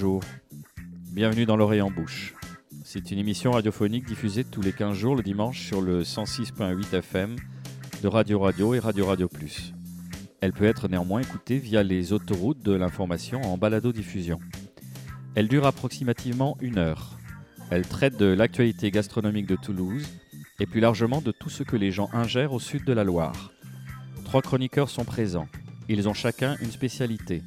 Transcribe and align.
Bonjour, 0.00 0.22
bienvenue 1.10 1.44
dans 1.44 1.56
l'oreille 1.56 1.82
en 1.82 1.90
bouche. 1.90 2.32
C'est 2.84 3.10
une 3.10 3.18
émission 3.18 3.50
radiophonique 3.50 4.06
diffusée 4.06 4.44
tous 4.44 4.60
les 4.60 4.72
15 4.72 4.96
jours 4.96 5.16
le 5.16 5.24
dimanche 5.24 5.66
sur 5.66 5.80
le 5.80 6.04
106.8 6.04 6.94
FM 6.94 7.34
de 8.00 8.06
Radio 8.06 8.38
Radio 8.38 8.74
et 8.74 8.78
Radio 8.78 9.06
Radio 9.06 9.26
Plus. 9.26 9.74
Elle 10.40 10.52
peut 10.52 10.66
être 10.66 10.86
néanmoins 10.86 11.22
écoutée 11.22 11.58
via 11.58 11.82
les 11.82 12.12
autoroutes 12.12 12.62
de 12.62 12.74
l'information 12.74 13.42
en 13.42 13.58
balado-diffusion. 13.58 14.38
Elle 15.34 15.48
dure 15.48 15.66
approximativement 15.66 16.56
une 16.60 16.78
heure. 16.78 17.18
Elle 17.72 17.84
traite 17.84 18.16
de 18.16 18.26
l'actualité 18.26 18.92
gastronomique 18.92 19.48
de 19.48 19.56
Toulouse 19.56 20.06
et 20.60 20.66
plus 20.66 20.78
largement 20.80 21.20
de 21.20 21.32
tout 21.32 21.50
ce 21.50 21.64
que 21.64 21.74
les 21.74 21.90
gens 21.90 22.08
ingèrent 22.12 22.52
au 22.52 22.60
sud 22.60 22.84
de 22.84 22.92
la 22.92 23.02
Loire. 23.02 23.50
Trois 24.24 24.42
chroniqueurs 24.42 24.90
sont 24.90 25.04
présents. 25.04 25.48
Ils 25.88 26.08
ont 26.08 26.14
chacun 26.14 26.56
une 26.60 26.70
spécialité. 26.70 27.42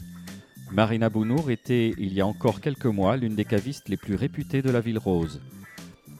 Marina 0.71 1.09
Bounour 1.09 1.51
était, 1.51 1.93
il 1.97 2.13
y 2.13 2.21
a 2.21 2.25
encore 2.25 2.61
quelques 2.61 2.85
mois, 2.85 3.17
l'une 3.17 3.35
des 3.35 3.43
cavistes 3.43 3.89
les 3.89 3.97
plus 3.97 4.15
réputées 4.15 4.61
de 4.61 4.71
la 4.71 4.79
ville 4.79 4.97
rose. 4.97 5.41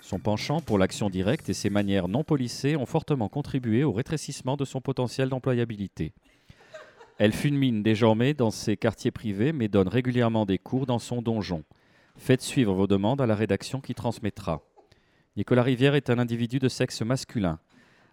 Son 0.01 0.19
penchant 0.19 0.59
pour 0.59 0.77
l'action 0.77 1.09
directe 1.09 1.47
et 1.47 1.53
ses 1.53 1.69
manières 1.69 2.09
non 2.09 2.25
polissées 2.25 2.75
ont 2.75 2.85
fortement 2.85 3.29
contribué 3.29 3.85
au 3.85 3.93
rétrécissement 3.93 4.57
de 4.57 4.65
son 4.65 4.81
potentiel 4.81 5.29
d'employabilité. 5.29 6.11
Elle 7.17 7.31
fulmine 7.31 7.81
désormais 7.81 8.33
dans 8.33 8.51
ses 8.51 8.75
quartiers 8.75 9.11
privés, 9.11 9.53
mais 9.53 9.69
donne 9.69 9.87
régulièrement 9.87 10.45
des 10.45 10.57
cours 10.57 10.85
dans 10.85 10.99
son 10.99 11.21
donjon. 11.21 11.63
Faites 12.17 12.41
suivre 12.41 12.73
vos 12.73 12.87
demandes 12.87 13.21
à 13.21 13.27
la 13.27 13.35
rédaction 13.35 13.79
qui 13.79 13.95
transmettra. 13.95 14.61
Nicolas 15.37 15.63
Rivière 15.63 15.95
est 15.95 16.09
un 16.09 16.19
individu 16.19 16.59
de 16.59 16.67
sexe 16.67 17.03
masculin. 17.03 17.57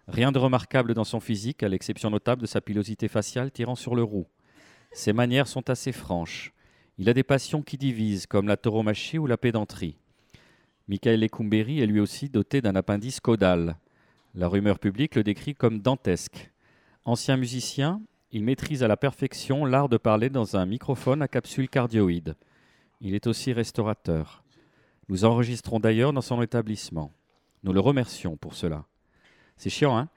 Rien 0.07 0.31
de 0.31 0.39
remarquable 0.39 0.93
dans 0.93 1.03
son 1.03 1.19
physique, 1.19 1.63
à 1.63 1.67
l'exception 1.67 2.09
notable 2.09 2.41
de 2.41 2.47
sa 2.47 2.61
pilosité 2.61 3.09
faciale 3.09 3.51
tirant 3.51 3.75
sur 3.75 3.93
le 3.93 4.03
roux. 4.03 4.25
Ses 4.91 5.13
manières 5.13 5.47
sont 5.47 5.69
assez 5.69 5.91
franches. 5.91 6.53
Il 6.97 7.09
a 7.09 7.13
des 7.13 7.23
passions 7.23 7.61
qui 7.61 7.77
divisent, 7.77 8.25
comme 8.27 8.47
la 8.47 8.57
tauromachie 8.57 9.17
ou 9.17 9.27
la 9.27 9.37
pédanterie. 9.37 9.97
Michael 10.87 11.19
Lecumberi 11.19 11.81
est 11.81 11.85
lui 11.85 11.99
aussi 11.99 12.29
doté 12.29 12.61
d'un 12.61 12.75
appendice 12.75 13.19
caudal. 13.19 13.77
La 14.35 14.47
rumeur 14.47 14.79
publique 14.79 15.15
le 15.15 15.23
décrit 15.23 15.55
comme 15.55 15.79
dantesque. 15.79 16.51
Ancien 17.05 17.37
musicien, 17.37 18.01
il 18.31 18.43
maîtrise 18.43 18.83
à 18.83 18.87
la 18.87 18.97
perfection 18.97 19.65
l'art 19.65 19.89
de 19.89 19.97
parler 19.97 20.29
dans 20.29 20.57
un 20.57 20.65
microphone 20.65 21.21
à 21.21 21.27
capsule 21.27 21.69
cardioïde. 21.69 22.35
Il 23.01 23.13
est 23.15 23.27
aussi 23.27 23.53
restaurateur. 23.53 24.43
Nous 25.07 25.25
enregistrons 25.25 25.79
d'ailleurs 25.79 26.13
dans 26.13 26.21
son 26.21 26.41
établissement. 26.41 27.11
Nous 27.63 27.73
le 27.73 27.79
remercions 27.79 28.37
pour 28.37 28.55
cela. 28.55 28.85
C'est 29.57 29.69
chiant, 29.69 29.97
hein? 29.97 30.09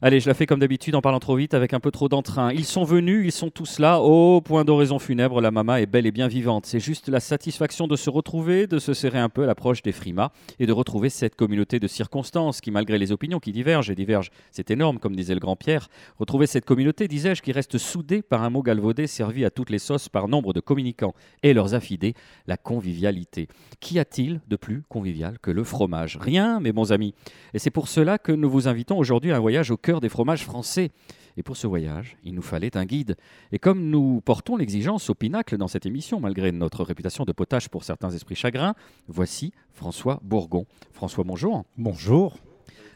Allez, 0.00 0.20
je 0.20 0.28
la 0.28 0.34
fais 0.34 0.46
comme 0.46 0.60
d'habitude 0.60 0.94
en 0.94 1.00
parlant 1.00 1.18
trop 1.18 1.34
vite 1.34 1.54
avec 1.54 1.74
un 1.74 1.80
peu 1.80 1.90
trop 1.90 2.08
d'entrain. 2.08 2.52
Ils 2.52 2.64
sont 2.64 2.84
venus, 2.84 3.24
ils 3.24 3.32
sont 3.32 3.50
tous 3.50 3.80
là. 3.80 4.00
Au 4.00 4.40
point 4.40 4.64
d'oraison 4.64 5.00
funèbre, 5.00 5.40
la 5.40 5.50
maman 5.50 5.74
est 5.74 5.86
belle 5.86 6.06
et 6.06 6.12
bien 6.12 6.28
vivante. 6.28 6.66
C'est 6.66 6.78
juste 6.78 7.08
la 7.08 7.18
satisfaction 7.18 7.88
de 7.88 7.96
se 7.96 8.08
retrouver, 8.08 8.68
de 8.68 8.78
se 8.78 8.94
serrer 8.94 9.18
un 9.18 9.28
peu 9.28 9.42
à 9.42 9.46
l'approche 9.46 9.82
des 9.82 9.90
frimas 9.90 10.30
et 10.60 10.66
de 10.66 10.72
retrouver 10.72 11.10
cette 11.10 11.34
communauté 11.34 11.80
de 11.80 11.88
circonstances 11.88 12.60
qui, 12.60 12.70
malgré 12.70 12.96
les 12.96 13.10
opinions 13.10 13.40
qui 13.40 13.50
divergent 13.50 13.90
et 13.90 13.96
divergent, 13.96 14.30
c'est 14.52 14.70
énorme, 14.70 15.00
comme 15.00 15.16
disait 15.16 15.34
le 15.34 15.40
grand 15.40 15.56
Pierre, 15.56 15.88
retrouver 16.16 16.46
cette 16.46 16.64
communauté, 16.64 17.08
disais-je, 17.08 17.42
qui 17.42 17.50
reste 17.50 17.76
soudée 17.76 18.22
par 18.22 18.44
un 18.44 18.50
mot 18.50 18.62
galvaudé 18.62 19.08
servi 19.08 19.44
à 19.44 19.50
toutes 19.50 19.70
les 19.70 19.80
sauces 19.80 20.08
par 20.08 20.28
nombre 20.28 20.52
de 20.52 20.60
communicants 20.60 21.14
et 21.42 21.54
leurs 21.54 21.74
affidés, 21.74 22.14
la 22.46 22.56
convivialité. 22.56 23.48
Qu'y 23.80 23.98
a-t-il 23.98 24.42
de 24.46 24.54
plus 24.54 24.84
convivial 24.88 25.40
que 25.40 25.50
le 25.50 25.64
fromage? 25.64 26.18
Rien, 26.20 26.60
mes 26.60 26.70
bons 26.70 26.92
amis. 26.92 27.14
Et 27.52 27.58
c'est 27.58 27.70
pour 27.70 27.88
cela 27.88 28.18
que 28.18 28.30
nous 28.30 28.48
vous 28.48 28.68
invitons 28.68 28.96
aujourd'hui 28.96 29.32
à 29.32 29.36
un 29.36 29.40
voyage 29.40 29.72
au 29.72 29.76
des 29.96 30.08
fromages 30.08 30.44
français. 30.44 30.90
Et 31.36 31.42
pour 31.42 31.56
ce 31.56 31.66
voyage, 31.66 32.16
il 32.24 32.34
nous 32.34 32.42
fallait 32.42 32.76
un 32.76 32.84
guide. 32.84 33.16
Et 33.52 33.58
comme 33.58 33.90
nous 33.90 34.20
portons 34.20 34.56
l'exigence 34.56 35.08
au 35.08 35.14
pinacle 35.14 35.56
dans 35.56 35.68
cette 35.68 35.86
émission, 35.86 36.20
malgré 36.20 36.52
notre 36.52 36.84
réputation 36.84 37.24
de 37.24 37.32
potage 37.32 37.68
pour 37.68 37.84
certains 37.84 38.10
esprits 38.10 38.34
chagrins, 38.34 38.74
voici 39.06 39.52
François 39.72 40.20
Bourgon. 40.22 40.66
François, 40.92 41.24
bonjour. 41.24 41.64
Bonjour. 41.76 42.36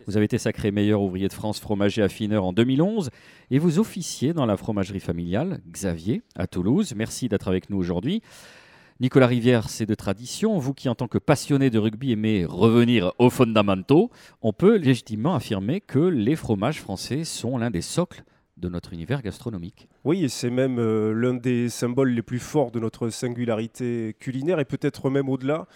Vous 0.07 0.17
avez 0.17 0.25
été 0.25 0.39
sacré 0.39 0.73
meilleur 0.73 1.01
ouvrier 1.01 1.29
de 1.29 1.33
France 1.33 1.61
fromager 1.61 2.03
affineur 2.03 2.45
en 2.45 2.53
2011 2.53 3.11
et 3.51 3.59
vous 3.59 3.79
officiez 3.79 4.33
dans 4.33 4.47
la 4.47 4.57
fromagerie 4.57 5.01
familiale 5.01 5.61
Xavier 5.71 6.23
à 6.35 6.49
Toulouse. 6.49 6.95
Merci 6.97 7.29
d'être 7.29 7.49
avec 7.49 7.71
nous 7.71 7.79
aujourd'hui. 7.79 8.23
Nicolas 9.01 9.27
Rivière, 9.27 9.69
c'est 9.69 9.87
de 9.87 9.95
tradition. 9.95 10.59
Vous 10.59 10.75
qui, 10.75 10.89
en 10.89 10.95
tant 10.95 11.09
que 11.09 11.19
passionné 11.19 11.71
de 11.71 11.79
rugby, 11.79 12.13
aimez 12.13 12.45
revenir 12.45 13.13
aux 13.19 13.31
fondamentaux, 13.31 14.11
on 14.43 14.53
peut 14.53 14.77
légitimement 14.77 15.35
affirmer 15.35 15.81
que 15.81 15.99
les 15.99 16.37
fromages 16.37 16.81
français 16.81 17.25
sont 17.25 17.59
l'un 17.59 17.71
des 17.71 17.83
socles 17.83 18.25
de 18.57 18.69
notre 18.69 18.93
univers 18.93 19.23
gastronomique. 19.23 19.89
Oui, 20.05 20.25
et 20.25 20.29
c'est 20.29 20.51
même 20.51 20.79
euh, 20.79 21.13
l'un 21.13 21.35
des 21.35 21.69
symboles 21.69 22.11
les 22.11 22.23
plus 22.23 22.39
forts 22.39 22.71
de 22.71 22.79
notre 22.79 23.09
singularité 23.09 24.15
culinaire 24.21 24.61
et 24.61 24.65
peut-être 24.65 25.11
même 25.11 25.29
au-delà 25.29 25.67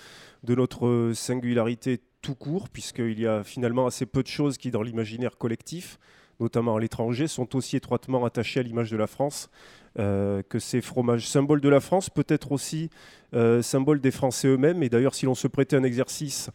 de 0.44 0.54
notre 0.54 1.10
singularité 1.14 2.00
tout 2.22 2.34
court, 2.34 2.68
puisqu'il 2.68 3.18
y 3.18 3.26
a 3.26 3.42
finalement 3.42 3.86
assez 3.86 4.06
peu 4.06 4.22
de 4.22 4.28
choses 4.28 4.56
qui, 4.56 4.70
dans 4.70 4.82
l'imaginaire 4.82 5.36
collectif, 5.36 5.98
notamment 6.40 6.76
à 6.76 6.80
l'étranger, 6.80 7.26
sont 7.28 7.56
aussi 7.56 7.76
étroitement 7.76 8.24
attachées 8.24 8.60
à 8.60 8.62
l'image 8.62 8.90
de 8.90 8.96
la 8.96 9.06
France 9.06 9.50
euh, 9.98 10.42
que 10.46 10.58
ces 10.58 10.82
fromages, 10.82 11.26
symbole 11.26 11.62
de 11.62 11.70
la 11.70 11.80
France, 11.80 12.10
peut-être 12.10 12.52
aussi 12.52 12.90
euh, 13.32 13.62
symbole 13.62 13.98
des 13.98 14.10
Français 14.10 14.48
eux-mêmes. 14.48 14.82
Et 14.82 14.90
d'ailleurs, 14.90 15.14
si 15.14 15.24
l'on 15.24 15.34
se 15.34 15.48
prêtait 15.48 15.76
un 15.76 15.84
exercice 15.84 16.50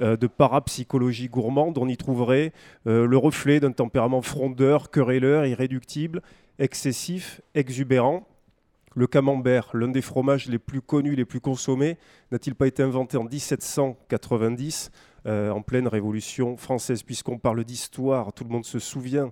euh, 0.00 0.16
de 0.16 0.26
parapsychologie 0.26 1.28
gourmande, 1.28 1.78
on 1.78 1.86
y 1.86 1.96
trouverait 1.96 2.52
le 2.86 3.16
reflet 3.16 3.60
d'un 3.60 3.70
tempérament 3.70 4.22
frondeur, 4.22 4.90
querelleur, 4.90 5.46
irréductible, 5.46 6.20
excessif, 6.58 7.40
exubérant. 7.54 8.26
Le 8.96 9.06
camembert, 9.06 9.70
l'un 9.72 9.86
des 9.86 10.02
fromages 10.02 10.48
les 10.48 10.58
plus 10.58 10.80
connus, 10.80 11.14
les 11.14 11.24
plus 11.24 11.40
consommés, 11.40 11.96
n'a-t-il 12.32 12.56
pas 12.56 12.66
été 12.66 12.82
inventé 12.82 13.16
en 13.16 13.22
1790, 13.22 14.90
en 15.26 15.62
pleine 15.62 15.88
Révolution 15.88 16.56
française 16.56 17.02
Puisqu'on 17.02 17.38
parle 17.38 17.64
d'histoire, 17.64 18.32
tout 18.32 18.44
le 18.44 18.50
monde 18.50 18.64
se 18.64 18.78
souvient 18.78 19.30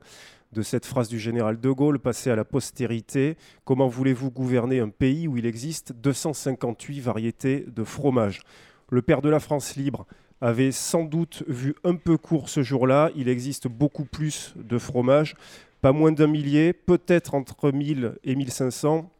de 0.53 0.63
cette 0.63 0.87
phrase 0.87 1.09
du 1.09 1.19
général 1.19 1.61
de 1.61 1.71
Gaulle 1.71 1.99
passée 1.99 2.31
à 2.31 2.37
la 2.37 2.45
postérité. 2.45 3.37
Comment 3.65 3.89
voulez-vous 3.89 4.31
gouverner 4.31 4.81
un 4.81 4.89
pays 4.89 5.29
où 5.29 5.37
il 5.37 5.47
existe 5.47 5.93
258 5.93 7.01
variétés 7.01 7.67
de 7.69 7.85
fromage? 7.85 8.43
Le 8.91 9.03
père 9.03 9.21
de 9.21 9.29
la 9.29 9.41
France 9.41 9.77
libre 9.77 10.07
avait 10.41 10.73
sans 10.73 11.05
doute 11.05 11.43
vu 11.49 11.75
un 11.85 11.97
peu 11.97 12.17
court 12.17 12.49
ce 12.49 12.63
jour-là. 12.63 13.11
Il 13.15 13.29
existe 13.29 13.69
beaucoup 13.69 14.05
plus 14.05 14.55
de 14.57 14.79
fromages, 14.79 15.35
pas 15.81 15.93
moins 15.93 16.13
d'un 16.13 16.27
millier, 16.27 16.73
peut-être 16.73 17.35
entre 17.35 17.71
1000 17.71 18.15
et 18.25 18.35
1500, 18.35 19.11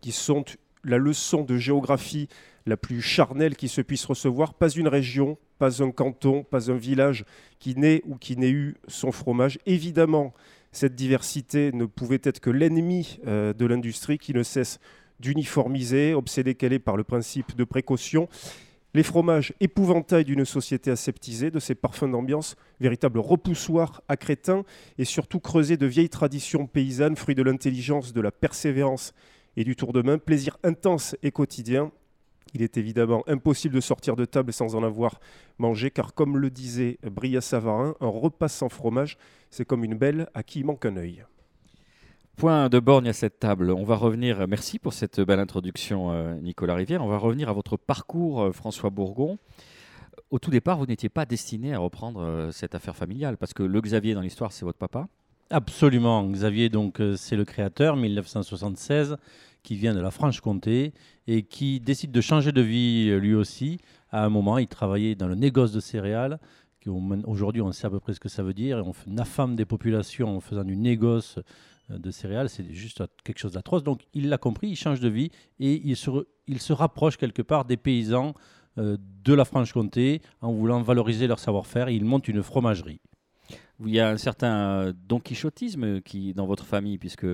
qui 0.00 0.12
sont 0.12 0.44
la 0.84 0.98
leçon 0.98 1.42
de 1.42 1.56
géographie 1.56 2.28
la 2.66 2.76
plus 2.76 3.00
charnelle 3.00 3.56
qui 3.56 3.68
se 3.68 3.80
puisse 3.80 4.04
recevoir. 4.04 4.54
Pas 4.54 4.68
une 4.68 4.88
région, 4.88 5.38
pas 5.58 5.82
un 5.82 5.90
canton, 5.90 6.44
pas 6.44 6.70
un 6.70 6.76
village 6.76 7.24
qui 7.58 7.76
n'ait 7.76 8.02
ou 8.06 8.16
qui 8.16 8.36
n'ait 8.36 8.50
eu 8.50 8.76
son 8.88 9.12
fromage. 9.12 9.58
Évidemment, 9.66 10.32
cette 10.72 10.94
diversité 10.94 11.70
ne 11.72 11.84
pouvait 11.84 12.20
être 12.22 12.40
que 12.40 12.50
l'ennemi 12.50 13.20
euh, 13.26 13.52
de 13.52 13.66
l'industrie 13.66 14.18
qui 14.18 14.32
ne 14.32 14.42
cesse 14.42 14.80
d'uniformiser, 15.20 16.14
obsédée 16.14 16.54
qu'elle 16.54 16.72
est 16.72 16.78
par 16.78 16.96
le 16.96 17.04
principe 17.04 17.54
de 17.54 17.64
précaution. 17.64 18.28
Les 18.94 19.02
fromages, 19.02 19.54
épouvantail 19.60 20.24
d'une 20.24 20.44
société 20.44 20.90
aseptisée, 20.90 21.50
de 21.50 21.60
ses 21.60 21.74
parfums 21.74 22.10
d'ambiance, 22.10 22.56
véritable 22.80 23.20
repoussoir 23.20 24.02
à 24.08 24.16
crétins, 24.16 24.64
et 24.98 25.04
surtout 25.04 25.40
creusé 25.40 25.78
de 25.78 25.86
vieilles 25.86 26.10
traditions 26.10 26.66
paysannes, 26.66 27.16
fruits 27.16 27.34
de 27.34 27.42
l'intelligence, 27.42 28.12
de 28.12 28.20
la 28.20 28.30
persévérance 28.30 29.14
et 29.56 29.64
du 29.64 29.76
tour 29.76 29.92
de 29.92 30.02
main, 30.02 30.18
plaisir 30.18 30.58
intense 30.62 31.16
et 31.22 31.30
quotidien, 31.30 31.90
il 32.54 32.62
est 32.62 32.76
évidemment 32.76 33.22
impossible 33.26 33.74
de 33.74 33.80
sortir 33.80 34.16
de 34.16 34.24
table 34.24 34.52
sans 34.52 34.74
en 34.74 34.82
avoir 34.82 35.20
mangé, 35.58 35.90
car 35.90 36.14
comme 36.14 36.36
le 36.36 36.50
disait 36.50 36.98
Bria 37.02 37.40
Savarin, 37.40 37.94
un 38.00 38.08
repas 38.08 38.48
sans 38.48 38.68
fromage, 38.68 39.16
c'est 39.50 39.64
comme 39.64 39.84
une 39.84 39.94
belle 39.94 40.28
à 40.34 40.42
qui 40.42 40.60
il 40.60 40.66
manque 40.66 40.84
un 40.84 40.96
œil. 40.96 41.24
Point 42.36 42.68
de 42.68 42.80
borgne 42.80 43.08
à 43.08 43.12
cette 43.12 43.38
table. 43.38 43.70
On 43.70 43.84
va 43.84 43.96
revenir, 43.96 44.46
merci 44.48 44.78
pour 44.78 44.92
cette 44.92 45.20
belle 45.20 45.38
introduction 45.38 46.12
euh, 46.12 46.34
Nicolas 46.40 46.74
Rivière, 46.74 47.02
on 47.04 47.08
va 47.08 47.18
revenir 47.18 47.48
à 47.48 47.52
votre 47.52 47.76
parcours 47.76 48.42
euh, 48.42 48.52
François 48.52 48.90
Bourgon. 48.90 49.38
Au 50.30 50.38
tout 50.38 50.50
départ, 50.50 50.78
vous 50.78 50.86
n'étiez 50.86 51.10
pas 51.10 51.26
destiné 51.26 51.74
à 51.74 51.78
reprendre 51.78 52.22
euh, 52.22 52.50
cette 52.50 52.74
affaire 52.74 52.96
familiale, 52.96 53.36
parce 53.36 53.52
que 53.52 53.62
le 53.62 53.80
Xavier 53.80 54.14
dans 54.14 54.22
l'histoire, 54.22 54.52
c'est 54.52 54.64
votre 54.64 54.78
papa? 54.78 55.08
Absolument. 55.50 56.26
Xavier, 56.26 56.70
donc, 56.70 57.02
c'est 57.16 57.36
le 57.36 57.44
créateur, 57.44 57.96
1976 57.96 59.18
qui 59.62 59.76
vient 59.76 59.94
de 59.94 60.00
la 60.00 60.10
Franche-Comté 60.10 60.92
et 61.26 61.42
qui 61.42 61.80
décide 61.80 62.12
de 62.12 62.20
changer 62.20 62.52
de 62.52 62.60
vie 62.60 63.08
euh, 63.10 63.18
lui 63.18 63.34
aussi. 63.34 63.78
À 64.10 64.24
un 64.24 64.28
moment, 64.28 64.58
il 64.58 64.66
travaillait 64.66 65.14
dans 65.14 65.28
le 65.28 65.34
négoce 65.34 65.72
de 65.72 65.80
céréales. 65.80 66.38
Aujourd'hui, 67.26 67.62
on 67.62 67.70
sait 67.70 67.86
à 67.86 67.90
peu 67.90 68.00
près 68.00 68.12
ce 68.12 68.20
que 68.20 68.28
ça 68.28 68.42
veut 68.42 68.54
dire. 68.54 68.82
On 68.84 69.18
affame 69.18 69.54
des 69.54 69.64
populations 69.64 70.36
en 70.36 70.40
faisant 70.40 70.64
du 70.64 70.76
négoce 70.76 71.38
euh, 71.90 71.98
de 71.98 72.10
céréales. 72.10 72.48
C'est 72.48 72.72
juste 72.72 73.02
quelque 73.24 73.38
chose 73.38 73.52
d'atroce. 73.52 73.84
Donc, 73.84 74.02
il 74.14 74.28
l'a 74.28 74.38
compris, 74.38 74.68
il 74.68 74.76
change 74.76 75.00
de 75.00 75.08
vie 75.08 75.30
et 75.60 75.80
il 75.84 75.96
se, 75.96 76.72
rapproche 76.72 77.16
quelque 77.16 77.42
part 77.42 77.64
des 77.64 77.76
paysans 77.76 78.34
euh, 78.78 78.96
de 79.24 79.34
la 79.34 79.44
Franche-Comté 79.44 80.22
en 80.40 80.52
voulant 80.52 80.82
valoriser 80.82 81.26
leur 81.26 81.38
savoir-faire. 81.38 81.88
Il 81.88 82.04
monte 82.04 82.28
une 82.28 82.42
fromagerie. 82.42 83.00
Il 83.86 83.94
y 83.94 84.00
a 84.00 84.08
un 84.08 84.16
certain 84.16 84.86
euh, 84.86 84.92
don 85.08 85.20
quichotisme 85.20 86.00
qui 86.00 86.34
dans 86.34 86.46
votre 86.46 86.64
famille, 86.64 86.98
puisque 86.98 87.26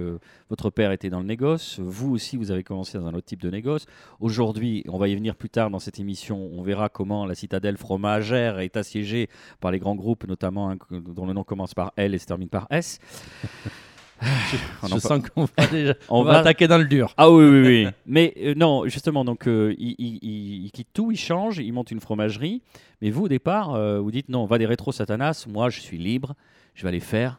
votre 0.49 0.71
père 0.71 0.93
était 0.93 1.11
dans 1.11 1.21
le 1.21 1.27
négoce, 1.27 1.79
vous 1.81 2.12
aussi 2.12 2.37
vous 2.37 2.50
avez 2.50 2.62
commencé 2.62 2.99
dans 2.99 3.06
un 3.06 3.15
autre 3.15 3.27
type 3.27 3.43
de 3.43 3.50
négoce. 3.50 3.87
Aujourd'hui, 4.21 4.85
on 4.89 4.99
va 4.99 5.09
y 5.09 5.15
venir 5.15 5.37
plus 5.37 5.50
tard 5.50 5.71
dans 5.71 5.79
cette 5.79 5.99
émission, 5.99 6.50
on 6.53 6.62
verra 6.62 6.89
comment 6.89 7.27
la 7.27 7.35
citadelle 7.35 7.77
fromagère 7.77 8.59
est 8.61 8.77
assiégée 8.77 9.29
par 9.61 9.71
les 9.71 9.79
grands 9.79 9.97
groupes, 9.97 10.27
notamment 10.27 10.75
dont 10.91 11.27
le 11.27 11.33
nom 11.33 11.45
commence 11.45 11.75
par 11.75 11.93
L 11.97 12.15
et 12.15 12.19
se 12.19 12.27
termine 12.27 12.49
par 12.49 12.67
S. 12.71 12.99
je, 14.82 14.99
sens 14.99 15.23
qu'on 15.29 15.44
va 15.44 15.67
déjà 15.70 15.94
on, 16.09 16.23
va, 16.23 16.38
attaquer 16.38 16.67
dans 16.67 16.79
le 16.79 16.87
dur. 16.87 17.15
Ah 17.17 17.31
oui, 17.31 17.44
oui, 17.44 17.61
oui. 17.67 17.88
mais 18.06 18.35
euh, 18.38 18.55
non, 18.56 18.87
justement, 18.87 19.25
donc 19.25 19.47
euh, 19.47 19.75
il, 19.79 19.94
il, 19.99 20.70
quitte 20.73 20.88
tout, 20.93 21.12
il 21.12 21.17
change, 21.17 21.59
il 21.59 21.73
monte 21.73 21.91
une 21.91 22.00
fromagerie. 22.00 22.62
Mais 23.00 23.11
vous, 23.11 23.25
au 23.25 23.29
départ, 23.29 23.75
euh, 23.75 24.00
vous 24.00 24.11
dites 24.11 24.29
non, 24.29 24.43
on 24.43 24.47
va 24.47 24.59
des 24.59 24.67
rétro 24.67 24.91
satanas. 24.91 25.47
Moi, 25.49 25.70
je 25.70 25.81
suis 25.81 25.99
libre, 25.99 26.35
je 26.75 26.82
vais 26.82 26.88
aller 26.88 27.00
faire. 27.00 27.38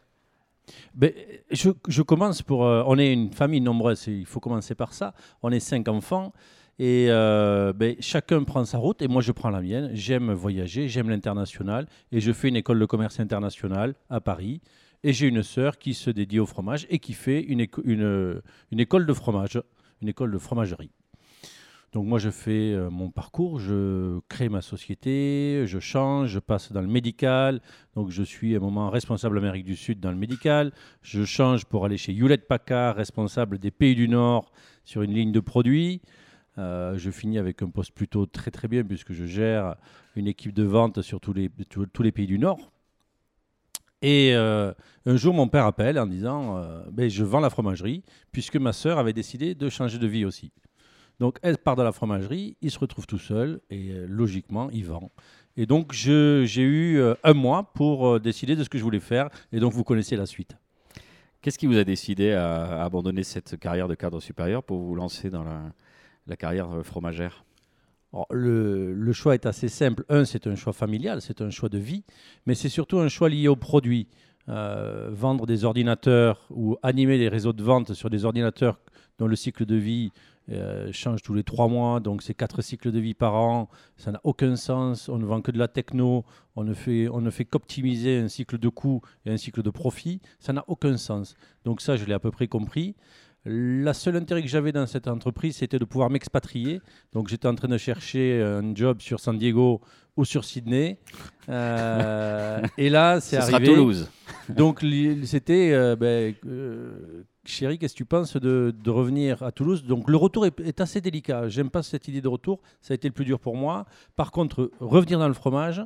Ben, 0.94 1.12
je, 1.52 1.72
je, 1.88 2.02
commence 2.02 2.42
pour. 2.42 2.60
on 2.60 2.98
est 2.98 3.12
une 3.12 3.34
famille 3.34 3.62
nombreuse, 3.62 4.06
il 4.08 4.26
faut 4.26 4.40
commencer 4.40 4.76
par 4.76 4.94
ça. 4.94 5.14
On 5.42 5.52
est 5.52 5.60
cinq 5.60 5.88
enfants. 5.88 6.32
Et 6.82 7.08
ben, 7.10 7.96
chacun 8.00 8.44
prend 8.44 8.64
sa 8.64 8.78
route 8.78 9.02
et 9.02 9.10
moi 9.10 9.22
je 9.22 9.34
prends 9.34 9.50
la 9.50 9.62
mienne. 9.62 9.90
J'aime 9.94 10.32
voyager, 10.32 10.88
j'aime 10.88 11.10
l'international 11.10 11.88
et 12.12 12.22
je 12.22 12.32
fais 12.32 12.48
une 12.48 12.56
école 12.56 12.80
de 12.80 12.86
commerce 12.86 13.20
international 13.20 13.96
à 14.10 14.22
Paris. 14.22 14.62
Et 15.04 15.14
j'ai 15.14 15.28
une 15.28 15.44
sœur 15.44 15.78
qui 15.78 15.94
se 15.94 16.10
dédie 16.10 16.40
au 16.40 16.46
fromage 16.46 16.86
et 16.90 17.00
qui 17.00 17.14
fait 17.14 17.42
une, 17.42 17.62
école 17.62 19.06
de 19.06 19.14
fromage, 19.14 19.62
une 20.02 20.10
école 20.10 20.32
de 20.32 20.38
fromagerie. 20.38 20.92
Donc 21.94 22.06
moi, 22.06 22.20
je 22.20 22.30
fais 22.30 22.74
euh, 22.74 22.90
mon 22.92 23.10
parcours, 23.10 23.60
je 23.60 24.20
crée 24.28 24.48
ma 24.48 24.62
société, 24.62 25.64
je 25.66 25.80
change, 25.80 26.30
je 26.30 26.40
passe 26.40 26.72
dans 26.72 26.82
le 26.82 26.88
médical. 26.88 27.62
Donc 27.96 28.12
je 28.12 28.22
suis 28.22 28.54
à 28.54 28.58
un 28.58 28.62
moment 28.62 28.90
responsable 28.90 29.38
Amérique 29.40 29.64
du 29.64 29.76
Sud 29.76 30.00
dans 30.00 30.12
le 30.12 30.18
médical. 30.18 30.72
Je 31.02 31.24
change 31.24 31.66
pour 31.66 31.86
aller 31.86 31.98
chez 31.98 32.14
Hewlett 32.14 32.48
Packard, 32.48 32.96
responsable 32.96 33.58
des 33.58 33.72
pays 33.72 33.96
du 33.96 34.08
Nord 34.08 34.52
sur 34.84 35.02
une 35.02 35.14
ligne 35.14 35.32
de 35.32 35.40
produits. 35.40 36.02
Euh, 36.60 36.98
je 36.98 37.10
finis 37.10 37.40
avec 37.40 37.62
un 37.64 37.70
poste 37.70 37.94
plutôt 37.94 38.26
très 38.26 38.52
très 38.52 38.68
bien 38.68 38.84
puisque 38.84 39.14
je 39.14 39.26
gère 39.26 39.76
une 40.16 40.28
équipe 40.28 40.54
de 40.54 40.64
vente 40.64 41.02
sur 41.02 41.20
tous 41.22 41.34
les, 41.34 41.50
tous 41.70 42.04
les 42.04 42.12
pays 42.12 42.28
du 42.28 42.38
Nord. 42.38 42.72
Et 44.02 44.34
euh, 44.34 44.74
un 45.06 45.16
jour, 45.18 45.34
mon 45.34 45.48
père 45.48 45.66
appelle 45.66 46.00
en 46.00 46.06
disant 46.06 46.58
euh, 46.58 46.84
ben, 46.92 47.10
Je 47.10 47.24
vends 47.24 47.40
la 47.40 47.50
fromagerie, 47.50 48.04
puisque 48.32 48.56
ma 48.56 48.74
sœur 48.74 48.98
avait 48.98 49.14
décidé 49.14 49.56
de 49.56 49.70
changer 49.70 49.98
de 49.98 50.08
vie 50.08 50.26
aussi. 50.26 50.52
Donc, 51.20 51.38
elle 51.42 51.58
part 51.58 51.76
de 51.76 51.84
la 51.84 51.92
fromagerie, 51.92 52.56
il 52.62 52.72
se 52.72 52.80
retrouve 52.80 53.06
tout 53.06 53.18
seul, 53.18 53.60
et 53.70 53.92
euh, 53.92 54.06
logiquement, 54.08 54.70
il 54.72 54.86
vend. 54.86 55.12
Et 55.58 55.66
donc, 55.66 55.92
j'ai 55.92 56.62
eu 56.62 57.02
un 57.24 57.34
mois 57.34 57.74
pour 57.74 58.22
décider 58.22 58.56
de 58.56 58.64
ce 58.64 58.70
que 58.70 58.78
je 58.78 58.84
voulais 58.84 59.02
faire, 59.02 59.30
et 59.52 59.60
donc, 59.60 59.74
vous 59.74 59.84
connaissez 59.84 60.16
la 60.16 60.26
suite. 60.26 60.56
Qu'est-ce 61.42 61.58
qui 61.58 61.68
vous 61.68 61.78
a 61.78 61.84
décidé 61.84 62.32
à, 62.32 62.84
abandonner 62.84 63.24
cette 63.24 63.60
carrière 63.60 63.90
de 63.90 63.96
cadre 63.96 64.22
supérieur 64.22 64.64
pour 64.64 64.80
vous 64.80 64.96
lancer 64.96 65.30
dans 65.30 65.44
la 65.44 66.36
carrière 66.38 66.70
fromagère? 66.84 67.44
Le, 68.32 69.12
choix 69.14 69.34
est 69.34 69.46
assez 69.46 69.70
simple. 69.70 70.04
Un, 70.10 70.26
c'est 70.26 70.48
un 70.48 70.56
choix 70.56 70.74
familial, 70.74 71.22
c'est 71.22 71.42
un 71.42 71.50
choix 71.50 71.70
de 71.70 71.78
vie, 71.78 72.04
mais 72.46 72.56
c'est 72.56 72.70
surtout 72.70 73.00
un 73.00 73.08
choix 73.08 73.30
lié 73.30 73.48
au 73.48 73.56
produit. 73.56 74.08
Euh, 74.48 75.10
vendre 75.12 75.46
des 75.46 75.64
ordinateurs 75.64 76.48
ou 76.50 76.76
animer 76.82 77.20
des 77.20 77.30
réseaux 77.30 77.54
de 77.54 77.62
vente 77.62 77.94
sur 77.94 78.10
des 78.10 78.26
ordinateurs 78.26 78.80
dont 79.20 79.28
le 79.28 79.36
cycle 79.36 79.64
de 79.64 79.76
vie 79.76 80.12
euh, 80.52 80.92
change 80.92 81.22
tous 81.22 81.36
les 81.36 81.44
trois 81.44 81.68
mois, 81.68 82.00
donc 82.00 82.24
c'est 82.24 82.34
quatre 82.34 82.64
cycles 82.64 82.92
de 82.92 83.00
vie 83.00 83.14
par 83.14 83.36
an, 83.36 83.70
ça 83.98 84.12
n'a 84.12 84.20
aucun 84.24 84.56
sens. 84.56 85.08
On 85.08 85.20
ne 85.20 85.26
vend 85.26 85.42
que 85.42 85.52
de 85.52 85.60
la 85.60 85.68
techno, 85.68 86.26
on 86.56 86.64
ne 86.64 86.74
fait, 86.74 87.08
on 87.10 87.22
ne 87.22 87.30
fait 87.30 87.46
qu'optimiser 87.46 88.18
un 88.18 88.28
cycle 88.28 88.58
de 88.58 88.70
coût 88.70 89.02
et 89.26 89.32
un 89.32 89.38
cycle 89.38 89.62
de 89.62 89.70
profit, 89.70 90.20
ça 90.40 90.52
n'a 90.52 90.64
aucun 90.68 90.98
sens. 90.98 91.36
Donc 91.66 91.82
ça, 91.82 91.98
je 91.98 92.06
l'ai 92.06 92.14
à 92.14 92.20
peu 92.20 92.32
près 92.32 92.48
compris. 92.48 92.96
La 93.46 93.94
seule 93.94 94.18
intérêt 94.18 94.42
que 94.42 94.50
j'avais 94.50 94.72
dans 94.72 94.86
cette 94.86 95.08
entreprise, 95.08 95.58
c'était 95.58 95.80
de 95.80 95.86
pouvoir 95.86 96.10
m'expatrier. 96.10 96.82
Donc 97.14 97.30
j'étais 97.30 97.48
en 97.48 97.56
train 97.56 97.70
de 97.70 97.78
chercher 97.78 98.42
un 98.42 98.76
job 98.76 99.00
sur 99.02 99.20
San 99.20 99.38
Diego 99.38 99.82
ou 100.20 100.26
sur 100.26 100.44
Sydney. 100.44 100.98
Euh, 101.48 102.62
et 102.78 102.90
là, 102.90 103.22
c'est 103.22 103.38
arrivé. 103.38 103.66
Sera 103.66 103.76
Toulouse. 103.76 104.10
Donc 104.50 104.86
c'était, 105.24 105.72
euh, 105.72 105.96
ben, 105.96 106.36
euh, 106.46 107.24
chérie, 107.46 107.80
qu'est-ce 107.80 107.94
que 107.94 108.00
tu 108.00 108.06
penses 108.06 108.36
de, 108.36 108.74
revenir 108.88 109.42
à 109.42 109.54
Toulouse? 109.54 109.86
Donc 109.86 110.10
le 110.10 110.18
retour 110.18 110.46
est, 110.46 110.82
assez 110.82 111.00
délicat. 111.00 111.48
J'aime 111.48 111.70
pas 111.70 111.84
cette 111.84 112.10
idée 112.10 112.22
de 112.22 112.28
retour. 112.28 112.60
Ça 112.82 112.94
a 112.94 112.96
été 112.96 113.08
le 113.08 113.14
plus 113.14 113.26
dur 113.26 113.40
pour 113.40 113.56
moi. 113.56 113.86
Par 114.18 114.32
contre, 114.32 114.72
revenir 114.82 115.18
dans 115.18 115.30
le 115.30 115.34
fromage. 115.34 115.82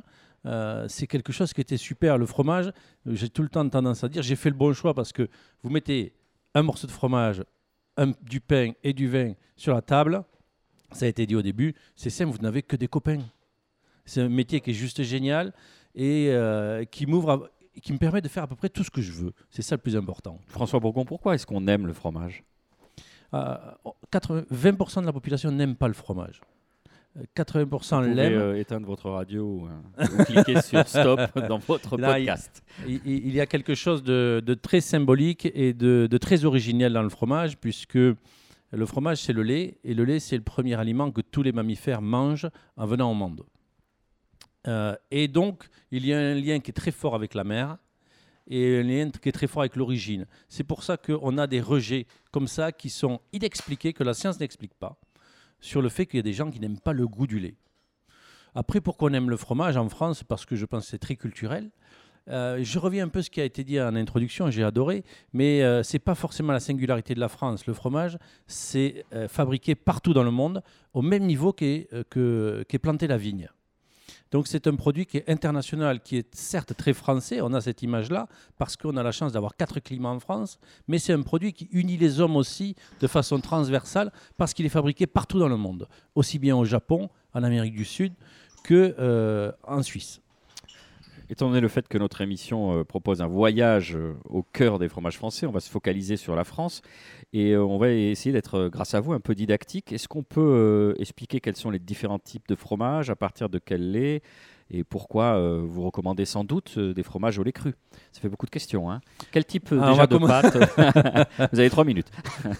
c'est 0.88 1.06
quelque 1.06 1.32
chose 1.32 1.52
qui 1.52 1.60
était 1.60 1.76
super. 1.76 2.18
Le 2.18 2.26
fromage, 2.26 2.72
j'ai 3.06 3.28
tout 3.28 3.42
le 3.42 3.48
temps 3.48 3.68
tendance 3.68 4.02
à 4.02 4.08
dire, 4.08 4.22
j'ai 4.22 4.36
fait 4.36 4.50
le 4.50 4.56
bon 4.56 4.72
choix 4.72 4.94
parce 4.94 5.12
que 5.12 5.28
vous 5.62 5.70
mettez 5.70 6.12
un 6.54 6.62
morceau 6.62 6.86
de 6.86 6.92
fromage, 6.92 7.44
du 8.22 8.40
pain 8.40 8.72
et 8.82 8.92
du 8.92 9.08
vin 9.08 9.32
sur 9.56 9.74
la 9.74 9.82
table, 9.82 10.24
ça 10.92 11.06
a 11.06 11.08
été 11.08 11.26
dit 11.26 11.36
au 11.36 11.42
début, 11.42 11.74
c'est 11.96 12.10
simple, 12.10 12.32
vous 12.32 12.42
n'avez 12.42 12.62
que 12.62 12.76
des 12.76 12.88
copains. 12.88 13.20
C'est 14.04 14.20
un 14.20 14.28
métier 14.28 14.60
qui 14.60 14.70
est 14.70 14.74
juste 14.74 15.02
génial 15.02 15.52
et 15.94 16.28
euh, 16.30 16.84
qui 16.84 17.06
m'ouvre, 17.06 17.50
qui 17.82 17.92
me 17.92 17.98
permet 17.98 18.20
de 18.20 18.28
faire 18.28 18.44
à 18.44 18.46
peu 18.46 18.56
près 18.56 18.68
tout 18.68 18.84
ce 18.84 18.90
que 18.90 19.00
je 19.00 19.12
veux. 19.12 19.32
C'est 19.50 19.62
ça 19.62 19.76
le 19.76 19.80
plus 19.80 19.96
important. 19.96 20.38
François 20.46 20.80
Bourgon, 20.80 21.04
pourquoi 21.04 21.34
est-ce 21.34 21.46
qu'on 21.46 21.66
aime 21.66 21.86
le 21.86 21.92
fromage? 21.92 22.44
20% 23.32 23.34
euh, 23.34 25.00
de 25.00 25.06
la 25.06 25.12
population 25.12 25.50
n'aime 25.50 25.74
pas 25.74 25.88
le 25.88 25.94
fromage. 25.94 26.40
80% 27.36 28.12
l'aiment. 28.12 28.32
Euh, 28.32 28.58
éteindre 28.58 28.86
votre 28.86 29.08
radio 29.10 29.68
euh, 30.00 30.04
ou 30.04 30.24
cliquer 30.24 30.60
sur 30.60 30.86
stop 30.88 31.20
dans 31.48 31.58
votre 31.58 31.96
podcast. 31.96 32.64
Il, 32.86 33.32
y 33.32 33.40
a 33.40 33.46
quelque 33.46 33.74
chose 33.74 34.02
de, 34.02 34.42
très 34.60 34.80
symbolique 34.80 35.48
et 35.54 35.72
de, 35.72 36.18
très 36.18 36.44
originel 36.44 36.92
dans 36.92 37.02
le 37.02 37.08
fromage, 37.08 37.56
puisque 37.58 37.94
le 37.94 38.86
fromage, 38.86 39.18
c'est 39.18 39.32
le 39.32 39.42
lait, 39.42 39.78
et 39.84 39.94
le 39.94 40.04
lait, 40.04 40.18
c'est 40.18 40.36
le 40.36 40.42
premier 40.42 40.74
aliment 40.74 41.10
que 41.12 41.20
tous 41.20 41.42
les 41.42 41.52
mammifères 41.52 42.02
mangent 42.02 42.48
en 42.76 42.86
venant 42.86 43.10
au 43.10 43.14
monde. 43.14 43.44
Euh, 44.66 44.96
et 45.10 45.28
donc, 45.28 45.68
il 45.90 46.06
y 46.06 46.12
a 46.12 46.18
un 46.18 46.34
lien 46.34 46.58
qui 46.58 46.70
est 46.70 46.74
très 46.74 46.90
fort 46.90 47.14
avec 47.14 47.34
la 47.34 47.44
mer 47.44 47.76
et 48.48 48.80
un 48.80 48.82
lien 48.82 49.10
qui 49.10 49.28
est 49.28 49.32
très 49.32 49.46
fort 49.46 49.62
avec 49.62 49.76
l'origine. 49.76 50.26
C'est 50.48 50.64
pour 50.64 50.82
ça 50.82 50.96
qu'on 50.96 51.38
a 51.38 51.46
des 51.46 51.60
rejets 51.60 52.06
comme 52.32 52.48
ça 52.48 52.72
qui 52.72 52.90
sont 52.90 53.20
inexpliqués, 53.32 53.92
que 53.92 54.02
la 54.02 54.14
science 54.14 54.40
n'explique 54.40 54.74
pas 54.74 54.98
sur 55.64 55.80
le 55.80 55.88
fait 55.88 56.04
qu'il 56.06 56.18
y 56.18 56.20
a 56.20 56.22
des 56.22 56.34
gens 56.34 56.50
qui 56.50 56.60
n'aiment 56.60 56.78
pas 56.78 56.92
le 56.92 57.08
goût 57.08 57.26
du 57.26 57.40
lait. 57.40 57.56
Après, 58.54 58.80
pourquoi 58.80 59.10
on 59.10 59.14
aime 59.14 59.30
le 59.30 59.36
fromage 59.36 59.76
en 59.76 59.88
France? 59.88 60.22
Parce 60.22 60.44
que 60.44 60.56
je 60.56 60.66
pense 60.66 60.84
que 60.84 60.90
c'est 60.90 60.98
très 60.98 61.16
culturel. 61.16 61.70
Euh, 62.28 62.60
je 62.62 62.78
reviens 62.78 63.04
un 63.04 63.08
peu 63.08 63.20
à 63.20 63.22
ce 63.22 63.30
qui 63.30 63.40
a 63.40 63.44
été 63.44 63.64
dit 63.64 63.80
en 63.80 63.96
introduction, 63.96 64.50
j'ai 64.50 64.62
adoré, 64.62 65.04
mais 65.32 65.62
euh, 65.62 65.82
ce 65.82 65.94
n'est 65.94 66.00
pas 66.00 66.14
forcément 66.14 66.52
la 66.52 66.60
singularité 66.60 67.14
de 67.14 67.20
la 67.20 67.28
France. 67.28 67.66
Le 67.66 67.72
fromage, 67.74 68.18
c'est 68.46 69.04
euh, 69.14 69.26
fabriqué 69.26 69.74
partout 69.74 70.12
dans 70.12 70.22
le 70.22 70.30
monde, 70.30 70.62
au 70.92 71.02
même 71.02 71.24
niveau 71.24 71.52
qu'est 71.52 71.88
planté 72.82 73.06
la 73.06 73.16
vigne. 73.16 73.48
Donc 74.34 74.48
c'est 74.48 74.66
un 74.66 74.74
produit 74.74 75.06
qui 75.06 75.18
est 75.18 75.28
international, 75.28 76.00
qui 76.00 76.16
est 76.16 76.34
certes 76.34 76.76
très 76.76 76.92
français, 76.92 77.40
on 77.40 77.52
a 77.52 77.60
cette 77.60 77.82
image-là, 77.82 78.26
parce 78.58 78.76
qu'on 78.76 78.96
a 78.96 79.02
la 79.04 79.12
chance 79.12 79.30
d'avoir 79.30 79.54
quatre 79.54 79.78
climats 79.78 80.08
en 80.08 80.18
France, 80.18 80.58
mais 80.88 80.98
c'est 80.98 81.12
un 81.12 81.22
produit 81.22 81.52
qui 81.52 81.68
unit 81.70 81.96
les 81.96 82.18
hommes 82.18 82.34
aussi 82.34 82.74
de 83.00 83.06
façon 83.06 83.38
transversale, 83.38 84.10
parce 84.36 84.52
qu'il 84.52 84.66
est 84.66 84.70
fabriqué 84.70 85.06
partout 85.06 85.38
dans 85.38 85.46
le 85.46 85.56
monde, 85.56 85.86
aussi 86.16 86.40
bien 86.40 86.56
au 86.56 86.64
Japon, 86.64 87.10
en 87.32 87.44
Amérique 87.44 87.76
du 87.76 87.84
Sud, 87.84 88.12
qu'en 88.66 88.74
euh, 88.74 89.52
Suisse. 89.82 90.20
Étant 91.30 91.48
donné 91.48 91.60
le 91.60 91.68
fait 91.68 91.88
que 91.88 91.96
notre 91.96 92.20
émission 92.20 92.78
euh, 92.78 92.84
propose 92.84 93.22
un 93.22 93.26
voyage 93.26 93.96
euh, 93.96 94.14
au 94.28 94.42
cœur 94.42 94.78
des 94.78 94.88
fromages 94.88 95.16
français, 95.16 95.46
on 95.46 95.52
va 95.52 95.60
se 95.60 95.70
focaliser 95.70 96.16
sur 96.16 96.36
la 96.36 96.44
France 96.44 96.82
et 97.32 97.56
on 97.56 97.78
va 97.78 97.90
essayer 97.90 98.32
d'être, 98.32 98.68
grâce 98.68 98.94
à 98.94 99.00
vous, 99.00 99.12
un 99.12 99.20
peu 99.20 99.34
didactique. 99.34 99.92
Est-ce 99.92 100.06
qu'on 100.06 100.22
peut 100.22 100.94
expliquer 100.98 101.40
quels 101.40 101.56
sont 101.56 101.70
les 101.70 101.78
différents 101.78 102.18
types 102.18 102.46
de 102.46 102.54
fromages, 102.54 103.10
à 103.10 103.16
partir 103.16 103.48
de 103.48 103.58
quel 103.58 103.90
lait 103.90 104.22
et 104.70 104.82
pourquoi 104.82 105.36
euh, 105.36 105.62
vous 105.64 105.82
recommandez 105.82 106.24
sans 106.24 106.42
doute 106.42 106.74
euh, 106.78 106.94
des 106.94 107.02
fromages 107.02 107.38
au 107.38 107.42
lait 107.42 107.52
cru? 107.52 107.74
Ça 108.12 108.20
fait 108.20 108.28
beaucoup 108.28 108.46
de 108.46 108.50
questions. 108.50 108.90
Hein. 108.90 109.00
Quel 109.30 109.44
type 109.44 109.70
euh, 109.72 109.90
déjà 109.90 110.06
de 110.06 110.18
pâte? 110.18 110.56
Vous 111.52 111.60
avez 111.60 111.70
trois 111.70 111.84
minutes. 111.84 112.10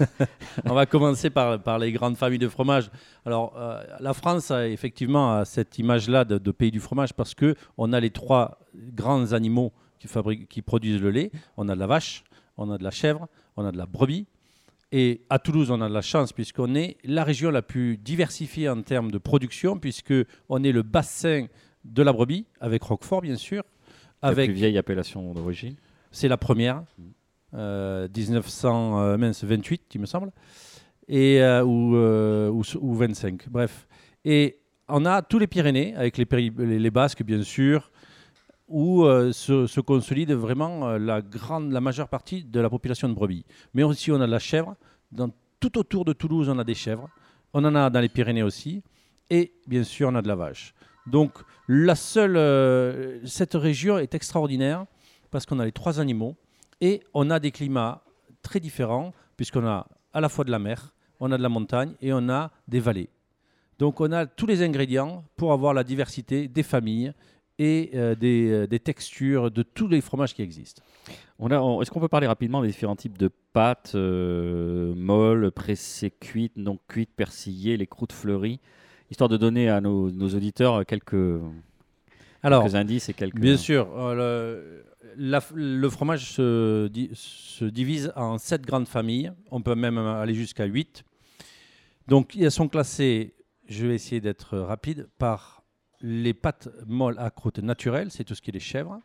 on 0.65 0.75
va 0.75 0.87
commencer 0.87 1.31
par, 1.31 1.63
par 1.63 1.79
les 1.79 1.93
grandes 1.93 2.17
familles 2.17 2.39
de 2.39 2.49
fromages. 2.49 2.91
Alors, 3.25 3.59
la 4.01 4.13
France 4.13 4.51
a 4.51 4.69
effectivement 4.69 5.45
cette 5.45 5.79
image-là 5.79 6.25
de, 6.25 6.51
pays 6.51 6.71
du 6.71 6.81
fromage 6.81 7.15
parce 7.15 7.35
que 7.35 7.55
on 7.79 7.93
a 7.93 8.01
les 8.01 8.11
trois 8.11 8.59
grands 8.75 9.33
animaux 9.33 9.73
qui, 9.99 10.09
fabriquent, 10.09 10.49
qui 10.49 10.61
produisent 10.61 11.01
le 11.01 11.11
lait. 11.11 11.31
On 11.57 11.69
a 11.69 11.75
de 11.75 11.81
la 11.81 11.87
vache, 11.87 12.25
on 12.59 12.71
a 12.71 12.79
de 12.79 12.85
la 12.85 12.91
chèvre, 12.91 13.29
on 13.57 13.65
a 13.65 13.73
de 13.73 13.79
la 13.79 13.87
brebis. 13.87 14.27
Et 14.93 15.23
à 15.31 15.39
Toulouse, 15.39 15.71
on 15.71 15.81
a 15.81 15.89
de 15.89 15.95
la 15.95 16.03
chance 16.03 16.33
puisqu'on 16.33 16.75
est 16.75 16.99
la 17.03 17.25
région 17.25 17.51
la 17.51 17.63
plus 17.63 17.97
diversifiée 17.97 18.69
en 18.69 18.83
termes 18.83 19.11
de 19.11 19.19
production, 19.19 19.79
puisqu'on 19.79 20.63
est 20.63 20.73
le 20.73 20.83
bassin 20.83 21.47
de 21.85 22.03
la 22.03 22.13
brebis, 22.13 22.47
avec 22.61 22.83
Roquefort, 22.83 23.23
bien 23.23 23.37
sûr. 23.37 23.63
Avec... 24.23 24.49
La 24.49 24.53
plus 24.53 24.55
vieille 24.55 24.79
appellation 24.79 25.35
d'origine 25.35 25.75
C'est 26.11 26.29
la 26.29 26.37
première, 26.37 26.83
1928, 27.53 29.83
il 29.95 30.01
me 30.01 30.07
semble, 30.07 30.33
et, 31.09 31.43
euh, 31.43 31.65
ou, 31.65 32.93
25, 32.95 33.43
euh, 33.43 33.47
bref. 33.51 33.89
Et 34.25 34.61
on 34.89 35.05
a 35.05 35.23
tous 35.23 35.39
les 35.39 35.47
Pyrénées, 35.47 35.95
avec 35.97 36.19
les, 36.19 36.27
les, 36.59 36.91
Basques, 36.91 37.23
bien 37.23 37.43
sûr, 37.43 37.91
où 38.69 39.05
euh, 39.05 39.33
se, 39.33 39.67
se 39.67 39.81
consolide 39.81 40.33
vraiment 40.33 40.89
euh, 40.89 40.99
la, 40.99 41.21
grande, 41.21 41.73
la 41.73 41.81
majeure 41.81 42.09
partie 42.09 42.45
de 42.45 42.61
la 42.61 42.71
population 42.71 43.09
de 43.09 43.15
brebis. 43.15 43.45
Mais 43.75 43.83
aussi, 43.83 44.11
on 44.11 44.21
a 44.21 44.27
de 44.27 44.33
la 44.33 44.39
chèvre. 44.39 44.77
Dans, 45.13 45.31
tout 45.61 45.79
autour 45.79 46.05
de 46.05 46.13
Toulouse, 46.13 46.49
on 46.49 46.59
a 46.59 46.65
des 46.65 46.75
chèvres. 46.75 47.09
On 47.53 47.65
en 47.65 47.75
a 47.75 47.91
dans 47.91 48.01
les 48.01 48.09
Pyrénées 48.09 48.43
aussi. 48.43 48.83
Et 49.31 49.55
bien 49.67 49.85
sûr, 49.85 50.09
on 50.09 50.15
a 50.15 50.23
de 50.23 50.29
la 50.29 50.35
vache. 50.35 50.75
Donc, 51.07 51.33
euh, 51.69 53.21
cette 53.25 53.55
région 53.55 53.99
est 53.99 54.15
extraordinaire 54.15 54.87
parce 55.31 55.47
qu'on 55.47 55.59
a 55.59 55.65
les 55.65 55.73
trois 55.73 56.01
animaux 56.01 56.37
et 56.81 57.03
on 57.13 57.31
a 57.31 57.39
des 57.41 57.51
climats 57.51 58.05
très 58.43 58.61
différents 58.61 59.13
puisqu'on 59.37 59.67
a 59.67 59.87
à 60.13 60.21
la 60.21 60.29
fois 60.29 60.45
de 60.45 60.51
la 60.51 60.59
mer, 60.59 60.95
on 61.21 61.33
a 61.33 61.39
de 61.39 61.43
la 61.43 61.49
montagne 61.49 61.95
et 62.01 62.13
on 62.13 62.29
a 62.29 62.51
des 62.69 62.81
vallées. 62.81 63.11
Donc, 63.79 64.01
on 64.01 64.13
a 64.13 64.27
tous 64.27 64.47
les 64.47 64.63
ingrédients 64.63 65.25
pour 65.37 65.53
avoir 65.53 65.75
la 65.75 65.85
diversité 65.85 66.47
des 66.49 66.63
familles 66.63 67.13
et 67.59 67.91
euh, 67.95 68.15
des, 68.15 68.51
euh, 68.51 68.67
des 68.67 68.79
textures 68.79 69.51
de 69.51 69.63
tous 69.63 69.89
les 69.89 70.01
fromages 70.01 70.35
qui 70.35 70.43
existent. 70.43 70.83
On 71.39 71.81
Est-ce 71.81 71.91
qu'on 71.91 72.01
peut 72.01 72.09
parler 72.09 72.29
rapidement 72.29 72.63
des 72.63 72.69
différents 72.69 72.95
types 72.95 73.19
de 73.19 73.29
pâtes 73.53 73.95
molles, 73.95 75.51
pressées, 75.51 76.13
cuites, 76.13 76.57
non 76.57 76.79
cuites, 76.89 77.13
persillées, 77.15 77.77
les 77.77 77.89
croûtes 77.89 78.13
fleuries, 78.13 78.61
histoire 79.15 79.29
de 79.31 79.37
donner 79.37 79.69
à 79.69 79.81
nos, 79.81 80.11
nos 80.11 80.29
auditeurs 80.35 80.85
quelques, 80.85 81.15
Alors, 82.43 82.63
quelques 82.65 82.75
indices 82.75 83.09
et 83.09 83.15
quelques. 83.15 83.39
Bien 83.39 83.57
sûr. 83.57 83.89
euh, 83.97 84.85
le, 85.17 85.31
la- 85.31 85.41
le 85.55 85.89
fromage 85.89 86.33
se, 86.33 86.89
di- 86.89 87.11
se 87.15 87.65
divise 87.65 88.13
en 88.17 88.39
sept 88.39 88.63
grandes 88.63 88.89
familles. 88.89 89.33
On 89.53 89.63
peut 89.63 89.77
même 89.77 89.99
aller 89.99 90.35
jusqu'à 90.35 90.65
8. 90.65 91.05
Donc, 92.09 92.37
elles 92.37 92.51
sont 92.51 92.69
classées, 92.69 93.35
je 93.69 93.87
vais 93.87 93.95
essayer 93.95 94.21
d'être 94.21 94.59
rapide, 94.59 95.09
par 95.19 95.63
les 96.01 96.35
pâtes 96.35 96.69
molles 96.87 97.15
à 97.19 97.31
croûte 97.31 97.61
naturelle, 97.61 98.11
c'est 98.11 98.25
tout 98.25 98.35
ce 98.35 98.43
qui 98.43 98.51
est 98.51 98.53
les 98.53 98.61
chèvres. 98.61 99.01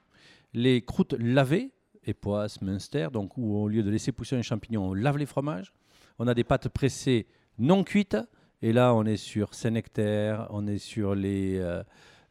Les 0.54 0.82
croûtes 0.82 1.13
lavées, 1.20 1.72
époisses, 2.06 2.62
Munster, 2.62 3.08
donc 3.13 3.38
où 3.38 3.56
au 3.56 3.68
lieu 3.70 3.84
de 3.84 3.89
laisser 3.92 4.12
pousser 4.12 4.36
un 4.36 4.42
champignon, 4.42 4.88
on 4.89 4.94
lave 4.96 5.18
les 5.18 5.28
fromages. 5.28 5.72
On 6.18 6.28
a 6.28 6.34
des 6.34 6.44
pâtes 6.44 6.68
pressées 6.68 7.28
non 7.60 7.84
cuites. 7.84 8.18
Et 8.62 8.74
là, 8.74 8.94
on 8.94 9.06
est 9.06 9.18
sur 9.18 9.54
Saint-Nectaire, 9.54 10.48
on 10.50 10.68
est 10.68 10.80
sur 10.80 11.13
euh, 11.16 11.84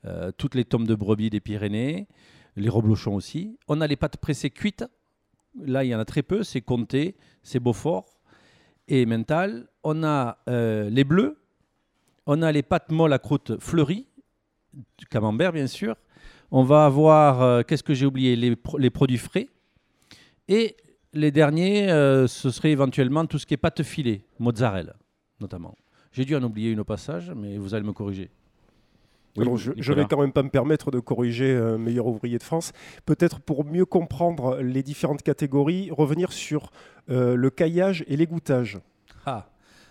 euh, 0.04 0.30
toutes 0.36 0.54
les 0.54 0.64
tomes 0.64 0.86
de 0.86 0.94
brebis 0.94 1.30
des 1.30 1.40
Pyrénées, 1.40 2.06
les 2.56 2.68
reblochons 2.68 3.14
aussi. 3.14 3.58
On 3.66 3.80
a 3.80 3.86
les 3.86 3.96
pâtes 3.96 4.18
pressées 4.18 4.50
cuites. 4.50 4.84
Là, 5.60 5.84
il 5.84 5.88
y 5.88 5.94
en 5.94 5.98
a 5.98 6.04
très 6.04 6.22
peu. 6.22 6.42
C'est 6.42 6.60
Comté, 6.60 7.16
c'est 7.42 7.60
Beaufort 7.60 8.18
et 8.88 9.06
Mental. 9.06 9.68
On 9.84 10.04
a 10.04 10.38
euh, 10.48 10.90
les 10.90 11.04
bleus. 11.04 11.38
On 12.26 12.42
a 12.42 12.52
les 12.52 12.62
pâtes 12.62 12.90
molles 12.90 13.14
à 13.14 13.18
croûte 13.18 13.58
fleurie, 13.58 14.06
du 14.98 15.06
camembert 15.06 15.52
bien 15.52 15.66
sûr. 15.66 15.96
On 16.50 16.62
va 16.62 16.84
avoir, 16.84 17.64
qu'est-ce 17.64 17.82
que 17.82 17.94
j'ai 17.94 18.04
oublié? 18.04 18.36
Les, 18.36 18.54
les 18.78 18.90
produits 18.90 19.16
frais. 19.16 19.48
Et 20.46 20.76
les 21.14 21.30
derniers, 21.30 21.88
ce 21.88 22.50
serait 22.50 22.70
éventuellement 22.70 23.24
tout 23.24 23.38
ce 23.38 23.46
qui 23.46 23.54
est 23.54 23.58
pâte 23.58 23.82
filée, 23.82 24.26
mozzarella 24.38 24.94
notamment. 25.40 25.74
J'ai 26.18 26.24
dû 26.24 26.34
en 26.34 26.42
oublier 26.42 26.72
une 26.72 26.80
au 26.80 26.84
passage, 26.84 27.30
mais 27.36 27.58
vous 27.58 27.74
allez 27.74 27.86
me 27.86 27.92
corriger. 27.92 28.28
Oui, 29.36 29.44
Alors, 29.44 29.56
je, 29.56 29.70
Nicolas. 29.70 29.94
vais 29.94 30.04
quand 30.10 30.20
même 30.20 30.32
pas 30.32 30.42
me 30.42 30.48
permettre 30.48 30.90
de 30.90 30.98
corriger 30.98 31.54
un 31.54 31.78
meilleur 31.78 32.08
ouvrier 32.08 32.38
de 32.38 32.42
France. 32.42 32.72
Peut-être 33.06 33.38
pour 33.38 33.64
mieux 33.64 33.84
comprendre 33.84 34.56
les 34.60 34.82
différentes 34.82 35.22
catégories, 35.22 35.92
revenir 35.92 36.32
sur 36.32 36.72
euh, 37.08 37.36
le 37.36 37.50
caillage 37.50 38.04
et 38.08 38.16
l'égouttage. 38.16 38.80
Ah. 39.26 39.48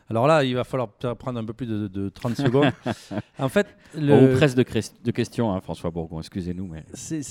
Alors 0.09 0.25
là, 0.25 0.43
il 0.43 0.55
va 0.55 0.63
falloir 0.63 0.89
prendre 0.89 1.39
un 1.39 1.43
peu 1.43 1.53
plus 1.53 1.65
de, 1.65 1.87
de 1.87 2.09
30 2.09 2.35
secondes. 2.37 2.71
en 3.39 3.49
fait, 3.49 3.67
le, 3.95 4.13
On 4.13 4.35
presse 4.35 4.55
de, 4.55 4.63
questions, 5.11 5.53
hein, 5.53 5.59
François 5.59 5.91
Bourgon, 5.91 6.19
excusez-nous, 6.19 6.67
mais 6.67 6.85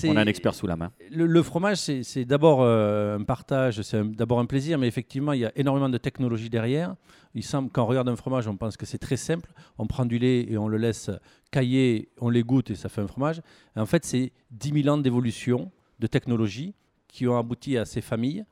on 0.05 0.15
a 0.15 0.21
un 0.21 0.27
expert 0.27 0.53
sous 0.53 0.67
la 0.67 0.75
main. 0.75 0.91
Le, 1.11 1.25
le 1.25 1.43
fromage, 1.43 1.77
c'est 1.77 2.25
d'abord 2.25 2.59
euh, 2.61 3.17
un 3.17 3.23
partage, 3.23 3.81
c'est 3.81 4.03
d'abord 4.15 4.39
un 4.39 4.45
plaisir, 4.45 4.77
mais 4.77 4.87
effectivement, 4.87 5.33
il 5.33 5.39
y 5.41 5.45
a 5.45 5.51
énormément 5.55 5.89
de 5.89 5.97
technologie 5.97 6.49
derrière. 6.49 6.95
Il 7.33 7.43
semble, 7.43 7.69
quand 7.69 7.83
on 7.83 7.87
regarde 7.87 8.09
un 8.09 8.15
fromage, 8.15 8.47
on 8.47 8.55
pense 8.55 8.77
que 8.77 8.85
c'est 8.85 8.97
très 8.97 9.17
simple. 9.17 9.51
On 9.77 9.87
prend 9.87 10.05
du 10.05 10.17
lait 10.17 10.45
et 10.49 10.57
on 10.57 10.67
le 10.67 10.77
laisse 10.77 11.09
cailler, 11.51 12.09
on 12.19 12.29
l'égoutte 12.29 12.71
et 12.71 12.75
ça 12.75 12.89
fait 12.89 13.01
un 13.01 13.07
fromage. 13.07 13.41
En 13.75 13.85
fait, 13.85 14.05
c'est 14.05 14.31
10 14.51 14.83
000 14.83 14.95
ans 14.95 14.97
d'évolution, 14.97 15.71
de 15.99 16.07
technologie 16.07 16.73
qui 17.07 17.27
ont 17.27 17.37
abouti 17.37 17.77
à 17.77 17.85
ces 17.85 18.01
familles. 18.01 18.45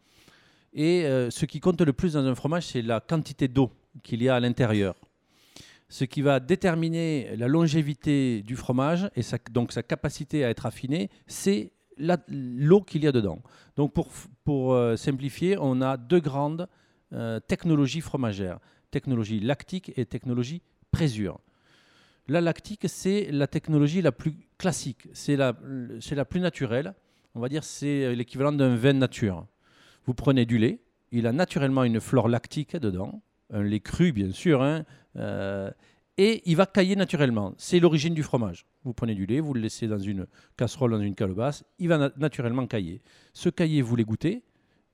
Et 0.73 1.05
euh, 1.05 1.29
ce 1.29 1.45
qui 1.45 1.59
compte 1.59 1.79
le 1.81 1.93
plus 1.93 2.13
dans 2.13 2.25
un 2.25 2.35
fromage, 2.35 2.67
c'est 2.67 2.81
la 2.81 2.99
quantité 2.99 3.47
d'eau 3.47 3.71
qu'il 4.03 4.23
y 4.23 4.29
a 4.29 4.35
à 4.35 4.39
l'intérieur. 4.39 4.95
Ce 5.87 6.03
qui 6.03 6.21
va 6.21 6.39
déterminer 6.39 7.35
la 7.37 7.47
longévité 7.47 8.41
du 8.41 8.55
fromage 8.55 9.09
et 9.15 9.21
donc 9.51 9.71
sa 9.71 9.83
capacité 9.83 10.43
à 10.43 10.49
être 10.49 10.65
affiné, 10.65 11.09
c'est 11.27 11.71
l'eau 11.97 12.81
qu'il 12.81 13.03
y 13.03 13.07
a 13.07 13.11
dedans. 13.11 13.41
Donc 13.75 13.93
pour, 14.43 14.73
euh, 14.73 14.95
simplifier, 14.95 15.57
on 15.59 15.81
a 15.81 15.97
deux 15.97 16.19
grandes 16.19 16.67
euh, 17.13 17.39
technologies 17.39 18.01
fromagères, 18.01 18.59
technologie 18.91 19.39
lactique 19.39 19.91
et 19.95 20.05
technologie 20.05 20.61
présure. 20.91 21.39
La 22.27 22.41
lactique, 22.41 22.85
c'est 22.87 23.31
la 23.31 23.47
technologie 23.47 24.01
la 24.01 24.11
plus 24.11 24.35
classique, 24.57 25.07
c'est 25.13 25.35
la, 25.35 25.55
la 26.11 26.25
plus 26.25 26.39
naturelle. 26.39 26.95
On 27.35 27.39
va 27.39 27.49
dire 27.49 27.63
c'est 27.63 28.15
l'équivalent 28.15 28.51
d'un 28.51 28.75
vin 28.75 28.93
nature. 28.93 29.45
Vous 30.05 30.13
prenez 30.13 30.45
du 30.45 30.57
lait, 30.57 30.79
il 31.11 31.27
a 31.27 31.31
naturellement 31.31 31.83
une 31.83 31.99
flore 31.99 32.27
lactique 32.27 32.75
dedans, 32.75 33.21
un 33.51 33.63
lait 33.63 33.79
cru 33.79 34.11
bien 34.11 34.31
sûr, 34.31 34.61
hein, 34.61 34.83
euh, 35.17 35.71
et 36.17 36.41
il 36.49 36.55
va 36.55 36.65
cailler 36.65 36.95
naturellement. 36.95 37.53
C'est 37.57 37.79
l'origine 37.79 38.13
du 38.13 38.23
fromage. 38.23 38.65
Vous 38.83 38.93
prenez 38.93 39.15
du 39.15 39.25
lait, 39.25 39.39
vous 39.39 39.53
le 39.53 39.61
laissez 39.61 39.87
dans 39.87 39.99
une 39.99 40.27
casserole, 40.57 40.91
dans 40.91 41.01
une 41.01 41.15
calebasse, 41.15 41.63
il 41.79 41.89
va 41.89 41.97
na- 41.97 42.11
naturellement 42.17 42.65
cailler. 42.67 43.01
Ce 43.33 43.49
caillé, 43.49 43.81
vous 43.81 43.95
l'égouttez, 43.95 44.43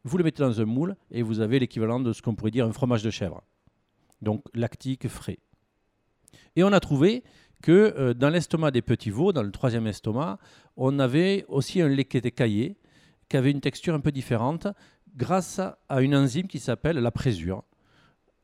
vous 0.03 0.17
le 0.17 0.23
mettez 0.23 0.41
dans 0.41 0.59
un 0.59 0.65
moule 0.65 0.95
et 1.11 1.21
vous 1.21 1.39
avez 1.39 1.59
l'équivalent 1.59 1.99
de 1.99 2.11
ce 2.11 2.21
qu'on 2.21 2.33
pourrait 2.33 2.51
dire 2.51 2.65
un 2.65 2.71
fromage 2.73 3.03
de 3.03 3.09
chèvre. 3.11 3.43
Donc 4.21 4.43
lactique 4.53 5.07
frais. 5.07 5.37
Et 6.55 6.63
on 6.63 6.73
a 6.73 6.79
trouvé 6.79 7.23
que 7.61 7.93
euh, 7.97 8.13
dans 8.15 8.29
l'estomac 8.29 8.71
des 8.71 8.81
petits 8.81 9.11
veaux, 9.11 9.31
dans 9.31 9.43
le 9.43 9.51
troisième 9.51 9.85
estomac, 9.85 10.39
on 10.75 10.97
avait 10.97 11.45
aussi 11.47 11.81
un 11.81 11.87
lait 11.87 12.05
qui 12.05 12.17
était 12.17 12.31
caillé, 12.31 12.77
qui 13.29 13.37
avait 13.37 13.51
une 13.51 13.61
texture 13.61 13.93
un 13.93 13.99
peu 13.99 14.11
différente, 14.11 14.67
grâce 15.15 15.59
à 15.89 16.01
une 16.01 16.15
enzyme 16.15 16.47
qui 16.47 16.59
s'appelle 16.59 16.97
la 16.97 17.11
présure. 17.11 17.63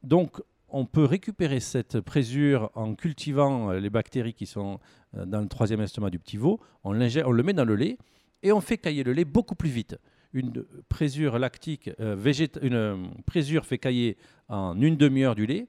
Donc, 0.07 0.41
on 0.69 0.85
peut 0.85 1.03
récupérer 1.03 1.59
cette 1.59 1.99
présure 1.99 2.71
en 2.75 2.95
cultivant 2.95 3.71
euh, 3.71 3.79
les 3.79 3.89
bactéries 3.89 4.33
qui 4.33 4.45
sont 4.45 4.79
euh, 5.17 5.25
dans 5.25 5.41
le 5.41 5.49
troisième 5.49 5.81
estomac 5.81 6.11
du 6.11 6.17
petit 6.17 6.37
veau. 6.37 6.61
On, 6.85 6.93
le 6.93 7.43
met 7.43 7.51
dans 7.51 7.65
le 7.65 7.75
lait 7.75 7.97
et 8.41 8.53
on 8.53 8.61
fait 8.61 8.77
cailler 8.77 9.03
le 9.03 9.11
lait 9.11 9.25
beaucoup 9.25 9.55
plus 9.55 9.69
vite. 9.69 9.97
Une 10.31 10.63
présure 10.87 11.37
lactique, 11.39 11.89
euh, 11.99 12.15
une 12.61 12.73
euh, 12.73 12.95
présure 13.25 13.65
fait 13.65 13.79
cailler 13.79 14.15
en 14.47 14.79
une 14.79 14.95
demi-heure 14.95 15.35
du 15.35 15.45
lait, 15.45 15.67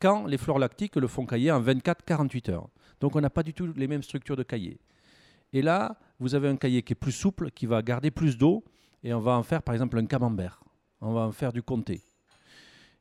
quand 0.00 0.26
les 0.26 0.38
fleurs 0.38 0.58
lactiques 0.58 0.96
le 0.96 1.06
font 1.06 1.24
cailler 1.24 1.52
en 1.52 1.62
24-48 1.62 2.50
heures. 2.50 2.68
Donc, 2.98 3.14
on 3.14 3.20
n'a 3.20 3.30
pas 3.30 3.44
du 3.44 3.54
tout 3.54 3.72
les 3.76 3.86
mêmes 3.86 4.02
structures 4.02 4.36
de 4.36 4.42
cahier. 4.42 4.80
Et 5.52 5.62
là, 5.62 6.00
vous 6.18 6.34
avez 6.34 6.48
un 6.48 6.56
cahier 6.56 6.82
qui 6.82 6.94
est 6.94 6.96
plus 6.96 7.12
souple, 7.12 7.52
qui 7.52 7.66
va 7.66 7.80
garder 7.82 8.10
plus 8.10 8.36
d'eau, 8.36 8.64
et 9.04 9.14
on 9.14 9.20
va 9.20 9.36
en 9.36 9.44
faire 9.44 9.62
par 9.62 9.76
exemple 9.76 9.98
un 9.98 10.06
camembert. 10.06 10.64
On 11.00 11.12
va 11.12 11.20
en 11.20 11.32
faire 11.32 11.52
du 11.52 11.62
comté. 11.62 12.02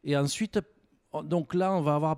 Et 0.03 0.15
ensuite, 0.15 0.59
on- 1.11 1.23
donc 1.23 1.53
là, 1.53 1.73
on 1.73 1.81
va 1.81 1.95
avoir 1.95 2.17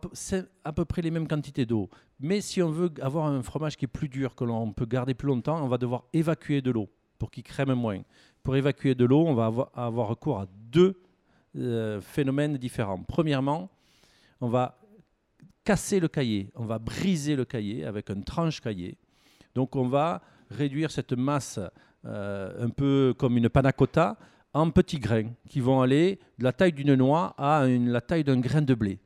à 0.64 0.74
peu, 0.74 0.86
près 0.86 1.02
les 1.02 1.12
mêmes 1.12 1.28
quantités 1.28 1.66
d'eau. 1.66 1.90
Mais 2.20 2.42
si 2.42 2.62
on 2.62 2.70
veut 2.70 2.92
avoir 3.02 3.28
un 3.28 3.42
fromage 3.42 3.78
qui 3.78 3.86
est 3.86 3.90
plus 3.90 4.10
dur, 4.10 4.36
que 4.36 4.44
l'on 4.44 4.72
peut 4.74 4.86
garder 4.86 5.14
plus 5.14 5.28
longtemps, 5.28 5.64
on 5.64 5.68
va 5.68 5.78
devoir 5.78 6.04
évacuer 6.14 6.62
de 6.62 6.72
l'eau 6.72 6.90
pour 7.18 7.32
qu'il 7.32 7.44
crème 7.44 7.74
moins. 7.74 8.02
Pour 8.44 8.56
évacuer 8.56 8.96
de 8.96 9.06
l'eau, 9.06 9.26
on 9.26 9.34
va 9.34 9.46
avoir, 9.76 10.08
recours 10.08 10.40
à 10.40 10.48
deux 10.72 11.02
euh, 11.56 12.00
phénomènes 12.02 12.58
différents. 12.58 13.02
Premièrement, 13.04 13.70
on 14.40 14.48
va 14.48 14.80
casser 15.64 16.00
le 16.00 16.08
cahier, 16.08 16.52
on 16.56 16.66
va 16.66 16.80
briser 16.80 17.36
le 17.36 17.46
cahier 17.46 17.86
avec 17.86 18.10
une 18.10 18.24
tranche 18.24 18.62
cahier. 18.62 18.98
Donc 19.56 19.76
on 19.76 19.88
va 19.88 20.22
réduire 20.50 20.92
cette 20.92 21.14
masse 21.14 21.60
euh, 22.06 22.66
un 22.66 22.70
peu 22.70 23.14
comme 23.18 23.38
une 23.38 23.50
panna 23.50 23.72
cotta 23.72 24.18
en 24.54 24.72
petits 24.72 25.00
grains 25.00 25.32
qui 25.48 25.60
vont 25.60 25.82
aller 25.82 26.20
de 26.38 26.44
la 26.44 26.54
taille 26.54 26.74
d'une 26.74 26.96
noix 26.96 27.36
à 27.38 27.68
la 27.68 28.02
taille 28.02 28.24
d'un 28.24 28.40
grain 28.40 28.62
de 28.62 28.74
blé. 28.74 29.00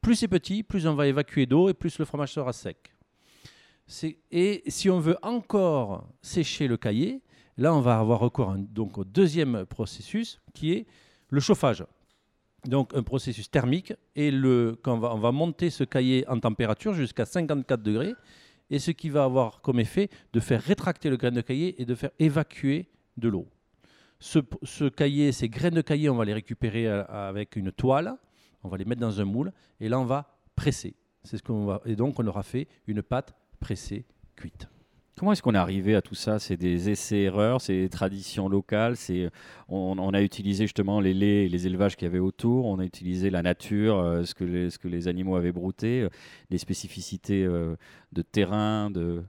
Plus 0.00 0.14
c'est 0.14 0.28
petit, 0.28 0.62
plus 0.62 0.86
on 0.86 0.94
va 0.94 1.06
évacuer 1.06 1.46
d'eau 1.46 1.68
et 1.68 1.74
plus 1.74 1.98
le 1.98 2.04
fromage 2.04 2.32
sera 2.32 2.52
sec. 2.52 2.94
Et 4.30 4.62
si 4.66 4.90
on 4.90 5.00
veut 5.00 5.16
encore 5.22 6.06
sécher 6.22 6.68
le 6.68 6.76
cahier, 6.76 7.22
là 7.56 7.74
on 7.74 7.80
va 7.80 7.98
avoir 7.98 8.20
recours 8.20 8.54
donc 8.56 8.98
au 8.98 9.04
deuxième 9.04 9.66
processus 9.66 10.40
qui 10.54 10.72
est 10.72 10.86
le 11.30 11.40
chauffage. 11.40 11.84
Donc 12.66 12.94
un 12.94 13.02
processus 13.02 13.50
thermique 13.50 13.92
et 14.14 14.30
on 14.32 14.98
va 14.98 15.32
monter 15.32 15.70
ce 15.70 15.84
cahier 15.84 16.28
en 16.28 16.38
température 16.38 16.92
jusqu'à 16.92 17.24
54 17.24 17.82
degrés 17.82 18.14
et 18.70 18.78
ce 18.78 18.90
qui 18.90 19.08
va 19.08 19.24
avoir 19.24 19.60
comme 19.62 19.80
effet 19.80 20.10
de 20.32 20.40
faire 20.40 20.62
rétracter 20.62 21.08
le 21.08 21.16
grain 21.16 21.30
de 21.30 21.40
cahier 21.40 21.80
et 21.80 21.84
de 21.84 21.94
faire 21.94 22.10
évacuer 22.18 22.88
de 23.16 23.28
l'eau. 23.28 23.48
Ce, 24.20 24.40
ce 24.62 24.88
cahier, 24.88 25.32
ces 25.32 25.48
graines 25.48 25.74
de 25.74 25.80
cahier, 25.80 26.08
on 26.10 26.16
va 26.16 26.24
les 26.24 26.34
récupérer 26.34 26.86
euh, 26.86 27.04
avec 27.06 27.56
une 27.56 27.70
toile, 27.70 28.16
on 28.64 28.68
va 28.68 28.76
les 28.76 28.84
mettre 28.84 29.00
dans 29.00 29.20
un 29.20 29.24
moule 29.24 29.52
et 29.80 29.88
là 29.88 30.00
on 30.00 30.04
va 30.04 30.38
presser. 30.56 30.96
C'est 31.22 31.36
ce 31.36 31.42
qu'on 31.42 31.66
va 31.66 31.80
et 31.84 31.94
donc 31.94 32.18
on 32.18 32.26
aura 32.26 32.42
fait 32.42 32.66
une 32.86 33.02
pâte 33.02 33.34
pressée 33.60 34.04
cuite. 34.34 34.68
Comment 35.18 35.32
est-ce 35.32 35.42
qu'on 35.42 35.54
est 35.54 35.58
arrivé 35.58 35.96
à 35.96 36.02
tout 36.02 36.14
ça? 36.14 36.38
C'est 36.38 36.56
des 36.56 36.90
essais-erreurs, 36.90 37.60
c'est 37.60 37.72
des 37.72 37.88
traditions 37.88 38.48
locales, 38.48 38.96
c'est 38.96 39.30
on, 39.68 40.14
a 40.14 40.22
utilisé 40.22 40.64
justement 40.64 41.00
les 41.00 41.12
laits 41.12 41.46
et 41.46 41.48
les 41.48 41.66
élevages 41.66 41.96
qu'il 41.96 42.06
y 42.06 42.08
avait 42.08 42.20
autour, 42.20 42.66
on 42.66 42.78
a 42.78 42.84
utilisé 42.84 43.28
la 43.28 43.42
nature, 43.42 43.98
euh, 43.98 44.24
ce, 44.24 44.34
que 44.34 44.44
les, 44.86 45.08
animaux 45.08 45.34
avaient 45.34 45.50
brouté, 45.50 46.06
les 46.50 46.58
spécificités 46.58 47.44
euh, 47.44 47.74
de 48.12 48.22
terrain, 48.22 48.90
de... 48.90 49.24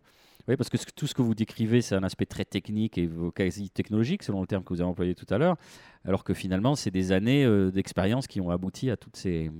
Oui, 0.49 0.57
parce 0.57 0.69
que 0.69 0.77
tout 0.95 1.07
ce 1.07 1.13
que 1.13 1.21
vous 1.21 1.35
décrivez, 1.35 1.81
c'est 1.81 1.95
un 1.95 2.03
aspect 2.03 2.25
très 2.25 2.43
technique 2.43 2.97
et 2.97 3.09
quasi 3.35 3.69
technologique, 3.69 4.23
selon 4.23 4.41
le 4.41 4.47
terme 4.47 4.63
que 4.63 4.73
vous 4.73 4.81
avez 4.81 4.89
employé 4.89 5.15
tout 5.15 5.27
à 5.29 5.37
l'heure, 5.37 5.55
alors 6.03 6.23
que 6.23 6.33
finalement, 6.33 6.75
c'est 6.75 6.91
des 6.91 7.11
années 7.11 7.47
d'expérience 7.71 8.25
qui 8.25 8.41
ont 8.41 8.49
abouti 8.49 8.89
à 8.89 8.97
toutes 8.97 9.15
ces, 9.15 9.51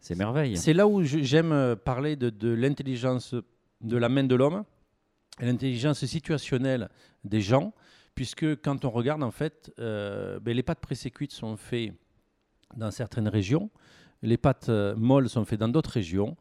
ces 0.00 0.16
merveilles. 0.16 0.56
C'est 0.56 0.74
là 0.74 0.88
où 0.88 1.04
j'aime 1.04 1.76
parler 1.84 2.16
de, 2.16 2.48
l'intelligence 2.48 3.36
de 3.80 3.96
la 3.96 4.08
main 4.08 4.24
de 4.24 4.34
l'homme 4.34 4.64
l'intelligence 5.40 6.04
situationnelle 6.04 6.88
des 7.24 7.40
gens, 7.40 7.72
puisque 8.14 8.60
quand 8.62 8.84
on 8.84 8.90
regarde, 8.90 9.22
en 9.22 9.30
fait, 9.30 9.72
euh, 9.78 10.38
ben, 10.40 10.54
les 10.54 10.62
pâtes 10.62 10.80
pré-cuites 10.80 11.32
sont 11.32 11.56
faites 11.56 11.94
dans 12.76 12.90
certaines 12.90 13.28
régions, 13.28 13.70
les 14.22 14.36
pâtes 14.36 14.68
euh, 14.68 14.94
molles 14.96 15.28
sont 15.28 15.44
faites 15.44 15.60
dans 15.60 15.68
d'autres 15.68 15.90
régions, 15.90 16.36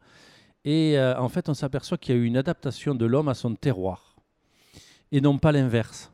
et 0.63 0.97
euh, 0.97 1.19
en 1.19 1.29
fait, 1.29 1.49
on 1.49 1.53
s'aperçoit 1.53 1.97
qu'il 1.97 2.15
y 2.15 2.17
a 2.17 2.21
eu 2.21 2.25
une 2.25 2.37
adaptation 2.37 2.95
de 2.95 3.05
l'homme 3.05 3.29
à 3.29 3.33
son 3.33 3.55
terroir, 3.55 4.15
et 5.11 5.21
non 5.21 5.37
pas 5.37 5.51
l'inverse. 5.51 6.11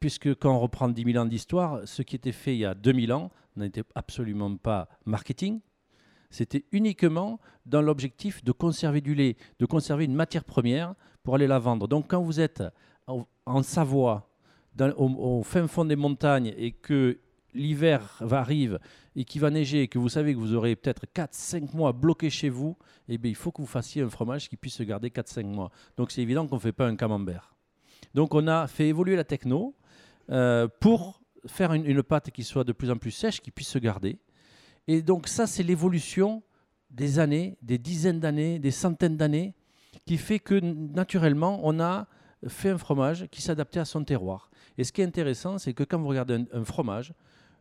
Puisque 0.00 0.34
quand 0.34 0.54
on 0.54 0.60
reprend 0.60 0.88
10 0.88 1.04
000 1.12 1.22
ans 1.22 1.26
d'histoire, 1.26 1.80
ce 1.84 2.02
qui 2.02 2.16
était 2.16 2.32
fait 2.32 2.54
il 2.54 2.60
y 2.60 2.64
a 2.64 2.74
2000 2.74 3.12
ans 3.12 3.30
n'était 3.56 3.84
absolument 3.94 4.54
pas 4.56 4.88
marketing, 5.06 5.60
c'était 6.30 6.64
uniquement 6.72 7.40
dans 7.64 7.80
l'objectif 7.80 8.44
de 8.44 8.52
conserver 8.52 9.00
du 9.00 9.14
lait, 9.14 9.36
de 9.58 9.66
conserver 9.66 10.04
une 10.04 10.14
matière 10.14 10.44
première 10.44 10.94
pour 11.22 11.34
aller 11.34 11.46
la 11.46 11.58
vendre. 11.58 11.88
Donc 11.88 12.08
quand 12.08 12.20
vous 12.20 12.40
êtes 12.40 12.62
en, 13.06 13.62
Savoie, 13.62 14.28
au, 14.96 15.42
fin 15.42 15.66
fond 15.66 15.84
des 15.84 15.96
montagnes, 15.96 16.52
et 16.56 16.72
que 16.72 17.18
l'hiver 17.56 18.22
arrive 18.30 18.78
et 19.14 19.24
qu'il 19.24 19.40
va 19.40 19.50
neiger 19.50 19.82
et 19.82 19.88
que 19.88 19.98
vous 19.98 20.08
savez 20.08 20.34
que 20.34 20.38
vous 20.38 20.54
aurez 20.54 20.76
peut-être 20.76 21.06
4-5 21.14 21.74
mois 21.74 21.92
bloqués 21.92 22.30
chez 22.30 22.48
vous, 22.48 22.76
eh 23.08 23.18
bien, 23.18 23.30
il 23.30 23.34
faut 23.34 23.50
que 23.50 23.60
vous 23.60 23.66
fassiez 23.66 24.02
un 24.02 24.08
fromage 24.08 24.48
qui 24.48 24.56
puisse 24.56 24.74
se 24.74 24.82
garder 24.82 25.10
4-5 25.10 25.44
mois. 25.44 25.70
Donc 25.96 26.10
c'est 26.10 26.22
évident 26.22 26.46
qu'on 26.46 26.56
ne 26.56 26.60
fait 26.60 26.72
pas 26.72 26.86
un 26.86 26.96
camembert. 26.96 27.54
Donc 28.14 28.34
on 28.34 28.46
a 28.46 28.66
fait 28.66 28.88
évoluer 28.88 29.16
la 29.16 29.24
techno 29.24 29.74
euh, 30.30 30.68
pour 30.80 31.20
faire 31.46 31.72
une, 31.72 32.02
pâte 32.02 32.30
qui 32.30 32.44
soit 32.44 32.64
de 32.64 32.72
plus 32.72 32.90
en 32.90 32.96
plus 32.96 33.10
sèche, 33.10 33.40
qui 33.40 33.50
puisse 33.50 33.68
se 33.68 33.78
garder. 33.78 34.18
Et 34.88 35.02
donc 35.02 35.28
ça, 35.28 35.46
c'est 35.46 35.62
l'évolution 35.62 36.42
des 36.90 37.18
années, 37.18 37.56
des 37.62 37.78
dizaines 37.78 38.20
d'années, 38.20 38.58
des 38.58 38.70
centaines 38.70 39.16
d'années, 39.16 39.54
qui 40.04 40.18
fait 40.18 40.38
que 40.38 40.54
naturellement, 40.54 41.60
on 41.62 41.80
a 41.80 42.06
fait 42.48 42.70
un 42.70 42.78
fromage 42.78 43.26
qui 43.30 43.42
s'adaptait 43.42 43.80
à 43.80 43.84
son 43.84 44.04
terroir. 44.04 44.50
Et 44.78 44.84
ce 44.84 44.92
qui 44.92 45.00
est 45.00 45.04
intéressant, 45.04 45.58
c'est 45.58 45.72
que 45.72 45.84
quand 45.84 45.98
vous 45.98 46.08
regardez 46.08 46.44
un, 46.52 46.64
fromage, 46.64 47.12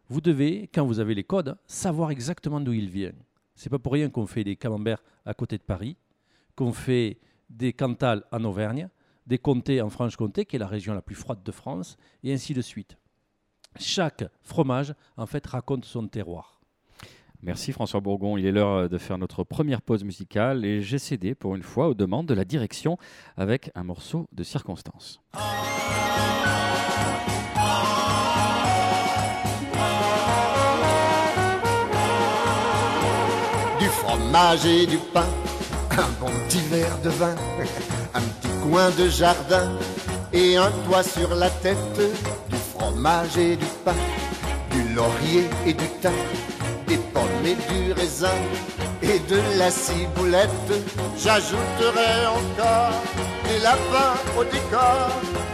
vous 0.10 0.22
devez, 0.22 0.70
quand 0.74 0.86
vous 0.86 1.00
avez 1.00 1.16
les 1.16 1.24
codes, 1.24 1.58
savoir 1.66 2.12
exactement 2.12 2.62
d'où 2.62 2.74
il 2.74 2.90
vient. 2.90 3.14
C'est 3.56 3.70
pas 3.70 3.80
pour 3.80 3.94
rien 3.94 4.10
qu'on 4.10 4.26
fait 4.26 4.44
des 4.44 4.56
camemberts 4.56 5.04
à 5.26 5.34
côté 5.34 5.58
de 5.58 5.64
Paris, 5.64 5.98
qu'on 6.56 6.74
fait 6.74 7.20
des 7.50 7.74
cantales 7.74 8.24
en 8.32 8.44
Auvergne, 8.44 8.90
des 9.28 9.38
comtés 9.38 9.82
en 9.82 9.90
Franche-Comté, 9.90 10.46
qui 10.46 10.58
est 10.58 10.60
la 10.60 10.68
région 10.68 10.94
la 10.94 11.02
plus 11.02 11.16
froide 11.16 11.42
de 11.44 11.52
France, 11.52 11.98
et 12.24 12.34
ainsi 12.34 12.54
de 12.54 12.62
suite. 12.62 12.98
Chaque 13.78 14.24
fromage, 14.42 14.94
en 15.18 15.26
fait, 15.26 15.46
raconte 15.48 15.86
son 15.86 16.08
terroir. 16.08 16.56
Merci 17.42 17.72
François 17.74 18.00
Bourgon. 18.00 18.38
Il 18.38 18.46
est 18.46 18.52
l'heure 18.52 18.72
euh, 18.72 18.88
de 18.88 18.98
faire 18.98 19.18
notre 19.18 19.44
première 19.44 19.82
pause 19.82 20.04
musicale 20.04 20.66
et 20.66 20.82
j'ai 20.82 20.98
cédé 20.98 21.36
pour 21.36 21.56
une 21.56 21.62
fois 21.62 21.90
aux 21.90 21.94
demandes 21.94 22.26
de 22.26 22.34
la 22.34 22.46
direction 22.46 22.98
avec 23.38 23.70
un 23.76 23.84
morceau 23.84 24.28
de 24.32 24.44
circonstance. 24.44 25.22
Du 27.28 27.35
fromage 34.16 34.66
et 34.66 34.86
du 34.86 34.98
pain, 34.98 35.28
un 35.92 36.10
bon 36.20 36.32
petit 36.48 36.62
verre 36.70 36.98
de 37.04 37.10
vin, 37.10 37.36
un 38.14 38.22
petit 38.22 38.54
coin 38.64 38.90
de 38.98 39.10
jardin 39.10 39.70
et 40.32 40.58
un 40.58 40.72
toit 40.88 41.04
sur 41.04 41.36
la 41.36 41.50
tête. 41.50 42.00
Du 42.50 42.56
fromage 42.56 43.38
et 43.38 43.56
du 43.56 43.66
pain, 43.84 43.96
du 44.72 44.94
laurier 44.94 45.46
et 45.66 45.74
du 45.74 45.88
thym 46.02 46.14
des 46.88 46.98
pommes 47.14 47.46
et 47.46 47.56
du 47.56 47.92
raisin 47.94 48.40
et 49.02 49.20
de 49.32 49.40
la 49.58 49.70
ciboulette. 49.70 50.72
J'ajouterai 51.18 52.28
encore 52.40 53.02
des 53.48 53.60
lapins 53.64 54.16
au 54.38 54.44
décor, 54.44 55.10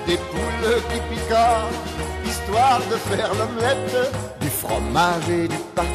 des 0.07 0.17
poules 0.17 0.81
qui 0.89 2.29
histoire 2.29 2.79
de 2.91 2.95
faire 3.09 3.31
l'omelette, 3.39 4.13
du 4.39 4.49
fromage 4.49 5.29
et 5.29 5.47
du 5.47 5.57
pain 5.75 5.91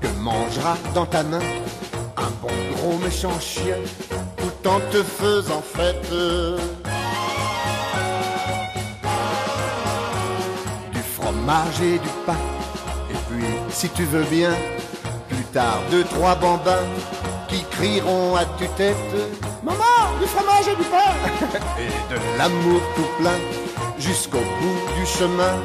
que 0.00 0.08
mangera 0.20 0.76
dans 0.94 1.06
ta 1.06 1.22
main 1.22 1.40
bon 2.42 2.48
gros 2.74 2.98
méchant 2.98 3.38
chien 3.40 3.76
tout 4.36 4.68
en 4.68 4.80
te 4.90 5.02
faisant 5.02 5.62
fête. 5.62 6.10
Du 10.92 11.00
fromage 11.00 11.80
et 11.82 11.98
du 11.98 12.08
pain 12.24 12.36
si 13.70 13.88
tu 13.90 14.04
veux 14.04 14.24
bien, 14.24 14.54
plus 15.28 15.44
tard 15.52 15.80
deux, 15.90 16.04
trois 16.04 16.34
bambins 16.34 16.88
qui 17.48 17.62
crieront 17.72 18.34
à 18.34 18.44
tue-tête 18.58 18.96
Maman, 19.62 20.18
du 20.20 20.26
fromage 20.26 20.68
et 20.72 20.76
du 20.76 20.84
pain 20.84 21.12
Et 21.78 22.14
de 22.14 22.38
l'amour 22.38 22.80
tout 22.96 23.08
plein 23.20 23.38
jusqu'au 23.98 24.38
bout 24.38 24.98
du 24.98 25.06
chemin 25.06 25.56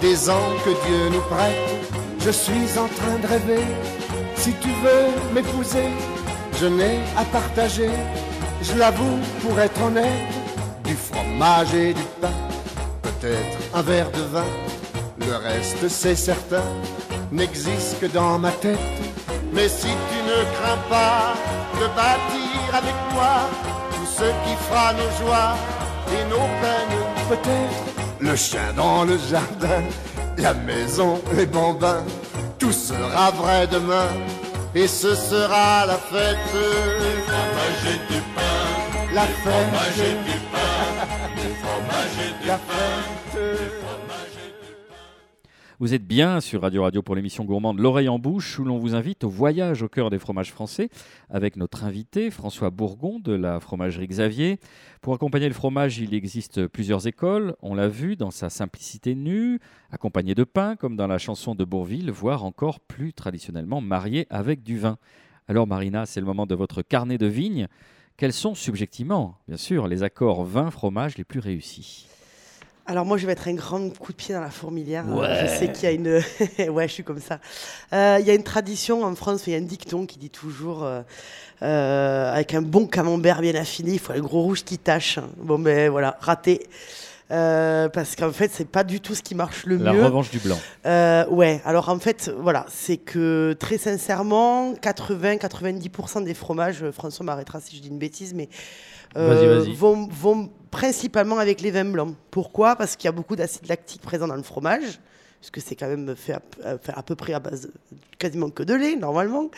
des 0.00 0.28
ans 0.28 0.52
que 0.64 0.70
Dieu 0.86 1.08
nous 1.10 1.22
prête. 1.34 1.56
Je 2.20 2.30
suis 2.30 2.78
en 2.78 2.88
train 2.88 3.18
de 3.22 3.26
rêver, 3.26 3.64
si 4.46 4.52
tu 4.60 4.68
veux 4.68 5.34
m'épouser, 5.34 5.88
je 6.60 6.66
n'ai 6.66 7.00
à 7.16 7.24
partager, 7.24 7.90
je 8.62 8.74
l'avoue 8.78 9.18
pour 9.42 9.58
être 9.58 9.82
honnête, 9.82 10.22
du 10.84 10.94
fromage 10.94 11.74
et 11.74 11.92
du 11.92 12.06
pain, 12.20 12.38
peut-être 13.02 13.58
un 13.74 13.82
verre 13.82 14.12
de 14.12 14.22
vin, 14.34 14.50
le 15.18 15.34
reste 15.48 15.88
c'est 15.88 16.14
certain 16.14 16.68
n'existe 17.32 17.98
que 18.00 18.06
dans 18.06 18.38
ma 18.38 18.52
tête. 18.52 18.78
Mais 19.52 19.68
si 19.68 19.92
tu 20.10 20.18
ne 20.30 20.38
crains 20.54 20.82
pas 20.88 21.34
de 21.80 21.86
bâtir 22.00 22.58
avec 22.80 22.98
moi 23.14 23.34
tout 23.90 24.08
ce 24.18 24.26
qui 24.44 24.54
fera 24.66 24.92
nos 24.92 25.10
joies 25.20 25.54
et 26.14 26.22
nos 26.30 26.48
peines, 26.62 27.04
peut-être 27.30 27.80
le 28.20 28.36
chien 28.36 28.72
dans 28.76 29.02
le 29.02 29.18
jardin, 29.18 29.82
la 30.38 30.54
maison, 30.54 31.20
les 31.34 31.46
bambins, 31.46 32.04
tout 32.60 32.72
sera 32.72 33.30
vrai 33.32 33.66
demain 33.66 34.08
et 34.76 34.86
ce 34.86 35.14
sera 35.14 35.86
la 35.86 35.96
fête. 35.96 36.36
du 38.10 38.20
pain, 38.34 38.44
la 39.14 39.22
fête, 39.22 40.24
du 40.24 40.38
pain, 40.52 41.25
Vous 45.78 45.92
êtes 45.92 46.06
bien 46.06 46.40
sur 46.40 46.62
Radio 46.62 46.84
Radio 46.84 47.02
pour 47.02 47.14
l'émission 47.14 47.44
gourmande 47.44 47.80
L'oreille 47.80 48.08
en 48.08 48.18
bouche 48.18 48.58
où 48.58 48.64
l'on 48.64 48.78
vous 48.78 48.94
invite 48.94 49.24
au 49.24 49.28
voyage 49.28 49.82
au 49.82 49.90
cœur 49.90 50.08
des 50.08 50.18
fromages 50.18 50.50
français 50.50 50.88
avec 51.28 51.56
notre 51.56 51.84
invité 51.84 52.30
François 52.30 52.70
Bourgon 52.70 53.20
de 53.20 53.34
la 53.34 53.60
fromagerie 53.60 54.06
Xavier. 54.06 54.58
Pour 55.02 55.12
accompagner 55.12 55.48
le 55.48 55.54
fromage, 55.54 55.98
il 55.98 56.14
existe 56.14 56.66
plusieurs 56.66 57.06
écoles, 57.06 57.56
on 57.60 57.74
l'a 57.74 57.88
vu 57.88 58.16
dans 58.16 58.30
sa 58.30 58.48
simplicité 58.48 59.14
nue, 59.14 59.60
accompagné 59.90 60.34
de 60.34 60.44
pain 60.44 60.76
comme 60.76 60.96
dans 60.96 61.08
la 61.08 61.18
chanson 61.18 61.54
de 61.54 61.64
Bourville, 61.66 62.10
voire 62.10 62.46
encore 62.46 62.80
plus 62.80 63.12
traditionnellement 63.12 63.82
marié 63.82 64.26
avec 64.30 64.62
du 64.62 64.78
vin. 64.78 64.96
Alors 65.46 65.66
Marina, 65.66 66.06
c'est 66.06 66.20
le 66.20 66.26
moment 66.26 66.46
de 66.46 66.54
votre 66.54 66.80
carnet 66.80 67.18
de 67.18 67.26
vigne. 67.26 67.68
Quels 68.16 68.32
sont 68.32 68.54
subjectivement, 68.54 69.36
bien 69.46 69.58
sûr, 69.58 69.88
les 69.88 70.02
accords 70.02 70.42
vin-fromage 70.42 71.18
les 71.18 71.24
plus 71.24 71.40
réussis? 71.40 72.08
Alors 72.86 73.04
moi, 73.04 73.16
je 73.16 73.22
vais 73.22 73.32
mettre 73.32 73.48
un 73.48 73.54
grand 73.54 73.90
coup 73.98 74.12
de 74.12 74.16
pied 74.16 74.34
dans 74.34 74.40
la 74.40 74.50
fourmilière. 74.50 75.04
Je 75.08 75.46
sais 75.46 75.72
qu'il 75.72 75.84
y 75.84 75.86
a 75.86 75.90
une... 75.92 76.22
ouais, 76.70 76.88
je 76.88 76.92
suis 76.92 77.02
comme 77.02 77.20
ça. 77.20 77.40
Euh, 77.92 78.18
il 78.20 78.26
y 78.26 78.30
a 78.30 78.34
une 78.34 78.44
tradition 78.44 79.02
en 79.02 79.14
France, 79.14 79.46
il 79.46 79.52
y 79.52 79.56
a 79.56 79.58
un 79.58 79.62
dicton 79.62 80.06
qui 80.06 80.18
dit 80.18 80.30
toujours, 80.30 80.84
euh, 80.84 81.02
euh, 81.62 82.32
avec 82.32 82.54
un 82.54 82.62
bon 82.62 82.86
camembert 82.86 83.40
bien 83.40 83.54
affiné, 83.56 83.92
il 83.92 83.98
faut 83.98 84.12
le 84.12 84.22
gros 84.22 84.42
rouge 84.42 84.62
qui 84.62 84.78
tâche. 84.78 85.18
Bon, 85.36 85.58
ben 85.58 85.90
voilà, 85.90 86.16
raté. 86.20 86.68
parce 87.28 88.14
qu'en 88.14 88.30
fait, 88.30 88.52
c'est 88.52 88.68
pas 88.68 88.84
du 88.84 89.00
tout 89.00 89.16
ce 89.16 89.22
qui 89.22 89.34
marche 89.34 89.66
le 89.66 89.78
mieux. 89.78 89.84
La 89.84 90.04
revanche 90.04 90.30
du 90.30 90.38
blanc. 90.38 90.58
ouais, 90.84 91.60
alors 91.64 91.88
en 91.88 91.98
fait, 91.98 92.30
voilà, 92.38 92.66
c'est 92.68 92.98
que 92.98 93.56
très 93.58 93.78
sincèrement, 93.78 94.74
80-90% 94.74 96.22
des 96.22 96.34
fromages, 96.34 96.88
François 96.92 97.26
m'arrêtera 97.26 97.60
si 97.60 97.76
je 97.76 97.82
dis 97.82 97.88
une 97.88 97.98
bêtise, 97.98 98.32
mais 98.32 98.48
vont, 99.16 100.08
vont 100.08 100.50
principalement 100.76 101.38
avec 101.38 101.62
les 101.62 101.70
vins 101.70 101.86
blancs. 101.86 102.14
Pourquoi? 102.30 102.76
Parce 102.76 102.96
qu'il 102.96 103.06
y 103.06 103.08
a 103.08 103.12
beaucoup 103.12 103.34
d'acide 103.34 103.66
lactique 103.66 104.02
présent 104.02 104.28
dans 104.28 104.36
le 104.36 104.42
fromage, 104.42 105.00
puisque 105.40 105.66
c'est 105.66 105.74
quand 105.74 105.88
même 105.88 106.14
fait 106.14 106.34
à, 106.34 107.02
peu 107.02 107.16
près 107.16 107.32
à 107.32 107.40
base 107.40 107.70
quasiment 108.18 108.50
que 108.50 108.62
de 108.62 108.74
lait, 108.74 108.94
normalement. 108.94 109.50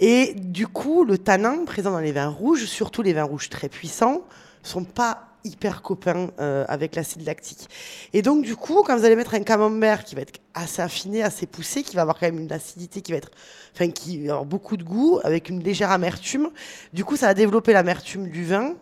Et 0.00 0.32
du 0.34 0.66
coup, 0.66 1.04
le 1.04 1.18
tanin 1.18 1.66
présent 1.66 1.90
dans 1.90 2.00
les 2.00 2.12
vins 2.12 2.28
rouges, 2.28 2.64
surtout 2.64 3.02
les 3.02 3.12
vins 3.12 3.24
rouges 3.24 3.50
très 3.50 3.68
puissants, 3.68 4.22
sont 4.62 4.84
pas 4.84 5.24
hyper 5.44 5.82
copain 5.82 6.30
avec 6.38 6.96
l'acide 6.96 7.26
lactique. 7.26 7.68
Et 8.14 8.22
donc, 8.22 8.42
du 8.42 8.56
coup, 8.56 8.82
quand 8.82 8.96
vous 8.96 9.04
allez 9.04 9.14
mettre 9.14 9.34
un 9.34 9.42
camembert 9.42 10.04
qui 10.04 10.14
va 10.14 10.22
être 10.22 10.40
assez 10.54 10.80
affiné, 10.80 11.22
assez 11.22 11.44
poussé, 11.44 11.82
qui 11.82 11.96
va 11.96 12.02
avoir 12.02 12.18
quand 12.18 12.26
même 12.26 12.40
une 12.40 12.52
acidité 12.52 13.02
qui 13.02 13.12
va 13.12 13.18
être, 13.18 13.30
enfin, 13.74 13.90
qui 13.90 14.24
va 14.24 14.32
avoir 14.32 14.46
beaucoup 14.46 14.78
de 14.78 14.84
goût, 14.84 15.20
avec 15.22 15.50
une 15.50 15.62
légère 15.62 15.90
amertume, 15.90 16.48
du 16.94 17.04
coup, 17.04 17.16
ça 17.16 17.26
va 17.26 17.34
développer 17.34 17.74
l'amertume 17.74 18.30
du 18.30 18.46
vin 18.46 18.74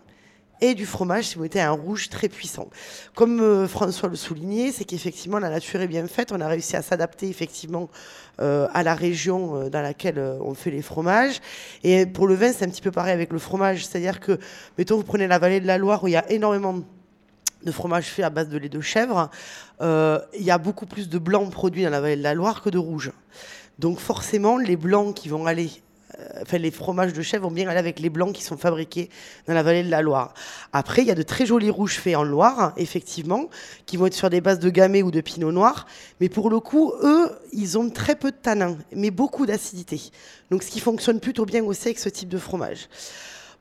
et 0.64 0.74
du 0.74 0.86
fromage 0.86 1.24
si 1.26 1.34
vous 1.34 1.42
mettez 1.42 1.60
un 1.60 1.72
rouge 1.72 2.08
très 2.08 2.30
puissant. 2.30 2.68
Comme 3.14 3.40
euh, 3.40 3.68
François 3.68 4.08
le 4.08 4.16
soulignait, 4.16 4.72
c'est 4.72 4.84
qu'effectivement 4.84 5.38
la 5.38 5.50
nature 5.50 5.82
est 5.82 5.86
bien 5.86 6.06
faite, 6.06 6.32
on 6.32 6.40
a 6.40 6.48
réussi 6.48 6.74
à 6.74 6.80
s'adapter 6.80 7.28
effectivement 7.28 7.90
euh, 8.40 8.66
à 8.72 8.82
la 8.82 8.94
région 8.94 9.56
euh, 9.56 9.68
dans 9.68 9.82
laquelle 9.82 10.18
on 10.40 10.54
fait 10.54 10.70
les 10.70 10.80
fromages. 10.80 11.42
Et 11.82 12.06
pour 12.06 12.26
le 12.26 12.34
vin, 12.34 12.50
c'est 12.50 12.64
un 12.64 12.70
petit 12.70 12.80
peu 12.80 12.90
pareil 12.90 13.12
avec 13.12 13.30
le 13.30 13.38
fromage, 13.38 13.84
c'est-à-dire 13.84 14.20
que, 14.20 14.38
mettons, 14.78 14.96
vous 14.96 15.04
prenez 15.04 15.26
la 15.26 15.38
vallée 15.38 15.60
de 15.60 15.66
la 15.66 15.76
Loire 15.76 16.02
où 16.02 16.08
il 16.08 16.12
y 16.12 16.16
a 16.16 16.30
énormément 16.32 16.80
de 17.62 17.72
fromage 17.72 18.06
fait 18.06 18.22
à 18.22 18.30
base 18.30 18.48
de 18.48 18.56
lait 18.56 18.70
de 18.70 18.80
chèvre, 18.80 19.30
il 19.80 20.42
y 20.42 20.50
a 20.50 20.58
beaucoup 20.58 20.86
plus 20.86 21.08
de 21.08 21.18
blancs 21.18 21.50
produits 21.50 21.82
dans 21.82 21.90
la 21.90 22.00
vallée 22.00 22.16
de 22.16 22.22
la 22.22 22.34
Loire 22.34 22.62
que 22.62 22.70
de 22.70 22.78
rouge. 22.78 23.12
Donc 23.78 23.98
forcément, 23.98 24.56
les 24.58 24.76
blancs 24.76 25.14
qui 25.14 25.28
vont 25.28 25.46
aller 25.46 25.70
enfin, 26.42 26.58
les 26.58 26.70
fromages 26.70 27.12
de 27.12 27.22
chèvre 27.22 27.48
vont 27.48 27.54
bien 27.54 27.68
aller 27.68 27.78
avec 27.78 28.00
les 28.00 28.10
blancs 28.10 28.32
qui 28.32 28.42
sont 28.42 28.56
fabriqués 28.56 29.10
dans 29.46 29.54
la 29.54 29.62
vallée 29.62 29.82
de 29.82 29.90
la 29.90 30.02
Loire. 30.02 30.34
Après, 30.72 31.02
il 31.02 31.08
y 31.08 31.10
a 31.10 31.14
de 31.14 31.22
très 31.22 31.46
jolis 31.46 31.70
rouges 31.70 31.98
faits 31.98 32.16
en 32.16 32.22
Loire, 32.22 32.72
effectivement, 32.76 33.48
qui 33.86 33.96
vont 33.96 34.06
être 34.06 34.14
sur 34.14 34.30
des 34.30 34.40
bases 34.40 34.58
de 34.58 34.70
gamay 34.70 35.02
ou 35.02 35.10
de 35.10 35.20
pinot 35.20 35.52
noir. 35.52 35.86
Mais 36.20 36.28
pour 36.28 36.50
le 36.50 36.60
coup, 36.60 36.92
eux, 37.02 37.30
ils 37.52 37.78
ont 37.78 37.90
très 37.90 38.16
peu 38.16 38.30
de 38.30 38.36
tanin, 38.36 38.76
mais 38.94 39.10
beaucoup 39.10 39.46
d'acidité. 39.46 40.00
Donc, 40.50 40.62
ce 40.62 40.70
qui 40.70 40.80
fonctionne 40.80 41.20
plutôt 41.20 41.44
bien 41.44 41.64
aussi 41.64 41.88
avec 41.88 41.98
ce 41.98 42.08
type 42.08 42.28
de 42.28 42.38
fromage. 42.38 42.88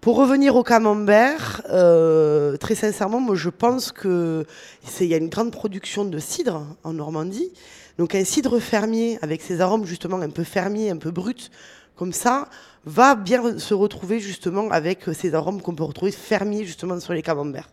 Pour 0.04 0.18
revenir 0.18 0.58
au 0.58 0.64
camembert, 0.64 1.62
euh, 1.70 2.58
très 2.58 2.76
sincèrement, 2.76 3.22
moi 3.22 3.36
je 3.36 3.48
pense 3.48 3.94
qu'il 3.94 5.08
y 5.08 5.14
a 5.14 5.18
une 5.18 5.30
grande 5.30 5.54
production 5.54 6.04
de 6.04 6.20
cidre 6.20 6.66
en 6.84 6.92
Normandie. 6.92 7.54
Donc 7.98 8.14
un 8.14 8.26
cidre 8.26 8.60
fermier 8.60 9.18
avec 9.22 9.42
ses 9.42 9.62
arômes 9.62 9.86
justement 9.86 10.20
un 10.20 10.30
peu 10.30 10.44
fermiers, 10.44 10.90
un 10.90 10.98
peu 10.98 11.12
bruts, 11.12 11.50
comme 11.96 12.14
ça, 12.14 12.50
va 12.86 13.16
bien 13.16 13.58
se 13.60 13.74
retrouver 13.74 14.20
justement 14.20 14.70
avec 14.70 15.04
ces 15.14 15.36
arômes 15.36 15.62
qu'on 15.62 15.76
peut 15.76 15.84
retrouver 15.84 16.12
fermiers 16.12 16.66
justement 16.66 17.00
sur 17.00 17.14
les 17.14 17.22
camemberts. 17.22 17.70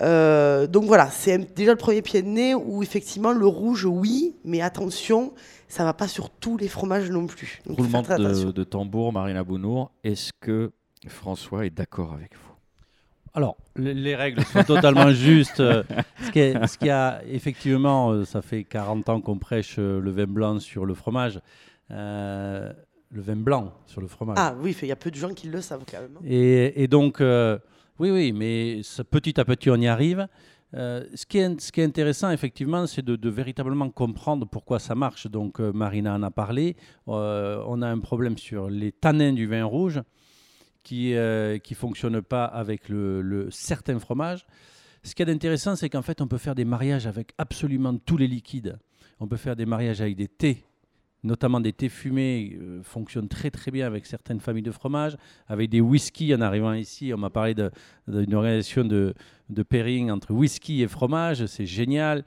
Euh, 0.00 0.66
donc 0.66 0.84
voilà, 0.84 1.10
c'est 1.10 1.54
déjà 1.54 1.72
le 1.72 1.78
premier 1.78 2.02
pied 2.02 2.22
de 2.22 2.28
nez 2.28 2.54
où 2.54 2.82
effectivement 2.82 3.32
le 3.32 3.46
rouge, 3.46 3.84
oui, 3.84 4.36
mais 4.44 4.60
attention, 4.60 5.32
ça 5.66 5.84
va 5.84 5.92
pas 5.92 6.08
sur 6.08 6.30
tous 6.30 6.56
les 6.56 6.68
fromages 6.68 7.10
non 7.10 7.26
plus. 7.26 7.60
Roulement 7.66 8.02
de, 8.02 8.52
de, 8.52 8.64
tambour, 8.64 9.12
Marina 9.12 9.42
Bounour, 9.42 9.90
est-ce 10.04 10.30
que 10.40 10.70
François 11.08 11.66
est 11.66 11.70
d'accord 11.70 12.12
avec 12.12 12.34
vous? 12.34 12.48
Alors, 13.34 13.56
les 13.76 14.16
règles 14.16 14.42
sont 14.44 14.64
totalement 14.64 15.10
justes. 15.12 15.58
Ce 15.58 16.30
qui, 16.32 16.40
est, 16.40 16.66
ce 16.66 16.78
qui 16.78 16.90
a, 16.90 17.20
effectivement, 17.28 18.10
euh, 18.10 18.24
ça 18.24 18.42
fait 18.42 18.64
40 18.64 19.08
ans 19.08 19.20
qu'on 19.20 19.38
prêche 19.38 19.76
euh, 19.78 20.00
le 20.00 20.10
vin 20.10 20.26
blanc 20.26 20.58
sur 20.58 20.86
le 20.86 20.94
fromage. 20.94 21.40
Euh, 21.90 22.72
le 23.10 23.22
vin 23.22 23.36
blanc 23.36 23.72
sur 23.86 24.00
le 24.00 24.06
fromage. 24.06 24.36
Ah 24.38 24.54
oui, 24.60 24.76
il 24.82 24.88
y 24.88 24.92
a 24.92 24.96
peu 24.96 25.10
de 25.10 25.16
gens 25.16 25.32
qui 25.32 25.48
le 25.48 25.60
savent 25.60 25.84
quand 25.90 26.00
même. 26.00 26.16
Hein. 26.16 26.24
Et, 26.24 26.86
donc, 26.88 27.20
euh, 27.20 27.58
oui, 27.98 28.10
oui, 28.10 28.32
mais 28.32 28.80
petit 29.10 29.40
à 29.40 29.44
petit, 29.44 29.70
on 29.70 29.76
y 29.76 29.86
arrive. 29.86 30.26
Euh, 30.74 31.04
ce, 31.14 31.24
qui 31.24 31.38
est, 31.38 31.60
ce, 31.60 31.72
qui 31.72 31.80
est, 31.80 31.84
intéressant, 31.84 32.30
effectivement, 32.30 32.86
c'est 32.86 33.04
de, 33.04 33.28
véritablement 33.30 33.88
comprendre 33.88 34.46
pourquoi 34.46 34.78
ça 34.78 34.94
marche. 34.94 35.26
Donc, 35.26 35.60
euh, 35.60 35.72
Marina 35.72 36.14
en 36.14 36.22
a 36.22 36.30
parlé. 36.30 36.76
on 37.06 37.82
a 37.82 37.88
un 37.88 37.98
problème 37.98 38.36
sur 38.36 38.68
les 38.68 38.92
tanins 38.92 39.32
du 39.32 39.46
vin 39.46 39.64
rouge 39.64 40.02
qui 40.82 41.12
ne 41.12 41.58
fonctionnent 41.74 42.22
pas 42.22 42.44
avec 42.44 42.88
le, 42.88 43.20
le 43.22 43.50
certain 43.50 43.98
fromage. 43.98 44.46
Ce 45.02 45.14
qui 45.14 45.22
est 45.22 45.30
intéressant, 45.30 45.76
c'est 45.76 45.88
qu'en 45.88 46.02
fait, 46.02 46.20
on 46.20 46.26
peut 46.26 46.38
faire 46.38 46.54
des 46.54 46.64
mariages 46.64 47.06
avec 47.06 47.32
absolument 47.38 47.96
tous 47.96 48.16
les 48.16 48.26
liquides. 48.26 48.78
On 49.20 49.26
peut 49.26 49.36
faire 49.36 49.56
des 49.56 49.66
mariages 49.66 50.00
avec 50.00 50.16
des 50.16 50.28
thés, 50.28 50.64
notamment 51.24 51.60
des 51.60 51.72
thés 51.72 51.88
fumés, 51.88 52.56
euh, 52.60 52.82
fonctionnent 52.82 53.28
très 53.28 53.50
très 53.50 53.70
bien 53.70 53.86
avec 53.86 54.06
certaines 54.06 54.40
familles 54.40 54.62
de 54.62 54.70
fromages. 54.70 55.16
Avec 55.48 55.70
des 55.70 55.80
whisky, 55.80 56.34
en 56.34 56.40
arrivant 56.40 56.72
ici, 56.72 57.12
on 57.14 57.18
m'a 57.18 57.30
parlé 57.30 57.54
d'une 57.54 58.34
organisation 58.34 58.84
de, 58.84 59.14
pairing 59.68 60.10
entre 60.10 60.32
whisky 60.32 60.82
et 60.82 60.88
fromage, 60.88 61.46
c'est 61.46 61.66
génial. 61.66 62.24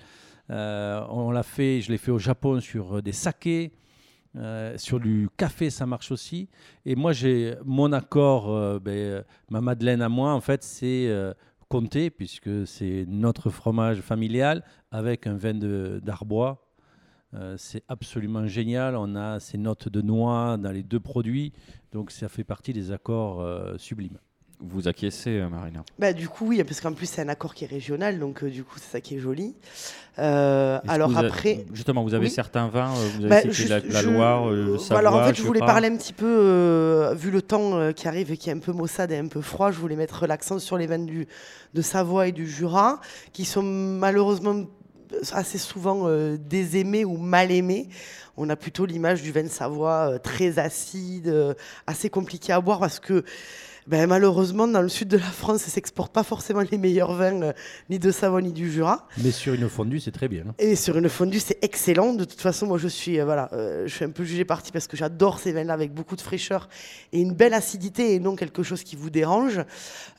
Euh, 0.50 1.02
on 1.10 1.32
l'a 1.32 1.44
fait, 1.44 1.82
je 1.82 1.92
l'ai 1.92 1.98
fait 1.98 2.12
au 2.12 2.20
Japon 2.20 2.60
sur 2.60 2.98
euh, 2.98 3.02
des 3.02 3.14
sakés. 3.14 3.72
sur 4.78 5.00
du 5.00 5.28
café, 5.36 5.70
ça 5.70 5.86
marche 5.86 6.12
aussi. 6.12 6.48
Et 6.86 6.96
moi, 6.96 7.12
j'ai 7.12 7.56
mon 7.66 7.92
accord, 7.92 8.80
ben, 8.80 9.26
ma 9.50 9.60
Madeleine 9.60 10.02
à 10.02 10.08
moi, 10.08 10.32
en 10.34 10.40
fait, 10.40 10.64
c'est 10.64 11.10
Comté, 11.72 12.10
puisque 12.10 12.68
c'est 12.68 13.06
notre 13.08 13.50
fromage 13.50 14.02
familial 14.02 14.64
avec 14.92 15.26
un 15.26 15.36
vin 15.36 15.54
d'Arbois 15.54 16.71
euh, 17.34 17.56
c'est 17.58 17.84
absolument 17.88 18.46
génial. 18.48 18.96
On 18.96 19.16
a 19.16 19.40
ces 19.40 19.58
notes 19.58 19.88
de 19.90 20.02
noix 20.02 20.58
dans 20.58 20.72
les 20.72 20.84
deux 20.84 21.00
produits. 21.00 21.54
Donc 21.92 22.12
ça 22.12 22.30
fait 22.30 22.44
partie 22.44 22.74
des 22.74 22.92
accords 22.92 23.42
euh, 23.42 23.78
sublimes. 23.78 24.18
Vous 24.64 24.88
acquiescez, 24.88 25.40
euh, 25.40 25.50
Marina? 25.50 25.84
Bah, 25.98 26.14
Du 26.14 26.30
coup, 26.30 26.46
oui, 26.48 26.64
parce 26.64 26.82
qu'en 26.82 26.94
plus, 26.94 27.08
c'est 27.08 27.22
un 27.22 27.30
accord 27.30 27.56
qui 27.56 27.64
est 27.64 27.68
régional, 27.68 28.20
donc 28.20 28.46
du 28.46 28.64
coup, 28.64 28.78
c'est 28.78 28.92
ça 28.92 29.02
qui 29.02 29.16
est 29.16 29.20
joli. 29.20 29.56
alors 30.18 31.18
après. 31.18 31.66
Justement, 31.74 32.04
vous 32.04 32.14
avez 32.14 32.30
certains 32.30 32.68
vins, 32.68 32.94
vous 32.94 33.26
avez 33.26 33.30
bah, 33.30 33.54
cité 33.54 33.80
la, 33.90 34.02
Loire, 34.04 34.52
le 34.52 34.78
Savoie, 34.78 35.00
Alors 35.00 35.16
en 35.16 35.24
fait, 35.26 35.36
je 35.36 35.42
voulais 35.42 35.62
parler 35.62 35.88
un 35.88 35.98
petit 35.98 36.14
peu, 36.14 37.12
vu 37.16 37.32
le 37.32 37.42
temps 37.42 37.92
qui 37.94 38.08
arrive 38.08 38.32
et 38.32 38.38
qui 38.38 38.52
est 38.52 38.54
un 38.54 38.60
peu 38.60 38.72
maussade 38.72 39.12
et 39.12 39.18
un 39.18 39.28
peu 39.30 39.42
froid, 39.42 39.72
je 39.72 39.80
voulais 39.80 39.96
mettre 39.96 40.28
l'accent 40.28 40.60
sur 40.60 40.78
les 40.78 40.86
vins 40.86 41.00
du, 41.00 41.28
de 41.74 41.82
Savoie 41.82 42.28
et 42.28 42.32
du 42.32 42.48
Jura, 42.48 43.00
qui 43.34 43.46
sont 43.46 43.64
malheureusement 43.64 44.68
assez 45.32 45.58
souvent 45.58 46.08
euh, 46.08 46.38
désaimé 46.38 47.06
ou 47.06 47.18
mal 47.18 47.52
aimé. 47.52 47.90
On 48.38 48.50
a 48.50 48.56
plutôt 48.56 48.86
l'image 48.86 49.22
du 49.22 49.32
vin 49.32 49.44
de 49.44 49.48
Savoie 49.48 50.14
euh, 50.14 50.18
très 50.18 50.60
acide, 50.60 51.28
euh, 51.28 51.54
assez 51.88 52.10
compliqué 52.10 52.54
à 52.54 52.62
boire 52.62 52.80
parce 52.80 53.00
que 53.00 53.24
ben, 53.88 54.08
malheureusement, 54.08 54.68
dans 54.68 54.82
le 54.82 54.90
sud 54.90 55.08
de 55.08 55.18
la 55.18 55.24
France, 55.24 55.62
ça 55.62 55.68
ne 55.68 55.72
s'exporte 55.72 56.14
pas 56.14 56.24
forcément 56.24 56.62
les 56.70 56.78
meilleurs 56.78 57.14
vins, 57.14 57.42
euh, 57.42 57.54
ni 57.90 57.98
de 57.98 58.12
Savoie, 58.12 58.42
ni 58.42 58.52
du 58.52 58.72
Jura. 58.72 59.08
Mais 59.18 59.32
sur 59.32 59.56
une 59.56 59.68
fondue, 59.70 60.00
c'est 60.00 60.12
très 60.12 60.28
bien. 60.28 60.44
Hein. 60.48 60.54
Et 60.60 60.76
sur 60.76 60.98
une 60.98 61.10
fondue, 61.10 61.40
c'est 61.40 61.58
excellent. 61.64 62.14
De 62.14 62.24
toute 62.24 62.42
façon, 62.42 62.68
moi, 62.68 62.78
je 62.78 62.88
suis, 62.88 63.20
euh, 63.20 63.26
voilà, 63.26 63.50
euh, 63.54 63.88
je 63.88 63.96
suis 63.96 64.06
un 64.06 64.12
peu 64.12 64.24
jugé 64.24 64.46
parti 64.46 64.72
parce 64.72 64.86
que 64.86 64.96
j'adore 64.96 65.40
ces 65.40 65.52
vins-là 65.52 65.74
avec 65.74 65.94
beaucoup 65.94 66.16
de 66.16 66.22
fraîcheur 66.22 66.70
et 67.12 67.20
une 67.20 67.34
belle 67.34 67.56
acidité 67.56 68.14
et 68.14 68.20
non 68.20 68.36
quelque 68.36 68.62
chose 68.62 68.84
qui 68.84 68.96
vous 68.96 69.10
dérange. 69.10 69.60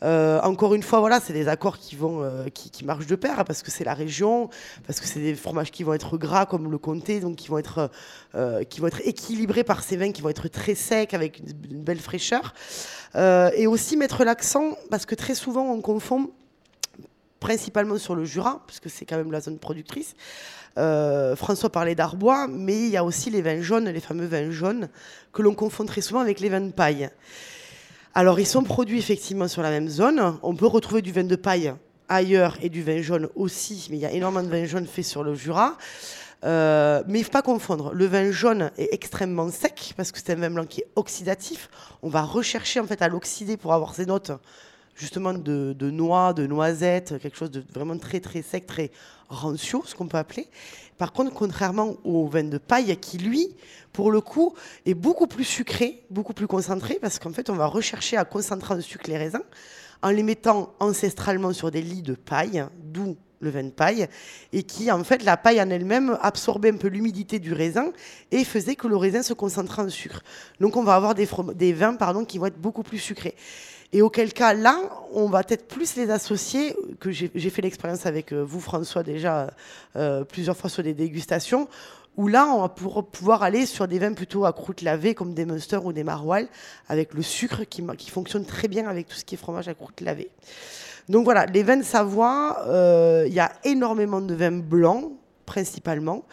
encore 0.02 0.74
une 0.74 0.82
fois, 0.82 0.98
voilà, 0.98 1.20
c'est 1.20 1.32
des 1.32 1.46
accords 1.46 1.78
qui, 1.78 1.94
vont, 1.94 2.28
qui, 2.52 2.70
qui, 2.70 2.84
marchent 2.84 3.06
de 3.06 3.14
pair 3.14 3.38
hein, 3.38 3.44
parce 3.44 3.62
que 3.62 3.70
c'est 3.70 3.84
la 3.84 3.94
région, 3.94 4.50
parce 4.86 5.00
que 5.00 5.06
c'est 5.06 5.20
des 5.20 5.34
fromages 5.34 5.70
qui 5.70 5.84
vont 5.84 5.94
être 5.94 6.18
gras 6.18 6.46
comme 6.46 6.70
le 6.70 6.78
comté, 6.78 7.20
donc 7.20 7.36
qui 7.36 7.48
vont 7.48 7.58
être, 7.58 7.90
qui 8.68 8.80
vont 8.80 8.88
être 8.88 9.00
équilibrés 9.04 9.64
par 9.64 9.84
ces 9.84 9.96
vins 9.96 10.10
qui 10.10 10.22
vont 10.22 10.30
être 10.30 10.48
très 10.48 10.74
secs 10.74 11.14
avec 11.14 11.38
une, 11.38 11.76
une 11.76 11.82
belle 11.82 12.00
fraîcheur. 12.00 12.54
Euh, 13.14 13.50
et 13.54 13.66
aussi 13.66 13.96
mettre 13.96 14.24
l'accent, 14.24 14.76
parce 14.90 15.06
que 15.06 15.14
très 15.14 15.34
souvent 15.34 15.70
on 15.70 15.80
confond 15.80 16.30
principalement 17.40 17.98
sur 17.98 18.14
le 18.14 18.24
Jura, 18.24 18.62
puisque 18.66 18.88
c'est 18.88 19.04
quand 19.04 19.16
même 19.16 19.32
la 19.32 19.40
zone 19.40 19.58
productrice. 19.58 20.14
Euh, 20.78 21.36
François 21.36 21.70
parlait 21.70 21.94
d'Arbois, 21.94 22.46
mais 22.48 22.76
il 22.76 22.88
y 22.88 22.96
a 22.96 23.04
aussi 23.04 23.30
les 23.30 23.42
vins 23.42 23.60
jaunes, 23.60 23.88
les 23.88 24.00
fameux 24.00 24.26
vins 24.26 24.50
jaunes, 24.50 24.88
que 25.32 25.42
l'on 25.42 25.54
confond 25.54 25.84
très 25.84 26.00
souvent 26.00 26.20
avec 26.20 26.40
les 26.40 26.48
vins 26.48 26.60
de 26.60 26.72
paille. 26.72 27.10
Alors, 28.14 28.38
ils 28.40 28.46
sont 28.46 28.62
produits 28.62 28.98
effectivement 28.98 29.48
sur 29.48 29.62
la 29.62 29.70
même 29.70 29.88
zone. 29.88 30.38
On 30.42 30.54
peut 30.54 30.66
retrouver 30.66 31.02
du 31.02 31.12
vin 31.12 31.24
de 31.24 31.36
paille 31.36 31.74
ailleurs 32.08 32.56
et 32.62 32.68
du 32.68 32.82
vin 32.82 33.02
jaune 33.02 33.28
aussi, 33.34 33.88
mais 33.90 33.96
il 33.96 34.00
y 34.00 34.06
a 34.06 34.12
énormément 34.12 34.44
de 34.44 34.50
vins 34.50 34.66
jaunes 34.66 34.86
faits 34.86 35.04
sur 35.04 35.22
le 35.24 35.34
Jura. 35.34 35.76
Euh, 36.44 37.02
mais 37.06 37.18
il 37.18 37.22
ne 37.22 37.26
faut 37.26 37.30
pas 37.30 37.42
confondre. 37.42 37.92
Le 37.92 38.06
vin 38.06 38.30
jaune 38.30 38.70
est 38.76 38.88
extrêmement 38.92 39.50
sec 39.50 39.94
parce 39.96 40.10
que 40.10 40.18
c'est 40.18 40.32
un 40.32 40.36
vin 40.36 40.50
blanc 40.50 40.66
qui 40.66 40.80
est 40.80 40.88
oxydatif. 40.96 41.68
On 42.02 42.08
va 42.08 42.22
rechercher 42.22 42.80
en 42.80 42.86
fait 42.86 43.00
à 43.02 43.08
l'oxyder 43.08 43.56
pour 43.56 43.72
avoir 43.72 43.94
ces 43.94 44.06
notes 44.06 44.32
justement 44.94 45.32
de, 45.32 45.90
noix, 45.90 46.32
de 46.32 46.46
noisettes, 46.46 47.18
quelque 47.20 47.36
chose 47.36 47.50
de 47.50 47.64
vraiment 47.72 47.96
très 47.96 48.20
très 48.20 48.42
sec, 48.42 48.66
très 48.66 48.90
rancio, 49.28 49.82
ce 49.86 49.94
qu'on 49.94 50.06
peut 50.06 50.18
appeler. 50.18 50.48
Par 50.98 51.12
contre, 51.12 51.32
contrairement 51.32 51.96
au 52.04 52.26
vin 52.26 52.44
de 52.44 52.58
paille 52.58 52.96
qui 52.98 53.18
lui, 53.18 53.56
pour 53.92 54.10
le 54.10 54.20
coup, 54.20 54.54
est 54.84 54.94
beaucoup 54.94 55.26
plus 55.26 55.44
sucré, 55.44 56.04
beaucoup 56.10 56.34
plus 56.34 56.46
concentré 56.46 56.98
parce 57.00 57.18
qu'en 57.18 57.32
fait, 57.32 57.50
on 57.50 57.54
va 57.54 57.66
rechercher 57.66 58.16
à 58.16 58.24
concentrer 58.24 58.74
en 58.74 58.80
sucre 58.80 59.08
les 59.08 59.16
raisins 59.16 59.42
en 60.02 60.10
les 60.10 60.22
mettant 60.22 60.74
ancestralement 60.80 61.52
sur 61.52 61.70
des 61.70 61.80
lits 61.80 62.02
de 62.02 62.14
paille, 62.14 62.64
d'où 62.82 63.16
le 63.42 63.50
vin 63.50 63.64
de 63.64 63.70
paille, 63.70 64.08
et 64.52 64.62
qui, 64.62 64.90
en 64.90 65.04
fait, 65.04 65.22
la 65.24 65.36
paille 65.36 65.60
en 65.60 65.68
elle-même 65.68 66.16
absorbait 66.22 66.70
un 66.70 66.76
peu 66.76 66.88
l'humidité 66.88 67.38
du 67.38 67.52
raisin 67.52 67.92
et 68.30 68.44
faisait 68.44 68.76
que 68.76 68.88
le 68.88 68.96
raisin 68.96 69.22
se 69.22 69.34
concentrait 69.34 69.82
en 69.82 69.88
sucre. 69.88 70.22
Donc, 70.60 70.76
on 70.76 70.84
va 70.84 70.94
avoir 70.94 71.14
des, 71.14 71.72
vins 71.72 71.94
pardon, 71.94 72.24
qui 72.24 72.38
vont 72.38 72.46
être 72.46 72.60
beaucoup 72.60 72.82
plus 72.82 72.98
sucrés. 72.98 73.34
Et 73.92 74.00
auquel 74.00 74.32
cas, 74.32 74.54
là, 74.54 74.78
on 75.12 75.26
va 75.26 75.42
peut-être 75.42 75.68
plus 75.68 75.96
les 75.96 76.10
associer, 76.10 76.74
que 76.98 77.10
j'ai 77.10 77.28
fait 77.28 77.60
l'expérience 77.60 78.06
avec 78.06 78.32
euh, 78.32 78.42
vous, 78.42 78.60
François, 78.60 79.02
déjà 79.02 79.50
euh, 79.96 80.24
plusieurs 80.24 80.56
fois 80.56 80.70
sur 80.70 80.82
des 80.82 80.94
dégustations, 80.94 81.68
où 82.16 82.28
là, 82.28 82.46
on 82.46 82.62
va 82.62 82.68
pouvoir 82.68 83.42
aller 83.42 83.66
sur 83.66 83.88
des 83.88 83.98
vins 83.98 84.12
plutôt 84.12 84.44
à 84.44 84.52
croûte 84.52 84.82
lavée, 84.82 85.14
comme 85.14 85.34
des 85.34 85.44
Munster 85.44 85.78
ou 85.82 85.92
des 85.92 86.04
Maroilles, 86.04 86.48
avec 86.88 87.14
le 87.14 87.22
sucre 87.22 87.64
qui, 87.64 87.82
qui 87.98 88.10
fonctionne 88.10 88.44
très 88.44 88.68
bien 88.68 88.86
avec 88.88 89.08
tout 89.08 89.16
ce 89.16 89.24
qui 89.24 89.34
est 89.34 89.38
fromage 89.38 89.68
à 89.68 89.74
croûte 89.74 90.00
lavée. 90.00 90.30
Donc 91.08 91.24
voilà, 91.24 91.46
les 91.46 91.62
vins 91.62 91.76
de 91.76 91.82
Savoie, 91.82 92.64
il 93.26 93.32
y 93.32 93.40
a 93.40 93.52
énormément 93.64 94.20
de 94.20 94.34
vins 94.34 94.50
blancs 94.50 95.12
principalement. 95.46 96.24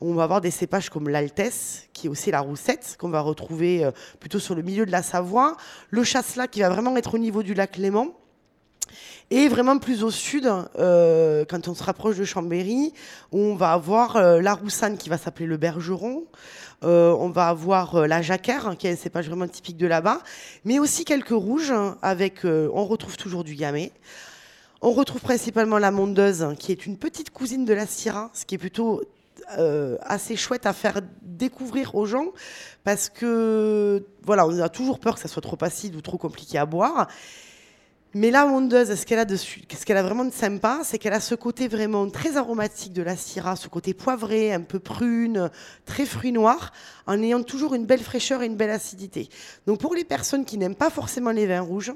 On 0.00 0.14
va 0.14 0.24
avoir 0.24 0.40
des 0.40 0.50
cépages 0.50 0.90
comme 0.90 1.08
l'Altesse, 1.08 1.88
qui 1.92 2.06
est 2.06 2.10
aussi 2.10 2.30
la 2.30 2.40
roussette, 2.40 2.96
qu'on 2.98 3.10
va 3.10 3.20
retrouver 3.20 3.88
plutôt 4.18 4.38
sur 4.38 4.54
le 4.54 4.62
milieu 4.62 4.86
de 4.86 4.90
la 4.90 5.02
Savoie. 5.02 5.56
Le 5.90 6.02
Chasselas, 6.02 6.48
qui 6.48 6.60
va 6.60 6.70
vraiment 6.70 6.96
être 6.96 7.14
au 7.14 7.18
niveau 7.18 7.42
du 7.42 7.54
lac 7.54 7.76
Léman. 7.76 8.08
Et 9.30 9.48
vraiment 9.48 9.78
plus 9.78 10.02
au 10.02 10.10
sud, 10.10 10.50
euh, 10.78 11.44
quand 11.48 11.68
on 11.68 11.74
se 11.74 11.82
rapproche 11.82 12.16
de 12.16 12.24
Chambéry, 12.24 12.92
on 13.32 13.54
va 13.54 13.72
avoir 13.72 14.16
euh, 14.16 14.40
la 14.40 14.54
Roussanne 14.54 14.98
qui 14.98 15.08
va 15.08 15.16
s'appeler 15.16 15.46
le 15.46 15.56
Bergeron. 15.56 16.24
Euh, 16.82 17.16
on 17.18 17.30
va 17.30 17.48
avoir 17.48 18.06
la 18.06 18.20
Jacquère, 18.20 18.76
qui 18.78 18.86
est 18.86 18.92
un 18.92 18.96
cépage 18.96 19.28
vraiment 19.28 19.48
typique 19.48 19.78
de 19.78 19.86
là-bas. 19.86 20.20
Mais 20.64 20.78
aussi 20.78 21.04
quelques 21.04 21.30
rouges, 21.30 21.72
avec, 22.02 22.44
on 22.44 22.84
retrouve 22.84 23.16
toujours 23.16 23.44
du 23.44 23.54
Gamay. 23.54 23.92
On 24.82 24.92
retrouve 24.92 25.22
principalement 25.22 25.78
la 25.78 25.90
Mondeuse, 25.90 26.54
qui 26.58 26.72
est 26.72 26.84
une 26.84 26.98
petite 26.98 27.30
cousine 27.30 27.64
de 27.64 27.72
la 27.72 27.86
Syrah, 27.86 28.30
ce 28.34 28.44
qui 28.44 28.56
est 28.56 28.58
plutôt 28.58 29.02
assez 30.00 30.36
chouette 30.36 30.64
à 30.64 30.72
faire 30.72 31.00
découvrir 31.22 31.94
aux 31.96 32.06
gens 32.06 32.28
parce 32.82 33.10
que 33.10 34.06
voilà, 34.22 34.46
on 34.46 34.58
a 34.58 34.68
toujours 34.68 34.98
peur 34.98 35.14
que 35.14 35.20
ça 35.20 35.28
soit 35.28 35.42
trop 35.42 35.58
acide 35.60 35.96
ou 35.96 36.00
trop 36.00 36.16
compliqué 36.16 36.56
à 36.58 36.66
boire. 36.66 37.08
Mais 38.16 38.30
la 38.30 38.46
Mondeuse, 38.46 38.94
ce 38.94 39.04
qu'elle 39.04 39.18
a, 39.18 39.24
dessus, 39.24 39.62
ce 39.76 39.84
qu'elle 39.84 39.96
a 39.96 40.02
vraiment 40.04 40.24
de 40.24 40.32
sympa, 40.32 40.82
c'est 40.84 40.98
qu'elle 40.98 41.14
a 41.14 41.20
ce 41.20 41.34
côté 41.34 41.66
vraiment 41.66 42.08
très 42.08 42.36
aromatique 42.36 42.92
de 42.92 43.02
la 43.02 43.16
Syrah, 43.16 43.56
ce 43.56 43.66
côté 43.66 43.92
poivré, 43.92 44.52
un 44.52 44.60
peu 44.60 44.78
prune, 44.78 45.50
très 45.84 46.06
fruit 46.06 46.30
noir, 46.30 46.72
en 47.08 47.20
ayant 47.20 47.42
toujours 47.42 47.74
une 47.74 47.86
belle 47.86 48.02
fraîcheur 48.02 48.42
et 48.42 48.46
une 48.46 48.54
belle 48.54 48.70
acidité. 48.70 49.28
Donc 49.66 49.80
pour 49.80 49.96
les 49.96 50.04
personnes 50.04 50.44
qui 50.44 50.58
n'aiment 50.58 50.76
pas 50.76 50.90
forcément 50.90 51.32
les 51.32 51.48
vins 51.48 51.60
rouges, 51.60 51.92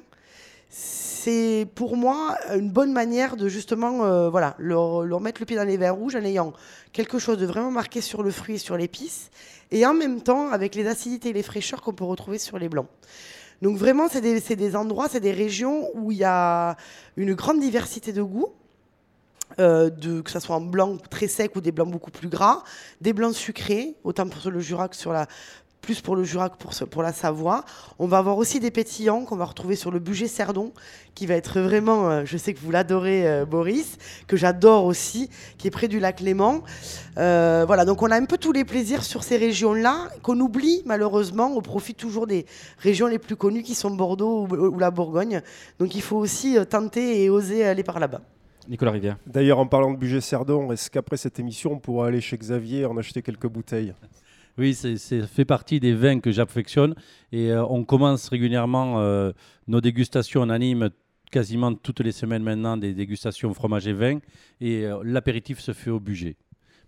c'est 0.69 1.69
pour 1.77 1.97
moi 1.97 2.37
une 2.53 2.71
bonne 2.71 2.93
manière 2.93 3.37
de 3.37 3.49
justement 3.49 4.05
euh, 4.05 4.29
voilà, 4.29 4.57
leur, 4.59 5.05
leur, 5.05 5.21
mettre 5.21 5.41
le 5.41 5.47
pied 5.47 5.57
dans 5.57 5.63
les 5.63 5.77
vins 5.77 5.93
rouges 5.93 6.17
en 6.17 6.25
ayant 6.25 6.53
quelque 6.93 7.21
chose 7.21 7.39
de 7.39 7.47
vraiment 7.47 7.71
marqué 7.71 8.01
sur 8.01 8.25
le 8.25 8.33
fruit 8.33 8.57
et 8.57 8.59
sur 8.59 8.77
l'épice, 8.77 9.31
et 9.71 9.87
en 9.87 9.95
même 9.95 10.21
temps 10.21 10.51
avec 10.51 10.75
les 10.75 10.89
acidités 10.89 11.29
et 11.29 11.33
les 11.33 11.45
fraîcheurs 11.45 11.81
qu'on 11.81 11.95
peut 11.95 12.05
retrouver 12.05 12.39
sur 12.39 12.59
les 12.59 12.69
blancs. 12.69 12.89
Donc 13.63 13.77
vraiment, 13.77 14.09
c'est 14.09 14.21
des, 14.21 14.77
endroits, 14.77 15.09
c'est 15.09 15.21
des 15.21 15.33
régions 15.33 15.91
où 15.95 16.13
il 16.13 16.19
y 16.19 16.25
a 16.25 16.77
une 17.17 17.35
grande 17.35 17.61
diversité 17.61 18.13
de 18.13 18.23
goûts. 18.23 18.53
Euh, 19.59 19.91
que 20.23 20.31
ce 20.31 20.41
soit 20.41 20.55
en 20.55 20.61
blanc 20.61 20.99
très 21.11 21.27
sec 21.27 21.57
ou 21.57 21.63
des 21.63 21.73
blancs 21.73 21.91
beaucoup 21.91 22.11
plus 22.11 22.29
gras, 22.29 22.63
des 23.01 23.15
blancs 23.15 23.35
sucrés, 23.35 23.97
autant 24.05 24.29
pour 24.29 24.51
le 24.51 24.61
Jura 24.61 24.89
que 24.89 24.95
sur 24.95 25.11
la, 25.11 25.27
plus 25.89 26.03
pour 26.03 26.17
le 26.17 26.23
Jura 26.23 26.51
que 26.51 26.59
pour, 26.59 26.75
pour 26.91 27.03
la 27.03 27.15
Savoie. 27.15 27.65
On 27.99 28.07
va 28.07 28.19
avoir 28.19 28.37
aussi 28.37 28.61
des 28.61 28.71
pétillants 28.71 29.25
qu'on 29.25 29.37
va 29.37 29.47
retrouver 29.47 29.75
sur 29.75 29.91
le 29.91 29.99
budget 29.99 30.27
Cerdon, 30.27 30.71
qui 31.15 31.25
va 31.25 31.33
être 31.33 31.61
vraiment, 31.61 32.11
euh, 32.11 32.23
je 32.27 32.37
sais 32.37 32.53
que 32.53 32.59
vous 32.61 32.71
l'adorez 32.71 33.27
euh, 33.27 33.47
Boris, 33.47 33.97
que 34.27 34.37
j'adore 34.37 34.85
aussi, 34.85 35.31
qui 35.57 35.67
est 35.67 35.71
près 35.71 35.89
du 35.89 35.99
lac 35.99 36.21
Léman. 36.21 36.61
Euh, 37.17 37.65
voilà, 37.67 37.87
donc 37.87 38.03
on 38.03 38.11
a 38.11 38.17
un 38.17 38.27
peu 38.27 38.37
tous 38.37 38.53
les 38.53 38.67
plaisirs 38.67 39.03
sur 39.03 39.23
ces 39.23 39.39
régions-là, 39.39 40.11
qu'on 40.21 40.39
oublie 40.41 40.83
malheureusement 40.85 41.55
au 41.55 41.63
profit 41.63 41.95
toujours 41.95 42.27
des 42.27 42.45
régions 42.81 43.07
les 43.07 43.19
plus 43.19 43.37
connues 43.37 43.63
qui 43.63 43.75
sont 43.75 43.91
Bordeaux 43.91 44.47
ou, 44.47 44.79
la 44.79 44.91
Bourgogne. 44.91 45.41
Donc 45.79 45.95
il 45.95 46.03
faut 46.03 46.19
aussi 46.19 46.59
tenter 46.69 47.25
et 47.25 47.31
oser 47.31 47.65
aller 47.65 47.83
par 47.83 47.99
là-bas. 47.99 48.21
Nicolas 48.69 48.91
Rivière. 48.91 49.17
D'ailleurs, 49.27 49.59
en 49.59 49.67
parlant 49.67 49.91
de 49.91 49.97
budget 49.97 50.21
Cerdon, 50.21 50.71
est-ce 50.71 50.91
qu'après 50.91 51.17
cette 51.17 51.39
émission, 51.39 51.73
on 51.73 51.79
pourra 51.79 52.09
aller 52.09 52.21
chez 52.21 52.37
Xavier 52.37 52.85
en 52.85 52.99
acheter 52.99 53.23
quelques 53.23 53.49
bouteilles? 53.49 53.95
Oui, 54.59 54.75
ça 54.75 54.89
fait 55.27 55.45
partie 55.45 55.79
des 55.79 55.95
vins 55.95 56.19
que 56.19 56.33
j'affectionne. 56.33 56.97
Et 57.31 57.53
euh, 57.53 57.65
on 57.67 57.85
commence 57.85 58.29
régulièrement 58.29 59.01
euh, 59.01 59.33
nos 59.69 59.81
dégustations. 59.81 60.43
On 60.43 60.51
anime 60.51 60.91
quasiment 61.31 61.73
toutes 61.75 62.01
les 62.01 62.11
semaines 62.11 62.43
maintenant 62.43 62.77
des 62.77 62.93
dégustations 62.93 63.55
fromage 63.55 63.87
et 63.87 63.93
vin. 63.93 64.19
Et 64.61 64.85
euh, 64.85 65.01
l'apéritif 65.05 65.61
se 65.61 65.73
fait 65.73 65.91
au 65.91 66.01
budget. 66.01 66.37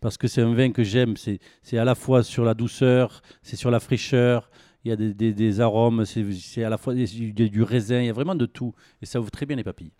Parce 0.01 0.17
que 0.17 0.27
c'est 0.27 0.43
un 0.43 0.53
vin 0.53 0.73
que 0.73 0.83
j'aime. 0.83 1.15
C'est 1.17 1.79
à 1.79 1.85
la 1.85 1.95
fois 1.95 2.25
sur 2.25 2.45
la 2.45 2.55
douceur, 2.55 3.23
c'est 3.43 3.57
sur 3.57 3.71
la 3.71 3.79
fraîcheur. 3.79 4.51
Il 4.85 4.89
y 4.89 4.93
a 4.93 4.97
des, 4.97 5.61
arômes, 5.61 6.07
c'est 6.07 6.65
à 6.65 6.71
la 6.71 6.79
fois 6.79 6.95
du, 6.95 7.33
du 7.33 7.63
raisin. 7.63 8.01
Il 8.01 8.07
y 8.07 8.09
a 8.09 8.15
vraiment 8.15 8.35
de 8.35 8.47
tout. 8.47 8.75
Et 9.03 9.07
ça 9.07 9.21
ouvre 9.21 9.31
très 9.31 9.47
bien 9.47 9.57
les 9.57 9.65
papilles. 9.65 9.93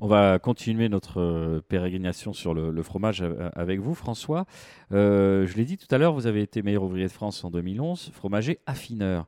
On 0.00 0.06
va 0.06 0.38
continuer 0.38 0.88
notre 0.88 1.20
euh, 1.20 1.60
pérégrination 1.66 2.32
sur 2.32 2.54
le, 2.54 2.82
fromage 2.82 3.24
avec 3.54 3.80
vous, 3.80 3.94
François. 3.94 4.44
Euh, 4.92 5.46
je 5.46 5.56
l'ai 5.56 5.64
dit 5.64 5.76
tout 5.76 5.92
à 5.94 5.98
l'heure, 5.98 6.12
vous 6.12 6.26
avez 6.26 6.42
été 6.42 6.62
meilleur 6.62 6.82
ouvrier 6.82 7.06
de 7.06 7.12
France 7.12 7.44
en 7.44 7.50
2011, 7.50 8.10
fromager 8.12 8.58
affineur. 8.66 9.26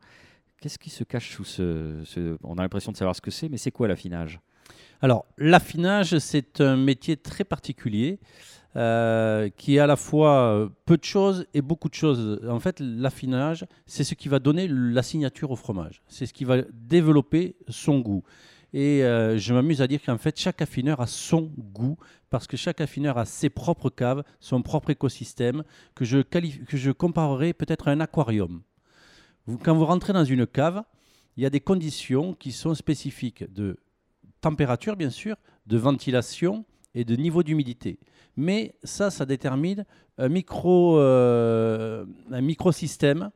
Qu'est-ce 0.61 0.79
qui 0.79 0.91
se 0.91 1.05
cache 1.05 1.31
sous 1.31 1.45
ce... 1.45 2.37
On 2.43 2.59
a 2.59 2.63
l'impression 2.63 2.93
de 2.93 2.97
savoir 2.97 3.15
ce 3.15 3.21
que 3.21 3.31
c'est, 3.31 3.49
mais 3.49 3.57
c'est 3.57 3.71
quoi 3.71 3.89
l'affinage? 3.89 4.41
Alors, 5.01 5.27
l'affinage, 5.39 6.19
c'est 6.19 6.61
un 6.61 6.77
métier 6.77 7.17
très 7.17 7.45
particulier. 7.45 8.19
Euh, 8.75 9.49
qui 9.57 9.77
est 9.77 9.79
à 9.79 9.87
la 9.87 9.97
fois 9.97 10.71
peu 10.85 10.99
de 10.99 11.05
choses 11.05 11.47
et 11.55 11.63
beaucoup 11.63 11.89
de 11.89 11.95
choses. 11.95 12.43
En 12.47 12.61
fait, 12.61 12.79
l'affinage, 12.79 13.65
c'est 13.87 14.05
ce 14.05 14.15
qui 14.15 14.29
va 14.29 14.39
donner 14.39 14.69
la 14.69 15.03
signature 15.03 15.51
au 15.51 15.57
fromage. 15.57 16.03
C'est 16.09 16.27
ce 16.27 16.35
qui 16.35 16.45
va 16.45 16.59
développer 16.75 17.57
son 17.69 18.01
goût. 18.01 18.23
Et 18.73 19.03
euh, 19.05 19.39
je 19.39 19.55
m'amuse 19.55 19.81
à 19.81 19.87
dire 19.87 20.01
qu'en 20.05 20.19
fait, 20.19 20.39
chaque 20.39 20.61
affineur 20.61 21.01
a 21.01 21.07
son 21.07 21.51
goût, 21.73 21.97
parce 22.31 22.47
que 22.47 22.57
chaque 22.57 22.81
affineur 22.81 23.19
a 23.19 23.25
ses 23.25 23.49
propres 23.49 23.91
caves, 23.91 24.23
son 24.41 24.63
propre 24.63 24.91
écosystème, 24.91 25.63
que 25.95 26.05
je, 26.05 26.19
que 26.19 26.77
je 26.77 26.91
comparerais 26.91 27.53
peut-être 27.53 27.89
à 27.89 27.93
un 27.93 28.01
aquarium. 28.01 28.63
quand 29.63 29.75
vous 29.75 29.87
rentrez 29.87 30.13
dans 30.13 30.25
une 30.25 30.47
cave, 30.47 30.83
il 31.37 31.43
y 31.43 31.47
a 31.47 31.51
des 31.51 31.61
conditions 31.61 32.35
qui 32.35 32.53
sont 32.53 32.75
spécifiques 32.75 33.51
de 33.53 33.79
température, 34.41 34.97
bien 34.97 35.11
sûr, 35.11 35.37
de 35.67 35.77
ventilation 35.77 36.65
et 36.95 37.05
de 37.05 37.15
niveau 37.15 37.43
d'humidité. 37.43 37.99
Mais 38.37 38.75
ça, 38.85 39.11
ça 39.11 39.27
détermine 39.27 39.85
un, 40.19 40.29
micro, 40.29 40.99
euh, 40.99 42.05
un 42.31 42.41
microsystème 42.41 43.31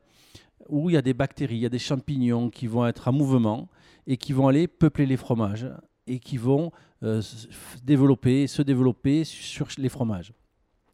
où 0.69 0.89
il 0.89 0.93
y 0.93 0.97
a 0.97 1.01
des 1.01 1.13
bactéries, 1.13 1.55
il 1.55 1.61
y 1.61 1.65
a 1.65 1.69
des 1.69 1.79
champignons 1.79 2.49
qui 2.49 2.67
vont 2.67 2.85
être 2.85 3.07
en 3.07 3.11
mouvement 3.11 3.69
et 4.07 4.17
qui 4.17 4.33
vont 4.33 4.47
aller 4.47 4.67
peupler 4.67 5.05
les 5.05 5.17
fromages 5.17 5.67
et 6.07 6.19
qui 6.19 6.37
vont 6.37 6.71
euh, 7.03 7.21
développer, 7.83 8.47
se 8.47 8.61
développer 8.61 9.23
sur 9.23 9.67
les 9.77 9.89
fromages. 9.89 10.33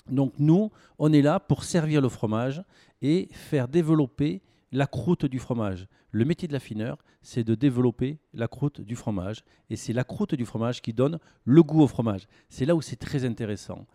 Donc 0.09 0.33
nous, 0.39 0.71
on 0.99 1.11
est 1.11 1.21
là 1.21 1.39
pour 1.39 1.63
servir 1.63 2.01
le 2.01 2.09
fromage 2.09 2.63
et 3.01 3.27
faire 3.31 3.67
développer 3.67 4.41
la 4.71 4.87
croûte 4.87 5.25
du 5.25 5.39
fromage. 5.39 5.87
Le 6.11 6.25
métier 6.25 6.47
de 6.47 6.53
l'affineur, 6.53 6.97
c'est 7.21 7.43
de 7.43 7.55
développer 7.55 8.19
la 8.33 8.47
croûte 8.47 8.81
du 8.81 8.95
fromage. 8.95 9.43
Et 9.69 9.75
c'est 9.75 9.93
la 9.93 10.03
croûte 10.03 10.35
du 10.35 10.45
fromage 10.45 10.81
qui 10.81 10.93
donne 10.93 11.19
le 11.43 11.63
goût 11.63 11.81
au 11.81 11.87
fromage. 11.87 12.27
C'est 12.49 12.65
là 12.65 12.75
où 12.75 12.81
c'est 12.81 12.95
très 12.95 13.25
intéressant. 13.25 13.85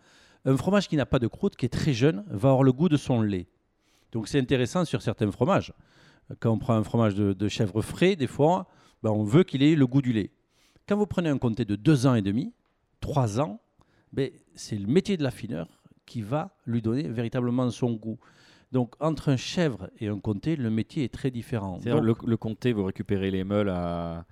Un 0.45 0.57
fromage 0.57 0.87
qui 0.87 0.97
n'a 0.97 1.05
pas 1.05 1.19
de 1.19 1.27
croûte, 1.27 1.55
qui 1.55 1.65
est 1.65 1.69
très 1.69 1.93
jeune, 1.93 2.23
va 2.27 2.49
avoir 2.49 2.63
le 2.63 2.73
goût 2.73 2.89
de 2.89 2.97
son 2.97 3.21
lait. 3.21 3.47
Donc 4.11 4.27
c'est 4.27 4.39
intéressant 4.39 4.85
sur 4.85 5.01
certains 5.01 5.31
fromages. 5.31 5.73
Quand 6.39 6.51
on 6.51 6.59
prend 6.59 6.75
un 6.75 6.83
fromage 6.83 7.15
de 7.15 7.47
chèvre 7.47 7.81
frais, 7.81 8.15
des 8.15 8.27
fois, 8.27 8.67
ben, 9.03 9.11
on 9.11 9.23
veut 9.23 9.43
qu'il 9.43 9.61
ait 9.61 9.75
le 9.75 9.85
goût 9.85 10.01
du 10.01 10.13
lait. 10.13 10.31
Quand 10.87 10.95
vous 10.95 11.05
prenez 11.05 11.29
un 11.29 11.37
comté 11.37 11.65
de 11.65 11.75
deux 11.75 12.07
ans 12.07 12.15
et 12.15 12.21
demi, 12.21 12.53
trois 13.01 13.39
ans, 13.39 13.59
ben, 14.13 14.31
c'est 14.55 14.77
le 14.77 14.87
métier 14.87 15.17
de 15.17 15.23
l'affineur 15.23 15.67
qui 16.05 16.21
va 16.21 16.55
lui 16.65 16.81
donner 16.81 17.03
véritablement 17.03 17.69
son 17.69 17.93
goût. 17.93 18.17
Donc 18.71 18.95
entre 18.99 19.29
un 19.29 19.37
chèvre 19.37 19.89
et 19.99 20.07
un 20.07 20.19
comté, 20.19 20.55
le 20.55 20.69
métier 20.69 21.03
est 21.03 21.13
très 21.13 21.31
différent. 21.31 21.79
le, 21.85 22.15
le, 22.25 22.37
comté, 22.37 22.73
vous 22.73 22.85
récupérez 22.85 23.29
les 23.29 23.43
meules 23.43 23.69
à, 23.69 24.25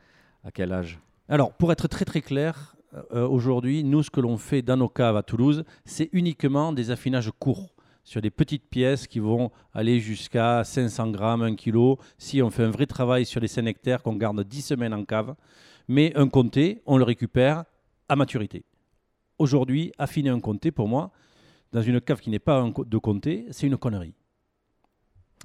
quel 0.54 0.72
âge? 0.72 1.00
Alors 1.30 1.54
pour 1.54 1.72
être 1.72 1.88
très 1.88 2.06
très 2.06 2.22
clair, 2.22 2.76
euh, 3.14 3.28
aujourd'hui, 3.28 3.84
nous 3.84 4.04
ce 4.04 4.10
que 4.10 4.20
l'on 4.20 4.38
fait 4.38 4.62
dans 4.62 4.78
nos 4.78 4.90
caves 4.90 5.16
à 5.16 5.24
Toulouse, 5.24 5.64
c'est 5.86 6.10
uniquement 6.12 6.74
des 6.74 6.92
affinages 6.92 7.32
courts 7.40 7.74
sur 8.04 8.22
des 8.22 8.32
petites 8.32 8.70
pièces 8.70 9.08
qui 9.08 9.20
vont 9.20 9.52
aller 9.74 10.00
jusqu'à 10.00 10.64
500 10.64 11.12
grammes, 11.12 11.44
1 11.44 11.56
kg, 11.56 11.96
si 12.18 12.42
on 12.42 12.50
fait 12.50 12.64
un 12.64 12.72
vrai 12.72 12.86
travail 12.86 13.26
sur 13.26 13.40
les 13.40 13.48
5 13.48 13.66
hectares 13.68 14.02
qu'on 14.02 14.16
garde 14.16 14.44
10 14.44 14.62
semaines 14.62 14.94
en 14.94 15.06
cave. 15.06 15.36
Mais 15.88 16.16
un 16.16 16.28
comté, 16.28 16.82
on 16.86 16.98
le 16.98 17.04
récupère 17.04 17.66
à 18.10 18.16
maturité. 18.16 18.64
Aujourd'hui, 19.38 19.92
affiner 19.98 20.30
un 20.30 20.40
comté, 20.40 20.72
pour 20.72 20.88
moi, 20.88 21.12
dans 21.72 21.82
une 21.82 22.02
cave 22.02 22.20
qui 22.20 22.30
n'est 22.30 22.40
pas 22.40 22.70
de 22.86 22.98
comté, 22.98 23.46
c'est 23.52 23.68
une 23.68 23.78
connerie. 23.78 24.14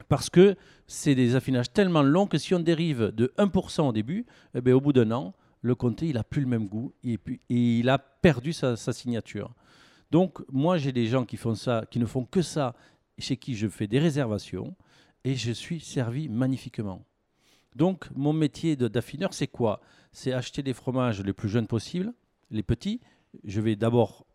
Parce 0.09 0.29
que 0.29 0.57
c'est 0.87 1.15
des 1.15 1.35
affinages 1.35 1.73
tellement 1.73 2.03
longs 2.03 2.27
que 2.27 2.39
si 2.39 2.55
on 2.55 2.61
dérive 2.61 3.13
de 3.15 3.33
1% 3.39 3.89
au 3.89 3.93
début, 3.93 4.27
eh 4.55 4.61
bien, 4.61 4.75
au 4.75 4.81
bout 4.81 4.93
d'un 4.93 5.11
an, 5.11 5.35
le 5.63 5.75
comté, 5.75 6.07
il 6.07 6.15
n'a 6.15 6.25
plus 6.25 6.43
le 6.43 6.47
même 6.47 6.69
goût 6.69 6.93
et, 7.03 7.19
il 7.49 7.89
a 7.89 7.99
perdu 7.99 8.53
sa 8.53 8.77
signature. 8.77 9.55
Donc, 10.11 10.41
moi, 10.51 10.79
j'ai 10.79 10.93
des 10.93 11.07
gens 11.07 11.25
qui 11.25 11.37
font 11.37 11.55
ça, 11.55 11.85
qui 11.91 11.99
ne 11.99 12.07
font 12.07 12.25
que 12.25 12.43
ça, 12.43 12.75
chez 13.19 13.37
qui 13.37 13.55
je 13.55 13.69
fais 13.69 13.87
des 13.87 13.99
réservations, 13.99 14.75
et 15.25 15.35
je 15.35 15.53
suis 15.53 15.81
servi 15.81 16.29
magnifiquement. 16.29 17.05
Donc, 17.75 18.09
mon 18.15 18.33
métier 18.33 18.77
d'affineur, 18.77 19.35
c'est 19.35 19.49
quoi? 19.49 19.81
C'est 20.13 20.33
acheter 20.33 20.63
des 20.63 20.73
fromages 20.73 21.23
les 21.23 21.33
plus 21.33 21.49
jeunes 21.49 21.67
possibles, 21.67 22.13
les 22.51 22.63
petits. 22.63 23.01
Je 23.45 23.61
vais 23.61 23.77
d'abord. 23.77 24.27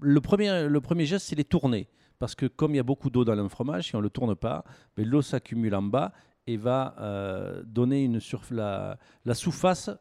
Le 0.00 0.20
premier, 0.20 0.66
le 0.66 1.04
geste, 1.04 1.26
c'est 1.26 1.36
les 1.36 1.44
tourner. 1.44 1.88
Parce 2.18 2.34
que 2.34 2.46
comme 2.46 2.72
il 2.74 2.78
y 2.78 2.80
a 2.80 2.82
beaucoup 2.82 3.10
d'eau 3.10 3.24
dans 3.24 3.38
un 3.38 3.48
fromage, 3.48 3.88
si 3.88 3.94
on 3.94 3.98
ne 3.98 4.04
le 4.04 4.10
tourne 4.10 4.34
pas, 4.34 4.64
ben, 4.96 5.06
l'eau 5.06 5.22
s'accumule 5.22 5.74
en 5.74 5.82
bas 5.82 6.12
et 6.46 6.56
va 6.56 6.94
euh, 6.98 7.62
donner 7.64 8.04
une 8.04 8.20
la, 8.50 8.98
la, 9.24 9.34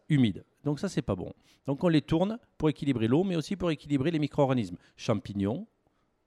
humide. 0.10 0.46
Donc 0.66 0.80
ça, 0.80 0.90
c'est 0.90 1.04
pas 1.04 1.16
bon. 1.16 1.32
Donc 1.68 1.84
on 1.84 1.88
les 1.88 2.02
tourne 2.02 2.40
pour 2.58 2.70
équilibrer 2.70 3.08
l'eau, 3.08 3.24
mais 3.24 3.36
aussi 3.36 3.56
pour 3.56 3.70
équilibrer 3.70 4.10
les 4.10 4.20
micro-organismes. 4.20 4.78
Champignons, 4.98 5.68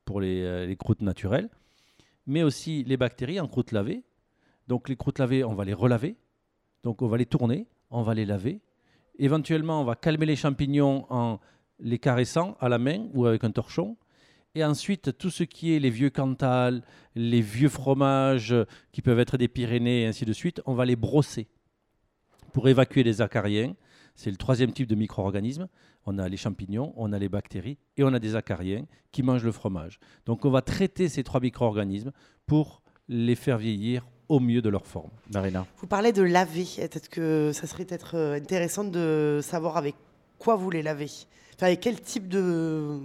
pour 0.05 0.21
les, 0.21 0.43
euh, 0.43 0.65
les, 0.65 0.77
croûtes 0.77 1.03
naturelles, 1.03 1.51
mais 2.25 2.45
aussi 2.45 2.85
les 2.85 2.97
bactéries 2.97 3.41
en 3.41 3.49
croûte 3.49 3.73
lavée. 3.73 4.05
Donc 4.69 4.89
les 4.89 4.97
croûtes 4.97 5.19
lavées, 5.19 5.43
on 5.43 5.55
va 5.55 5.65
les 5.65 5.75
relaver. 5.75 6.17
Donc 6.85 7.03
on 7.03 7.09
va 7.09 7.17
les 7.17 7.27
tourner, 7.27 7.67
on 7.91 8.03
va 8.03 8.15
les 8.15 8.25
laver. 8.25 8.61
Éventuellement, 9.19 9.81
on 9.81 9.85
va 9.85 9.97
calmer 9.97 10.25
les 10.25 10.37
champignons 10.37 11.05
en 11.11 11.41
les 11.81 11.99
caressant 11.99 12.57
à 12.61 12.69
la 12.69 12.79
main 12.79 13.09
ou 13.15 13.27
avec 13.27 13.43
un 13.43 13.51
torchon. 13.51 13.97
Et 14.55 14.65
ensuite, 14.65 15.19
tout 15.19 15.31
ce 15.31 15.43
qui 15.43 15.75
est 15.75 15.81
les 15.81 15.91
vieux 15.91 16.11
Cantal, 16.11 16.85
les 17.17 17.41
vieux 17.41 17.69
fromages 17.69 18.55
qui 18.93 19.03
peuvent 19.03 19.19
être 19.19 19.37
des 19.37 19.49
Pyrénées 19.49 20.03
et 20.03 20.07
ainsi 20.07 20.25
de 20.25 20.33
suite, 20.33 20.63
on 20.65 20.75
va 20.75 20.85
les 20.85 20.97
brosser 20.97 21.49
pour 22.53 22.69
évacuer 22.69 23.03
les 23.03 23.21
acariens. 23.21 23.75
C'est 24.19 24.33
le 24.33 24.37
troisième 24.37 24.73
type 24.73 24.89
de 24.89 24.97
micro-organismes. 24.97 25.69
On 26.05 26.19
a 26.19 26.29
les 26.29 26.37
champignons, 26.37 26.93
on 26.97 27.13
a 27.13 27.21
les 27.21 27.29
bactéries 27.29 27.79
et 27.97 28.03
on 28.03 28.13
a 28.13 28.19
des 28.19 28.35
acariens 28.35 28.85
qui 29.13 29.23
mangent 29.23 29.45
le 29.45 29.53
fromage. 29.53 30.01
Donc 30.27 30.45
on 30.45 30.51
va 30.51 30.61
traiter 30.61 31.09
ces 31.09 31.23
trois 31.23 31.39
micro-organismes 31.39 32.11
pour 32.45 32.83
les 33.09 33.37
faire 33.37 33.59
vieillir 33.59 34.09
au 34.29 34.41
mieux 34.41 34.61
de 34.61 34.69
leur 34.69 34.89
forme. 34.89 35.11
Marina. 35.33 35.65
Vous 35.77 35.87
parlez 35.87 36.13
de 36.13 36.23
laver. 36.23 36.65
Peut-être 36.65 37.09
que 37.09 37.53
ça 37.55 37.69
serait 37.69 37.85
peut-être 37.85 38.17
euh, 38.17 38.35
intéressant 38.35 38.83
de 38.83 39.39
savoir 39.41 39.77
avec 39.77 39.95
quoi 40.41 40.57
vous 40.57 40.71
les 40.71 40.83
lavez. 40.83 41.11
Enfin, 41.55 41.67
avec 41.67 41.79
quel 41.79 42.01
type 42.01 42.29
de 42.29 42.99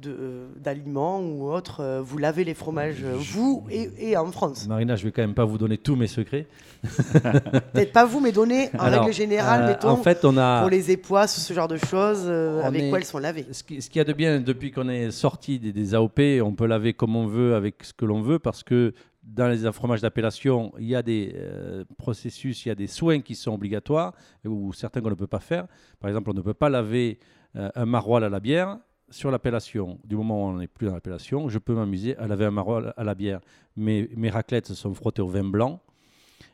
d'aliments 0.00 1.20
ou 1.20 1.50
autres, 1.50 1.80
euh, 1.80 2.00
vous 2.00 2.18
lavez 2.18 2.44
les 2.44 2.54
fromages, 2.54 3.02
euh, 3.02 3.14
vous 3.16 3.66
et, 3.70 4.16
en 4.16 4.30
France 4.32 4.66
Marina, 4.66 4.96
je 4.96 5.04
vais 5.04 5.12
quand 5.12 5.22
même 5.22 5.34
pas 5.34 5.44
vous 5.44 5.58
donner 5.58 5.78
tous 5.78 5.96
mes 5.96 6.06
secrets. 6.06 6.46
Peut-être 6.82 7.92
pas 7.92 8.06
vous, 8.06 8.20
mais 8.20 8.32
donner 8.32 8.70
en 8.78 8.90
règle 8.90 9.12
générale, 9.12 9.66
mettons, 9.66 9.88
en 9.88 9.96
fait, 9.96 10.24
on 10.24 10.36
a, 10.36 10.60
pour 10.60 10.70
les 10.70 10.90
époisses, 10.90 11.38
ce 11.38 11.52
genre 11.52 11.68
de 11.68 11.76
choses, 11.76 12.28
avec 12.28 12.88
quoi 12.88 12.98
elles 12.98 13.04
sont 13.04 13.18
lavées. 13.18 13.46
Ce 13.50 13.62
qu'il 13.62 13.96
y 13.96 14.00
a 14.00 14.04
de 14.04 14.12
bien, 14.12 14.40
depuis 14.40 14.70
qu'on 14.70 14.88
est 14.88 15.10
sorti 15.10 15.58
des, 15.58 15.72
des, 15.72 15.94
AOP, 15.94 16.20
on 16.42 16.52
peut 16.52 16.66
laver 16.66 16.94
comme 16.94 17.16
on 17.16 17.26
veut, 17.26 17.54
avec 17.54 17.84
ce 17.84 17.92
que 17.92 18.04
l'on 18.04 18.22
veut, 18.22 18.38
parce 18.38 18.62
que 18.62 18.94
dans 19.22 19.48
les 19.48 19.70
fromages 19.72 20.00
d'appellation, 20.00 20.72
il 20.78 20.86
y 20.86 20.94
a 20.94 21.02
des 21.02 21.32
euh, 21.36 21.84
processus, 21.98 22.64
il 22.64 22.68
y 22.68 22.72
a 22.72 22.74
des 22.74 22.86
soins 22.86 23.20
qui 23.20 23.34
sont 23.34 23.52
obligatoires 23.52 24.14
ou 24.44 24.72
certains 24.72 25.00
qu'on 25.00 25.10
ne 25.10 25.14
peut 25.14 25.26
pas 25.26 25.40
faire. 25.40 25.66
Par 26.00 26.08
exemple, 26.08 26.30
on 26.30 26.34
ne 26.34 26.40
peut 26.40 26.54
pas 26.54 26.68
laver 26.68 27.18
euh, 27.56 27.70
un 27.74 27.86
maroilles 27.86 28.24
à 28.24 28.28
la 28.28 28.40
bière 28.40 28.78
sur 29.10 29.30
l'appellation. 29.30 29.98
Du 30.04 30.16
moment 30.16 30.44
où 30.44 30.48
on 30.48 30.58
n'est 30.58 30.66
plus 30.66 30.86
dans 30.86 30.94
l'appellation, 30.94 31.48
je 31.48 31.58
peux 31.58 31.74
m'amuser 31.74 32.16
à 32.16 32.26
laver 32.26 32.46
un 32.46 32.50
maroilles 32.50 32.92
à 32.96 33.04
la 33.04 33.14
bière. 33.14 33.40
Mes, 33.76 34.08
mes 34.16 34.30
raclettes 34.30 34.72
sont 34.72 34.94
frottées 34.94 35.22
au 35.22 35.28
vin 35.28 35.44
blanc. 35.44 35.80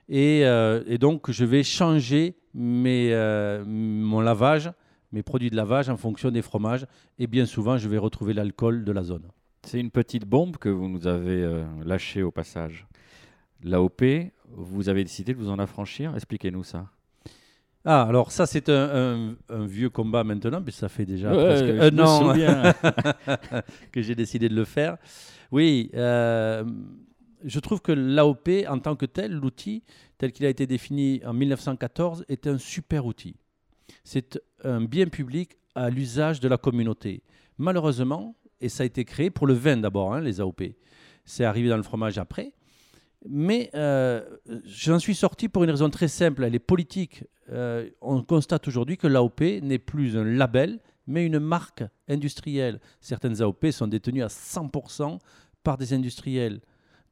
Et, 0.09 0.43
euh, 0.45 0.99
donc, 0.99 1.31
je 1.31 1.45
vais 1.45 1.63
changer 1.63 2.37
mes, 2.55 3.11
mon 3.67 4.21
lavage, 4.21 4.71
mes 5.13 5.23
produits 5.23 5.51
de 5.51 5.57
lavage 5.57 5.89
en 5.89 5.97
fonction 5.97 6.31
des 6.31 6.43
fromages. 6.43 6.87
Et 7.19 7.27
bien 7.27 7.47
souvent, 7.47 7.77
je 7.77 7.89
vais 7.89 7.99
retrouver 7.99 8.35
l'alcool 8.35 8.85
de 8.85 8.93
la 8.93 9.03
zone. 9.03 9.29
C'est 9.67 9.81
une 9.81 9.91
petite 9.91 10.25
bombe 10.25 10.59
que 10.59 10.69
vous 10.69 10.89
nous 10.89 11.09
avez 11.09 11.43
euh, 11.43 11.65
lâchée 11.85 12.23
au 12.23 12.31
passage. 12.31 12.87
L'AOP, 13.65 14.03
vous 14.49 14.89
avez 14.89 15.03
décidé 15.03 15.35
de 15.35 15.39
vous 15.39 15.51
en 15.51 15.59
affranchir? 15.59 16.15
Expliquez-nous 16.15 16.63
ça. 16.63 16.87
Ah, 17.89 18.03
alors 18.03 18.33
ça, 18.33 18.47
c'est 18.47 18.69
un, 18.69 19.37
vieux 19.49 19.91
combat 19.91 20.25
maintenant, 20.25 20.61
mais 20.61 20.73
ça 20.73 20.89
fait 20.89 21.07
déjà 21.07 21.31
presque 21.31 21.95
un 21.95 21.99
an 22.01 22.35
que 23.93 24.03
j'ai 24.03 24.17
décidé 24.17 24.49
de 24.49 24.57
le 24.57 24.65
faire. 24.65 24.97
Oui, 25.53 25.93
euh, 25.95 26.65
je 27.45 27.61
trouve 27.61 27.81
que 27.81 27.93
l'AOP, 27.93 28.49
en 28.69 28.81
tant 28.81 28.97
que 28.97 29.07
tel, 29.07 29.33
l'outil 29.33 29.85
tel 30.19 30.33
qu'il 30.33 30.47
a 30.47 30.49
été 30.49 30.67
défini 30.67 31.21
en 31.25 31.33
1914, 31.33 32.25
est 32.29 32.49
un 32.49 32.59
super 32.59 33.07
outil. 33.07 33.37
C'est 34.03 34.41
un 34.65 34.81
bien 34.81 35.07
public 35.07 35.57
à 35.77 35.89
l'usage 35.89 36.41
de 36.41 36.49
la 36.49 36.59
communauté. 36.59 37.23
Malheureusement, 37.57 38.35
et 38.61 38.69
ça 38.69 38.83
a 38.83 38.87
été 38.87 39.05
créé 39.05 39.31
pour 39.31 39.47
le 39.47 39.55
vin 39.55 39.77
d'abord, 39.77 40.13
hein, 40.13 40.21
les 40.21 40.41
AOP. 40.41 40.63
C'est 41.25 41.45
arrivé 41.45 41.69
dans 41.69 41.77
le 41.77 41.85
fromage 41.85 42.19
après. 42.19 42.53
Mais 43.29 43.71
euh, 43.75 44.23
j'en 44.65 44.99
suis 44.99 45.15
sorti 45.15 45.49
pour 45.49 45.65
une 45.65 45.71
raison 45.71 45.91
très 45.91 46.09
simple, 46.09 46.45
elle 46.45 46.55
est 46.55 46.61
politique. 46.61 47.25
Euh, 47.51 47.89
on 48.01 48.23
constate 48.23 48.69
aujourd'hui 48.69 48.97
que 48.97 49.07
l'AOP 49.07 49.41
n'est 49.63 49.79
plus 49.79 50.17
un 50.17 50.25
label, 50.25 50.81
mais 51.07 51.25
une 51.25 51.39
marque 51.39 51.85
industrielle. 52.09 52.81
Certaines 53.01 53.43
AOP 53.43 53.71
sont 53.71 53.87
détenues 53.87 54.23
à 54.23 54.29
100% 54.29 55.19
par 55.63 55.77
des 55.77 55.93
industriels. 55.93 56.61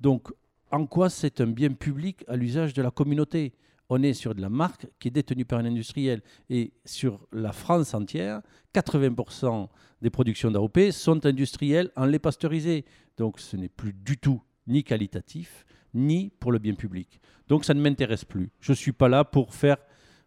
Donc, 0.00 0.33
en 0.70 0.87
quoi 0.87 1.11
c'est 1.11 1.40
un 1.40 1.46
bien 1.46 1.70
public 1.70 2.24
à 2.29 2.37
l'usage 2.37 2.74
de 2.74 2.83
la 2.83 2.90
communauté? 2.90 3.55
On 3.88 4.03
est 4.03 4.14
sur 4.14 4.35
de 4.35 4.40
la 4.40 4.48
marque 4.48 4.87
qui 4.98 5.09
est 5.09 5.11
détenue 5.11 5.44
par 5.44 5.59
un 5.59 5.66
industriel. 5.66 6.22
Et 6.48 6.72
sur 6.85 7.27
la 7.33 7.53
France 7.53 7.94
entière, 7.94 8.40
80% 8.74 9.68
des 10.00 10.11
productions 10.11 10.50
d'AOP 10.50 10.90
sont 10.90 11.24
industrielles 11.27 11.90
en 11.96 12.07
lait 12.07 12.18
pasteurisé. 12.18 12.85
Donc 13.16 13.38
ce 13.38 13.57
n'est 13.57 13.68
plus 13.68 13.92
du 13.92 14.18
tout 14.18 14.42
ni 14.66 14.83
qualitatif, 14.83 15.66
ni 15.94 16.30
pour 16.40 16.52
le 16.52 16.59
bien 16.59 16.74
public. 16.74 17.20
Donc 17.48 17.64
ça 17.64 17.74
ne 17.74 17.80
m'intéresse 17.80 18.24
plus. 18.24 18.50
Je 18.61 18.72
ne 18.72 18.76
suis 18.76 18.92
pas 18.92 19.09
là 19.09 19.24
pour 19.24 19.54
faire 19.54 19.76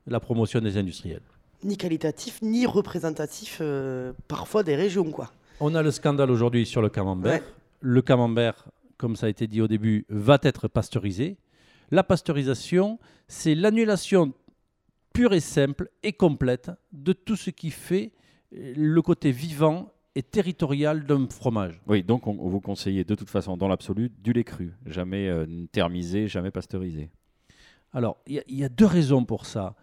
la 0.05 0.19
promotion 0.19 0.61
des 0.61 0.77
industriels. 0.77 1.21
Ni 1.63 1.75
qualitatif, 1.77 2.41
ni 2.41 2.65
représentatif 2.65 3.59
euh, 3.61 4.13
parfois 4.27 4.63
des 4.63 4.75
régions. 4.75 5.11
quoi. 5.11 5.31
On 5.59 5.73
a 5.75 5.81
le 5.81 5.91
scandale 5.91 6.31
aujourd'hui 6.31 6.65
sur 6.65 6.81
le 6.81 6.89
camembert. 6.89 7.41
Le 7.81 8.01
camembert, 8.01 8.67
comme 8.97 9.15
ça 9.15 9.25
a 9.25 9.29
été 9.29 9.47
dit 9.47 9.61
au 9.61 9.67
début, 9.67 10.05
va 10.09 10.37
être 10.43 10.67
pasteurisé. 10.67 11.37
La 11.89 12.03
pasteurisation, 12.03 12.99
c'est 13.27 13.55
l'annulation 13.55 14.33
pure 15.13 15.33
et 15.33 15.39
simple 15.39 15.89
et 16.03 16.13
complète 16.13 16.71
de 16.91 17.13
tout 17.13 17.35
ce 17.35 17.49
qui 17.49 17.71
fait 17.71 18.11
le 18.51 19.01
côté 19.01 19.31
vivant 19.31 19.91
et 20.17 20.23
territorial 20.23 21.05
d'un 21.05 21.27
fromage. 21.29 21.79
Oui, 21.85 22.01
donc 22.01 22.25
on, 22.25 22.33
vous 22.33 22.59
conseillez 22.59 23.03
de 23.03 23.13
toute 23.13 23.29
façon, 23.29 23.55
dans 23.55 23.67
l'absolu, 23.67 24.11
du 24.17 24.33
lait 24.33 24.43
cru, 24.43 24.73
jamais 24.87 25.27
euh, 25.27 25.45
thermisé, 25.71 26.27
jamais 26.27 26.49
pasteurisé. 26.49 27.11
Alors, 27.93 28.17
il 28.25 28.41
y, 28.47 28.63
a 28.63 28.69
deux 28.69 28.87
raisons 28.87 29.25
pour 29.25 29.45
ça. 29.45 29.75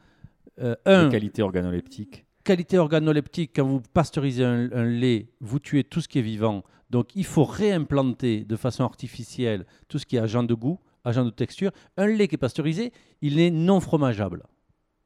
Euh, 0.61 0.75
un, 0.87 1.09
qualité 1.09 1.41
organoleptique. 1.41 2.27
Qualité 2.43 2.79
organoleptique, 2.79 3.53
quand 3.55 3.65
vous 3.65 3.81
pasteurisez 3.81 4.45
un, 4.45 4.73
un, 4.73 4.85
lait, 4.85 5.29
vous 5.41 5.61
tuez 5.61 5.85
tout 5.85 6.01
ce 6.01 6.09
qui 6.09 6.19
est 6.19 6.23
vivant. 6.23 6.65
Donc, 6.91 7.15
il 7.15 7.25
faut 7.25 7.45
réimplanter 7.45 8.45
de 8.45 8.57
façon 8.57 8.83
artificielle 8.83 9.65
tout 9.87 10.01
ce 10.01 10.05
qui 10.05 10.17
est 10.17 10.21
agent 10.21 10.43
de 10.43 10.55
goût, 10.55 10.81
agent 11.05 11.25
de 11.25 11.31
texture. 11.31 11.71
Un 11.97 12.09
lait 12.09 12.27
qui 12.27 12.35
est 12.35 12.39
pasteurisé, 12.39 12.93
il 13.23 13.39
est 13.39 13.53
non 13.53 13.79
fromageable. 13.79 14.43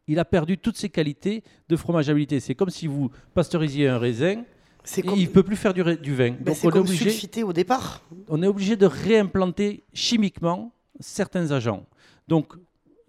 Il 0.07 0.19
a 0.19 0.25
perdu 0.25 0.57
toutes 0.57 0.79
ses 0.79 0.89
qualités 0.89 1.45
de 1.69 1.77
fromageabilité. 1.77 2.41
C'est 2.41 2.55
comme 2.55 2.71
si 2.71 2.87
vous 2.87 3.11
pasteurisiez 3.35 3.89
un 3.89 3.99
raisin. 3.99 4.45
Il 4.97 5.23
ne 5.23 5.27
peut 5.27 5.43
plus 5.43 5.57
faire 5.57 5.75
du, 5.75 5.83
vin. 5.83 6.37
Ben, 6.41 6.55
c'est 6.55 6.69
comme 6.69 6.83
obligé, 6.83 7.43
au 7.43 7.53
départ. 7.53 8.03
On 8.29 8.43
est 8.43 8.47
obligé 8.47 8.77
de 8.77 8.87
réimplanter 8.87 9.85
chimiquement 9.93 10.73
certains 11.01 11.51
agents. 11.51 11.87
Donc, 12.27 12.55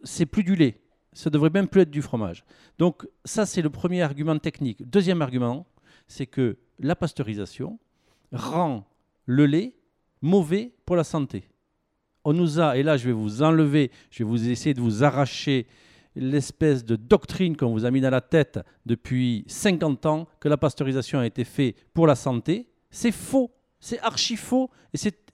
c'est 0.03 0.25
plus 0.25 0.43
du 0.43 0.55
lait. 0.55 0.79
Ça 1.13 1.29
devrait 1.29 1.49
même 1.49 1.67
plus 1.67 1.81
être 1.81 1.89
du 1.89 2.01
fromage. 2.01 2.43
Donc, 2.77 3.07
ça, 3.25 3.45
c'est 3.45 3.61
le 3.61 3.69
premier 3.69 4.01
argument 4.01 4.37
technique. 4.37 4.87
Deuxième 4.89 5.21
argument, 5.21 5.65
c'est 6.07 6.25
que 6.25 6.57
la 6.79 6.95
pasteurisation 6.95 7.79
rend 8.31 8.85
le 9.25 9.45
lait 9.45 9.73
mauvais 10.21 10.71
pour 10.85 10.95
la 10.95 11.03
santé 11.03 11.49
on 12.23 12.33
nous 12.33 12.59
a, 12.59 12.77
et 12.77 12.83
là 12.83 12.97
je 12.97 13.07
vais 13.07 13.13
vous 13.13 13.41
enlever, 13.41 13.91
je 14.11 14.23
vais 14.23 14.29
vous 14.29 14.49
essayer 14.49 14.73
de 14.73 14.81
vous 14.81 15.03
arracher 15.03 15.67
l'espèce 16.15 16.83
de 16.83 16.95
doctrine 16.95 17.55
qu'on 17.55 17.71
vous 17.71 17.85
a 17.85 17.91
mis 17.91 18.01
dans 18.01 18.09
la 18.09 18.21
tête 18.21 18.59
depuis 18.85 19.45
50 19.47 20.05
ans, 20.05 20.27
que 20.39 20.49
la 20.49 20.57
pasteurisation 20.57 21.19
a 21.19 21.25
été 21.25 21.43
faite 21.43 21.75
pour 21.93 22.07
la 22.07 22.15
santé. 22.15 22.67
C'est 22.89 23.11
faux, 23.11 23.51
c'est 23.79 23.99
archi 23.99 24.35
faux, 24.35 24.69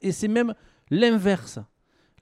et 0.01 0.11
c'est 0.11 0.27
même 0.27 0.53
l'inverse. 0.89 1.59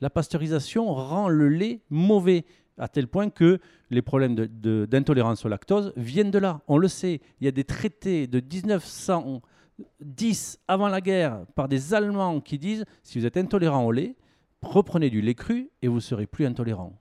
La 0.01 0.09
pasteurisation 0.09 0.93
rend 0.93 1.29
le 1.29 1.49
lait 1.49 1.81
mauvais, 1.89 2.45
à 2.77 2.87
tel 2.87 3.07
point 3.07 3.29
que 3.29 3.59
les 3.89 4.01
problèmes 4.01 4.35
d'intolérance 4.35 5.45
au 5.45 5.49
lactose 5.49 5.93
viennent 5.95 6.31
de 6.31 6.39
là. 6.39 6.61
On 6.67 6.77
le 6.77 6.87
sait, 6.87 7.21
il 7.39 7.45
y 7.45 7.47
a 7.47 7.51
des 7.51 7.63
traités 7.63 8.27
de 8.27 8.39
1910 8.39 10.59
avant 10.67 10.87
la 10.87 11.01
guerre 11.01 11.45
par 11.55 11.67
des 11.67 11.93
Allemands 11.93 12.41
qui 12.41 12.57
disent 12.57 12.85
si 13.03 13.19
vous 13.19 13.25
êtes 13.25 13.37
intolérant 13.37 13.85
au 13.85 13.91
lait, 13.91 14.15
reprenez 14.61 15.09
du 15.09 15.21
lait 15.21 15.35
cru 15.35 15.69
et 15.81 15.87
vous 15.87 15.99
serez 15.99 16.25
plus 16.25 16.45
intolérant. 16.45 16.99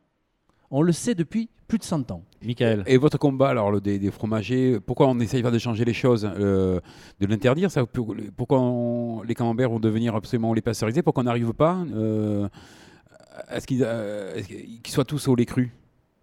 On 0.74 0.80
le 0.80 0.92
sait 0.92 1.14
depuis 1.14 1.50
plus 1.68 1.76
de 1.76 1.84
100 1.84 2.10
ans. 2.10 2.24
Michael. 2.42 2.82
Et 2.86 2.96
votre 2.96 3.18
combat 3.18 3.50
alors 3.50 3.70
le, 3.70 3.80
des, 3.80 4.10
fromagers, 4.10 4.80
pourquoi 4.80 5.06
on 5.06 5.20
essaye 5.20 5.42
pas 5.42 5.50
de 5.50 5.58
changer 5.58 5.84
les 5.84 5.92
choses, 5.92 6.28
euh, 6.38 6.80
de 7.20 7.26
l'interdire 7.26 7.70
ça, 7.70 7.84
Pourquoi 8.36 9.22
les 9.26 9.34
camemberts 9.34 9.70
vont 9.70 9.80
devenir 9.80 10.14
absolument 10.14 10.54
les 10.54 10.62
pasteuriser 10.62 11.02
Pourquoi 11.02 11.22
on 11.22 11.24
n'arrive 11.24 11.52
pas 11.52 11.76
euh, 11.94 12.48
Est-ce 13.50 13.66
qu'ils 13.66 13.84
euh, 13.84 14.40
soient 14.86 15.04
tous 15.04 15.28
au 15.28 15.34
lait 15.34 15.44
cru? 15.44 15.72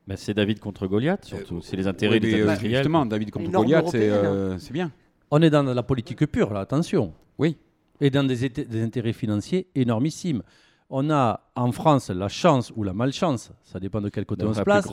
Ben, 0.08 0.18
C'est 0.18 0.34
David 0.34 0.60
contre 0.60 0.88
Goliath, 0.88 1.26
surtout. 1.26 1.62
c'est 1.62 1.78
les 1.78 1.86
intérêts 1.86 2.20
des 2.20 2.42
industriels. 2.42 2.78
Justement, 2.78 3.06
David 3.06 3.30
contre 3.30 3.52
Goliath, 3.52 3.90
c'est 3.90 4.74
bien. 4.74 4.92
On 5.30 5.44
est 5.44 5.52
dans 5.52 5.62
la 5.62 5.84
politique 5.84 6.26
pure, 6.26 6.52
là, 6.54 6.62
attention. 6.62 7.14
Oui. 7.38 7.56
Et 8.02 8.10
dans 8.10 8.24
des, 8.24 8.50
des 8.50 8.82
intérêts 8.82 9.14
financiers 9.14 9.68
énormissimes 9.76 10.42
on 10.90 11.10
a 11.12 11.42
en 11.56 11.72
France 11.72 12.10
la 12.10 12.28
chance 12.28 12.74
ou 12.76 12.84
la 12.84 12.94
malchance, 12.94 13.52
ça 13.64 13.80
dépend 13.80 14.02
de 14.02 14.10
quel 14.10 14.26
côté 14.26 14.46
on 14.46 14.54
se 14.54 14.62
place, 14.62 14.88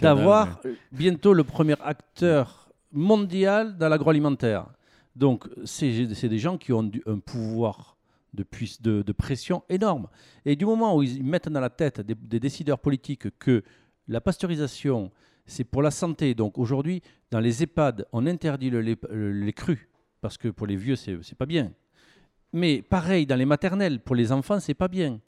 d'avoir 0.00 0.60
bientôt 0.90 1.32
le 1.32 1.44
premier 1.44 1.76
acteur 1.82 2.68
mondial 2.92 3.76
dans 3.76 3.88
l'agroalimentaire. 3.88 4.66
Donc, 5.14 5.48
c'est 5.64 6.06
des 6.06 6.38
gens 6.38 6.58
qui 6.58 6.72
ont 6.72 6.90
un 7.06 7.18
pouvoir 7.18 7.96
de, 8.34 8.44
de, 9.02 9.12
pression 9.12 9.62
énorme. 9.68 10.08
Et 10.44 10.56
du 10.56 10.64
moment 10.64 10.96
où 10.96 11.02
ils 11.02 11.22
mettent 11.24 11.48
dans 11.48 11.60
la 11.60 11.70
tête 11.70 12.00
des, 12.00 12.40
décideurs 12.40 12.78
politiques 12.78 13.36
que 13.38 13.62
la 14.06 14.20
pasteurisation, 14.20 15.10
c'est 15.46 15.64
pour 15.64 15.82
la 15.82 15.90
santé. 15.90 16.34
Donc 16.34 16.58
aujourd'hui, 16.58 17.02
dans 17.30 17.40
les 17.40 17.62
EHPAD, 17.62 18.06
on 18.12 18.26
interdit 18.26 18.70
le 18.70 18.80
lait, 18.80 19.52
cru, 19.52 19.88
parce 20.20 20.36
que 20.36 20.48
pour 20.48 20.66
les 20.66 20.76
vieux, 20.76 20.96
c'est 20.96 21.34
pas 21.36 21.46
bien. 21.46 21.72
Mais 22.52 22.82
pareil, 22.82 23.26
dans 23.26 23.36
les 23.36 23.44
maternelles, 23.44 24.00
pour 24.00 24.16
les 24.16 24.32
enfants, 24.32 24.60
c'est 24.60 24.74
pas 24.74 24.88
bien. 24.88 25.20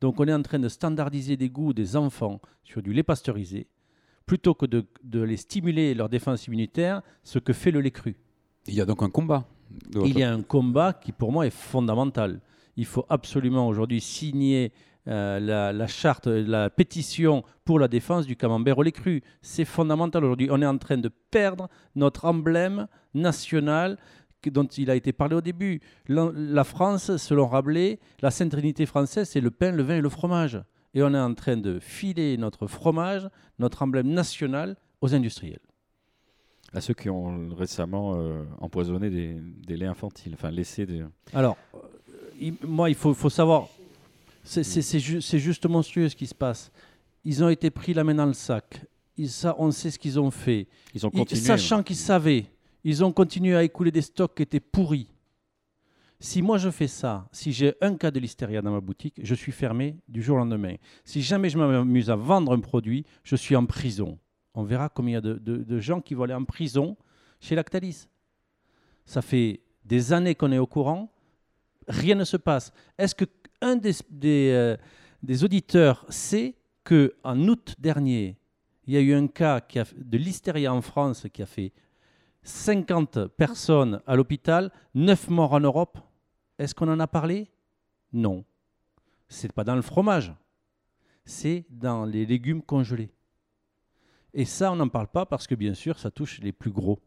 Donc 0.00 0.20
on 0.20 0.26
est 0.26 0.32
en 0.32 0.42
train 0.42 0.58
de 0.58 0.68
standardiser 0.68 1.36
des 1.36 1.48
goûts 1.48 1.72
des 1.72 1.96
enfants 1.96 2.40
sur 2.64 2.82
du 2.82 2.92
lait 2.92 3.02
pasteurisé, 3.02 3.66
plutôt 4.26 4.54
que 4.54 4.66
de, 4.66 4.84
de 5.04 5.20
les 5.20 5.36
stimuler 5.36 5.94
leur 5.94 6.08
défense 6.08 6.46
immunitaire, 6.46 7.02
ce 7.22 7.38
que 7.38 7.52
fait 7.52 7.70
le 7.70 7.80
lait 7.80 7.90
cru. 7.90 8.16
Il 8.66 8.74
y 8.74 8.80
a 8.80 8.84
donc 8.84 9.02
un 9.02 9.10
combat. 9.10 9.46
Il 9.94 10.18
y 10.18 10.22
a 10.22 10.32
un 10.32 10.42
combat 10.42 10.92
qui 10.92 11.12
pour 11.12 11.32
moi 11.32 11.46
est 11.46 11.50
fondamental. 11.50 12.40
Il 12.76 12.84
faut 12.84 13.06
absolument 13.08 13.68
aujourd'hui 13.68 14.00
signer 14.00 14.72
euh, 15.08 15.72
la, 15.72 15.86
charte, 15.86 16.26
la 16.26 16.68
pétition 16.68 17.44
pour 17.64 17.78
la 17.78 17.86
défense 17.88 18.26
du 18.26 18.36
camembert 18.36 18.78
au 18.78 18.82
lait 18.82 18.92
cru. 18.92 19.22
C'est 19.40 19.64
fondamental 19.64 20.24
aujourd'hui. 20.24 20.48
On 20.50 20.60
est 20.60 20.66
en 20.66 20.78
train 20.78 20.98
de 20.98 21.08
perdre 21.30 21.68
notre 21.94 22.24
emblème 22.24 22.88
national 23.14 23.98
dont 24.44 24.66
il 24.66 24.90
a 24.90 24.94
été 24.94 25.12
parlé 25.12 25.36
au 25.36 25.40
début. 25.40 25.80
La, 26.08 26.64
France, 26.64 27.16
selon 27.16 27.46
Rabelais, 27.46 27.98
la 28.20 28.30
sainte 28.30 28.50
trinité 28.50 28.86
française, 28.86 29.28
c'est 29.28 29.40
le 29.40 29.50
pain, 29.50 29.72
le 29.72 29.82
vin 29.82 29.96
et 29.96 30.00
le 30.00 30.08
fromage. 30.08 30.60
Et 30.94 31.02
on 31.02 31.12
est 31.12 31.18
en 31.18 31.34
train 31.34 31.56
de 31.56 31.78
filer 31.78 32.36
notre 32.36 32.66
fromage, 32.66 33.28
notre 33.58 33.82
emblème 33.82 34.08
national, 34.08 34.76
aux 35.00 35.14
industriels. 35.14 35.60
À 36.72 36.80
ceux 36.80 36.94
qui 36.94 37.08
ont 37.08 37.54
récemment 37.54 38.14
euh, 38.16 38.44
empoisonné 38.60 39.10
des, 39.10 39.76
laits 39.76 39.88
infantiles, 39.88 40.34
enfin 40.34 40.50
laissé 40.50 40.86
des... 40.86 41.04
Alors, 41.32 41.56
euh, 41.74 42.50
moi, 42.62 42.88
il 42.88 42.94
faut, 42.94 43.14
faut 43.14 43.30
savoir, 43.30 43.68
c'est 44.42 45.38
juste 45.38 45.66
monstrueux 45.66 46.08
ce 46.08 46.16
qui 46.16 46.26
se 46.26 46.34
passe. 46.34 46.70
Ils 47.24 47.42
ont 47.42 47.48
été 47.48 47.70
pris 47.70 47.94
la 47.94 48.04
main 48.04 48.14
dans 48.14 48.26
le 48.26 48.32
sac. 48.32 48.84
Ils, 49.16 49.30
ça, 49.30 49.54
on 49.58 49.70
sait 49.70 49.90
ce 49.90 49.98
qu'ils 49.98 50.20
ont 50.20 50.30
fait. 50.30 50.68
Ils 50.94 51.06
ont 51.06 51.10
continué. 51.10 51.40
sachant 51.40 51.82
qu'ils 51.82 51.96
savaient, 51.96 52.46
ils 52.88 53.02
ont 53.02 53.10
continué 53.10 53.56
à 53.56 53.64
écouler 53.64 53.90
des 53.90 54.00
stocks 54.00 54.36
qui 54.36 54.44
étaient 54.44 54.60
pourris. 54.60 55.08
Si 56.20 56.40
moi 56.40 56.56
je 56.56 56.70
fais 56.70 56.86
ça, 56.86 57.28
si 57.32 57.52
j'ai 57.52 57.74
un 57.80 57.96
cas 57.96 58.12
de 58.12 58.20
listeria 58.20 58.62
dans 58.62 58.70
ma 58.70 58.80
boutique, 58.80 59.18
je 59.20 59.34
suis 59.34 59.50
fermé 59.50 59.96
du 60.06 60.22
jour 60.22 60.36
au 60.36 60.38
lendemain. 60.38 60.76
Si 61.04 61.20
jamais 61.20 61.50
je 61.50 61.58
m'amuse 61.58 62.10
à 62.10 62.14
vendre 62.14 62.52
un 62.52 62.60
produit, 62.60 63.04
je 63.24 63.34
suis 63.34 63.56
en 63.56 63.66
prison. 63.66 64.20
On 64.54 64.62
verra 64.62 64.88
combien 64.88 65.18
il 65.18 65.26
y 65.26 65.28
a 65.28 65.34
de, 65.36 65.78
gens 65.80 66.00
qui 66.00 66.14
vont 66.14 66.22
aller 66.22 66.34
en 66.34 66.44
prison 66.44 66.96
chez 67.40 67.56
Lactalis. 67.56 68.06
Ça 69.04 69.20
fait 69.20 69.62
des 69.84 70.12
années 70.12 70.36
qu'on 70.36 70.52
est 70.52 70.58
au 70.58 70.68
courant, 70.68 71.12
rien 71.88 72.14
ne 72.14 72.24
se 72.24 72.36
passe. 72.36 72.72
Est-ce 72.98 73.16
qu'un 73.16 73.74
des, 73.74 73.94
des, 74.10 74.50
euh, 74.52 75.44
auditeurs 75.44 76.06
sait 76.08 76.54
qu'en 76.84 77.48
août 77.48 77.74
dernier, 77.80 78.38
il 78.86 78.94
y 78.94 78.96
a 78.96 79.00
eu 79.00 79.12
un 79.12 79.26
cas 79.26 79.60
de 79.60 80.18
listeria 80.18 80.72
en 80.72 80.82
France 80.82 81.26
qui 81.32 81.42
a 81.42 81.46
fait 81.46 81.72
50 82.46 83.26
personnes 83.26 84.00
à 84.06 84.14
l'hôpital, 84.14 84.70
9 84.94 85.30
morts 85.30 85.52
en 85.52 85.60
Europe 85.60 85.98
Est-ce 86.58 86.74
qu'on 86.74 86.88
en 86.88 87.00
a 87.00 87.06
parlé? 87.06 87.50
Non. 88.12 88.44
C'est 89.28 89.52
pas 89.52 89.64
dans 89.64 89.74
le 89.74 89.82
fromage, 89.82 90.32
c'est 91.24 91.66
dans 91.70 92.04
les 92.04 92.24
légumes 92.24 92.62
congelés. 92.62 93.10
Et 94.32 94.44
ça, 94.44 94.70
on 94.70 94.76
n'en 94.76 94.88
parle 94.88 95.08
pas 95.08 95.26
parce 95.26 95.46
que, 95.46 95.56
bien 95.56 95.74
sûr, 95.74 95.98
ça 95.98 96.10
touche 96.10 96.38
les 96.40 96.52
plus 96.52 96.70
gros. 96.70 97.00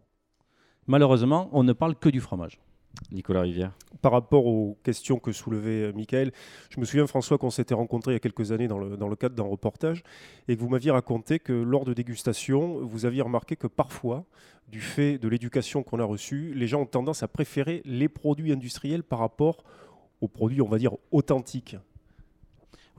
Malheureusement, 0.87 1.49
on 1.53 1.63
ne 1.63 1.73
parle 1.73 1.95
que 1.95 2.09
du 2.09 2.19
fromage. 2.19 2.59
Nicolas 3.11 3.41
Rivière. 3.41 3.71
Par 4.01 4.11
rapport 4.11 4.45
aux 4.45 4.77
questions 4.83 5.19
que 5.19 5.31
soulevait 5.31 5.83
euh, 5.83 5.93
Michael, 5.93 6.31
je 6.69 6.79
me 6.79 6.85
souviens, 6.85 7.07
François, 7.07 7.37
qu'on 7.37 7.49
s'était 7.49 7.73
rencontrés 7.73 8.11
il 8.11 8.15
y 8.15 8.17
a 8.17 8.19
quelques 8.19 8.51
années 8.51 8.67
dans 8.67 8.77
le, 8.77 8.97
dans 8.97 9.07
le 9.07 9.15
cadre 9.15 9.35
d'un 9.35 9.43
reportage 9.43 10.03
et 10.47 10.55
que 10.55 10.61
vous 10.61 10.69
m'aviez 10.69 10.91
raconté 10.91 11.39
que 11.39 11.53
lors 11.53 11.85
de 11.85 11.93
dégustation, 11.93 12.85
vous 12.85 13.05
aviez 13.05 13.21
remarqué 13.21 13.55
que 13.55 13.67
parfois, 13.67 14.25
du 14.67 14.81
fait 14.81 15.17
de 15.17 15.27
l'éducation 15.27 15.83
qu'on 15.83 15.99
a 15.99 16.03
reçue, 16.03 16.53
les 16.53 16.67
gens 16.67 16.81
ont 16.81 16.85
tendance 16.85 17.23
à 17.23 17.27
préférer 17.27 17.81
les 17.85 18.07
produits 18.07 18.51
industriels 18.51 19.03
par 19.03 19.19
rapport 19.19 19.63
aux 20.21 20.27
produits, 20.27 20.61
on 20.61 20.67
va 20.67 20.77
dire, 20.77 20.95
authentiques. 21.11 21.77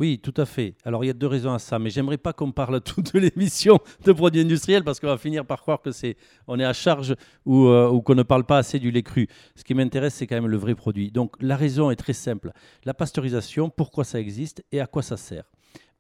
Oui, 0.01 0.19
tout 0.19 0.33
à 0.39 0.47
fait. 0.47 0.77
Alors 0.83 1.05
il 1.05 1.09
y 1.09 1.11
a 1.11 1.13
deux 1.13 1.27
raisons 1.27 1.53
à 1.53 1.59
ça, 1.59 1.79
mais 1.79 1.91
j'aimerais 1.91 2.17
pas 2.17 2.33
qu'on 2.33 2.53
parle 2.53 2.81
toute 2.85 3.13
l'émission 3.13 3.79
de 4.07 4.13
produits 4.13 4.41
industriels 4.41 4.83
parce 4.83 4.99
qu'on 4.99 5.09
va 5.09 5.19
finir 5.19 5.45
par 5.45 5.61
croire 5.61 5.83
que 5.83 5.93
c'est 5.93 6.17
on 6.49 6.59
est 6.59 6.65
à 6.65 6.73
charge 6.73 7.15
ou, 7.45 7.67
euh, 7.67 7.91
ou 7.91 8.01
qu'on 8.01 8.15
ne 8.15 8.23
parle 8.23 8.45
pas 8.45 8.57
assez 8.57 8.79
du 8.79 8.91
lait 8.91 9.03
cru. 9.03 9.29
Ce 9.55 9.63
qui 9.63 9.75
m'intéresse, 9.75 10.15
c'est 10.15 10.27
quand 10.27 10.37
même 10.37 10.47
le 10.47 10.57
vrai 10.57 10.75
produit. 10.75 11.11
Donc 11.11 11.37
la 11.39 11.55
raison 11.55 11.91
est 11.91 11.97
très 11.97 12.15
simple. 12.15 12.53
La 12.85 12.95
pasteurisation, 12.95 13.69
pourquoi 13.69 14.05
ça 14.05 14.19
existe 14.19 14.65
et 14.73 14.81
à 14.81 14.87
quoi 14.87 15.03
ça 15.03 15.19
sert? 15.19 15.45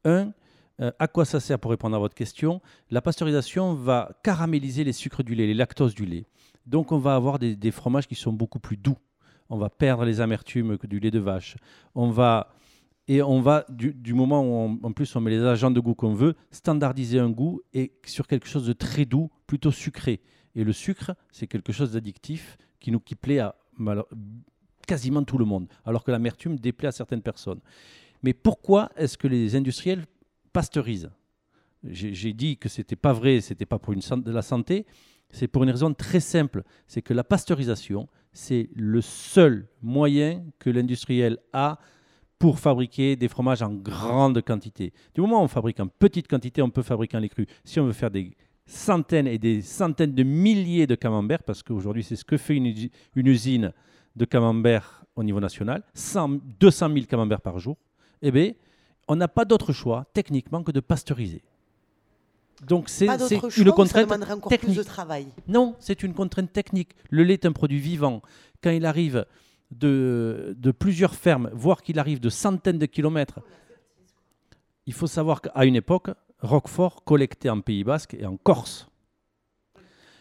Un, 0.07 0.32
euh, 0.80 0.90
à 0.98 1.07
quoi 1.07 1.26
ça 1.26 1.38
sert 1.38 1.59
pour 1.59 1.70
répondre 1.70 1.94
à 1.94 1.98
votre 1.98 2.14
question? 2.14 2.62
La 2.90 3.03
pasteurisation 3.03 3.74
va 3.74 4.12
caraméliser 4.24 4.82
les 4.82 4.94
sucres 4.94 5.22
du 5.22 5.34
lait, 5.34 5.46
les 5.46 5.53
lactoses 5.53 5.94
du 5.94 6.07
lait. 6.07 6.24
Donc 6.64 6.90
on 6.92 6.98
va 6.98 7.16
avoir 7.16 7.38
des, 7.38 7.55
des 7.55 7.70
fromages 7.70 8.09
qui 8.09 8.14
sont 8.14 8.32
beaucoup 8.32 8.61
plus 8.61 8.78
doux. 8.78 8.96
On 9.51 9.59
va 9.59 9.68
perdre 9.68 10.07
les 10.07 10.22
amertumes 10.22 10.78
du 10.84 11.01
lait 11.01 11.11
de 11.11 11.18
vache. 11.18 11.57
On 11.94 12.09
va 12.09 12.55
et 13.09 13.22
on 13.22 13.40
va, 13.40 13.66
du, 13.68 14.14
moment 14.14 14.42
où 14.42 14.78
en 14.82 14.92
plus 14.92 15.14
on 15.16 15.20
met 15.20 15.30
les 15.30 15.42
agents 15.42 15.70
de 15.70 15.80
goût 15.80 15.94
qu'on 15.94 16.14
veut, 16.14 16.34
standardiser 16.51 17.18
un 17.18 17.30
goût 17.30 17.61
et 17.72 17.92
sur 18.05 18.26
quelque 18.26 18.46
chose 18.46 18.66
de 18.66 18.72
très 18.72 19.05
doux, 19.05 19.30
plutôt 19.46 19.72
sucré. 19.72 20.20
Et 20.55 20.64
le 20.64 20.72
sucre, 20.72 21.14
c'est 21.32 21.46
quelque 21.46 21.72
chose 21.72 21.92
d'addictif 21.92 22.57
qui 22.78 22.90
nous 22.90 23.01
qui 23.01 23.14
plaît 23.14 23.40
à 23.40 23.57
quasiment 24.86 25.24
tout 25.24 25.38
le 25.38 25.44
monde, 25.44 25.68
alors 25.84 26.05
que 26.05 26.11
l'amertume 26.11 26.59
déplaît 26.59 26.88
à 26.88 26.92
certaines 26.92 27.22
personnes. 27.22 27.61
Mais 28.22 28.32
pourquoi 28.32 28.90
est-ce 28.96 29.16
que 29.16 29.28
les 29.28 29.57
industriels 29.57 30.05
pasteurisent? 30.53 31.11
J'ai 31.84 32.32
dit 32.32 32.59
que 32.59 32.68
c'était 32.68 32.96
pas 32.96 33.12
vrai, 33.12 33.40
c'était 33.40 33.66
pas 33.66 33.78
pour 33.78 33.94
une 33.94 34.01
de 34.01 34.32
la 34.32 34.42
santé. 34.42 34.86
C'est 35.30 35.48
pour 35.48 35.62
une 35.62 35.70
raison 35.70 35.94
très 35.94 36.20
simple, 36.20 36.64
c'est 36.86 37.03
que 37.03 37.14
la 37.14 37.24
pasteurisation, 37.24 38.09
c'est 38.32 38.68
le 38.74 39.01
seul 39.01 39.68
moyen 39.80 40.44
que 40.59 40.70
l'industriel 40.70 41.38
a 41.53 41.78
pour 42.41 42.59
fabriquer 42.59 43.16
des 43.16 43.28
fromages 43.28 43.61
en 43.61 43.70
grande 43.70 44.41
quantité. 44.41 44.95
Du 45.14 45.20
moment 45.20 45.43
où 45.43 45.45
on 45.45 45.49
fabrique 45.49 45.78
en 45.78 45.86
petite 45.86 46.26
quantité, 46.26 46.62
on 46.62 46.70
peut 46.70 46.82
fabriquer 46.82 47.18
en 47.18 47.20
lait 47.20 47.28
cru. 47.28 47.47
Si 47.64 47.78
on 47.78 47.84
veut 47.84 47.93
faire 47.93 48.11
des 48.11 48.34
centaines 48.64 49.26
et 49.26 49.36
des 49.36 49.61
centaines 49.61 50.14
de 50.14 50.22
milliers 50.22 50.86
de 50.86 50.95
camemberts, 50.95 51.43
parce 51.43 51.62
qu'aujourd'hui 51.62 52.03
c'est 52.03 52.16
ce 52.16 52.24
que 52.24 52.38
fait 52.38 52.57
une, 52.57 52.74
usine 53.14 53.72
de 54.16 54.24
camembert 54.24 55.05
au 55.16 55.22
niveau 55.22 55.38
national, 55.38 55.82
200 55.95 56.88
000 56.95 57.07
camemberts 57.07 57.43
par 57.43 57.59
jour, 57.59 57.76
eh 58.22 58.30
bien, 58.30 58.53
on 59.07 59.16
n'a 59.16 59.28
pas 59.28 59.45
d'autre 59.45 59.74
choix 59.74 60.07
techniquement 60.14 60.62
que 60.62 60.72
de 60.72 60.80
pasteuriser. 60.80 61.43
Donc 62.66 62.88
c'est 62.88 63.07
une 63.59 63.70
contrainte 63.72 64.09
technique. 64.49 64.78
de 64.78 64.82
travail? 64.82 65.26
Non, 65.47 65.74
c'est 65.78 66.03
une 66.03 66.14
contrainte 66.14 66.53
technique. 66.55 66.91
Le 67.11 67.22
lait 67.22 67.34
est 67.34 67.45
un 67.45 67.53
produit 67.53 67.78
vivant. 67.78 68.22
Quand 68.62 68.70
il 68.70 68.86
arrive 68.86 69.26
de, 69.71 70.55
plusieurs 70.79 71.14
fermes, 71.14 71.51
voire 71.53 71.83
qu'il 71.83 71.99
arrive 71.99 72.21
de 72.21 72.29
centaines 72.29 72.79
de 72.79 72.87
kilomètres. 72.87 73.41
Il 74.87 74.93
faut 74.93 75.07
savoir 75.07 75.41
qu'à 75.41 75.64
une 75.64 75.77
époque, 75.77 76.11
Roquefort 76.41 77.05
collectait 77.05 77.51
en 77.51 77.61
Pays 77.61 77.85
Basque 77.85 78.14
et 78.14 78.27
en 78.27 78.37
Corse. 78.37 78.89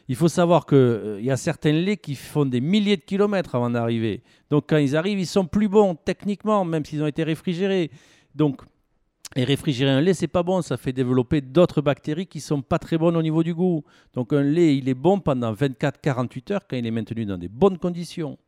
Il 0.07 0.15
faut 0.15 0.27
savoir 0.27 0.65
qu'il 0.65 0.77
euh, 0.77 1.21
y 1.21 1.29
a 1.29 1.37
certains 1.37 1.71
laits 1.71 2.01
qui 2.01 2.15
font 2.15 2.45
des 2.45 2.61
milliers 2.61 2.97
de 2.97 3.03
kilomètres 3.03 3.53
avant 3.53 3.69
d'arriver. 3.69 4.23
Donc 4.49 4.65
quand 4.67 4.77
ils 4.77 4.95
arrivent, 4.95 5.19
ils 5.19 5.27
sont 5.27 5.45
plus 5.45 5.67
bons 5.67 5.93
techniquement, 5.93 6.65
même 6.65 6.83
s'ils 6.83 7.03
ont 7.03 7.07
été 7.07 7.23
réfrigérés. 7.23 7.91
Donc, 8.33 8.61
et 9.35 9.43
réfrigérer 9.43 9.91
un 9.91 10.01
lait, 10.01 10.15
c'est 10.15 10.27
pas 10.27 10.41
bon, 10.41 10.63
ça 10.63 10.77
fait 10.77 10.93
développer 10.93 11.41
d'autres 11.41 11.81
bactéries 11.81 12.25
qui 12.25 12.39
sont 12.39 12.63
pas 12.63 12.79
très 12.79 12.97
bonnes 12.97 13.15
au 13.15 13.21
niveau 13.21 13.43
du 13.43 13.53
goût. 13.53 13.83
Donc 14.15 14.33
un 14.33 14.41
lait, 14.41 14.75
il 14.75 14.89
est 14.89 14.95
bon 14.95 15.19
pendant 15.19 15.53
24-48 15.53 16.53
heures 16.53 16.67
quand 16.67 16.75
il 16.75 16.87
est 16.87 16.91
maintenu 16.91 17.25
dans 17.25 17.37
des 17.37 17.47
bonnes 17.47 17.77
conditions. 17.77 18.39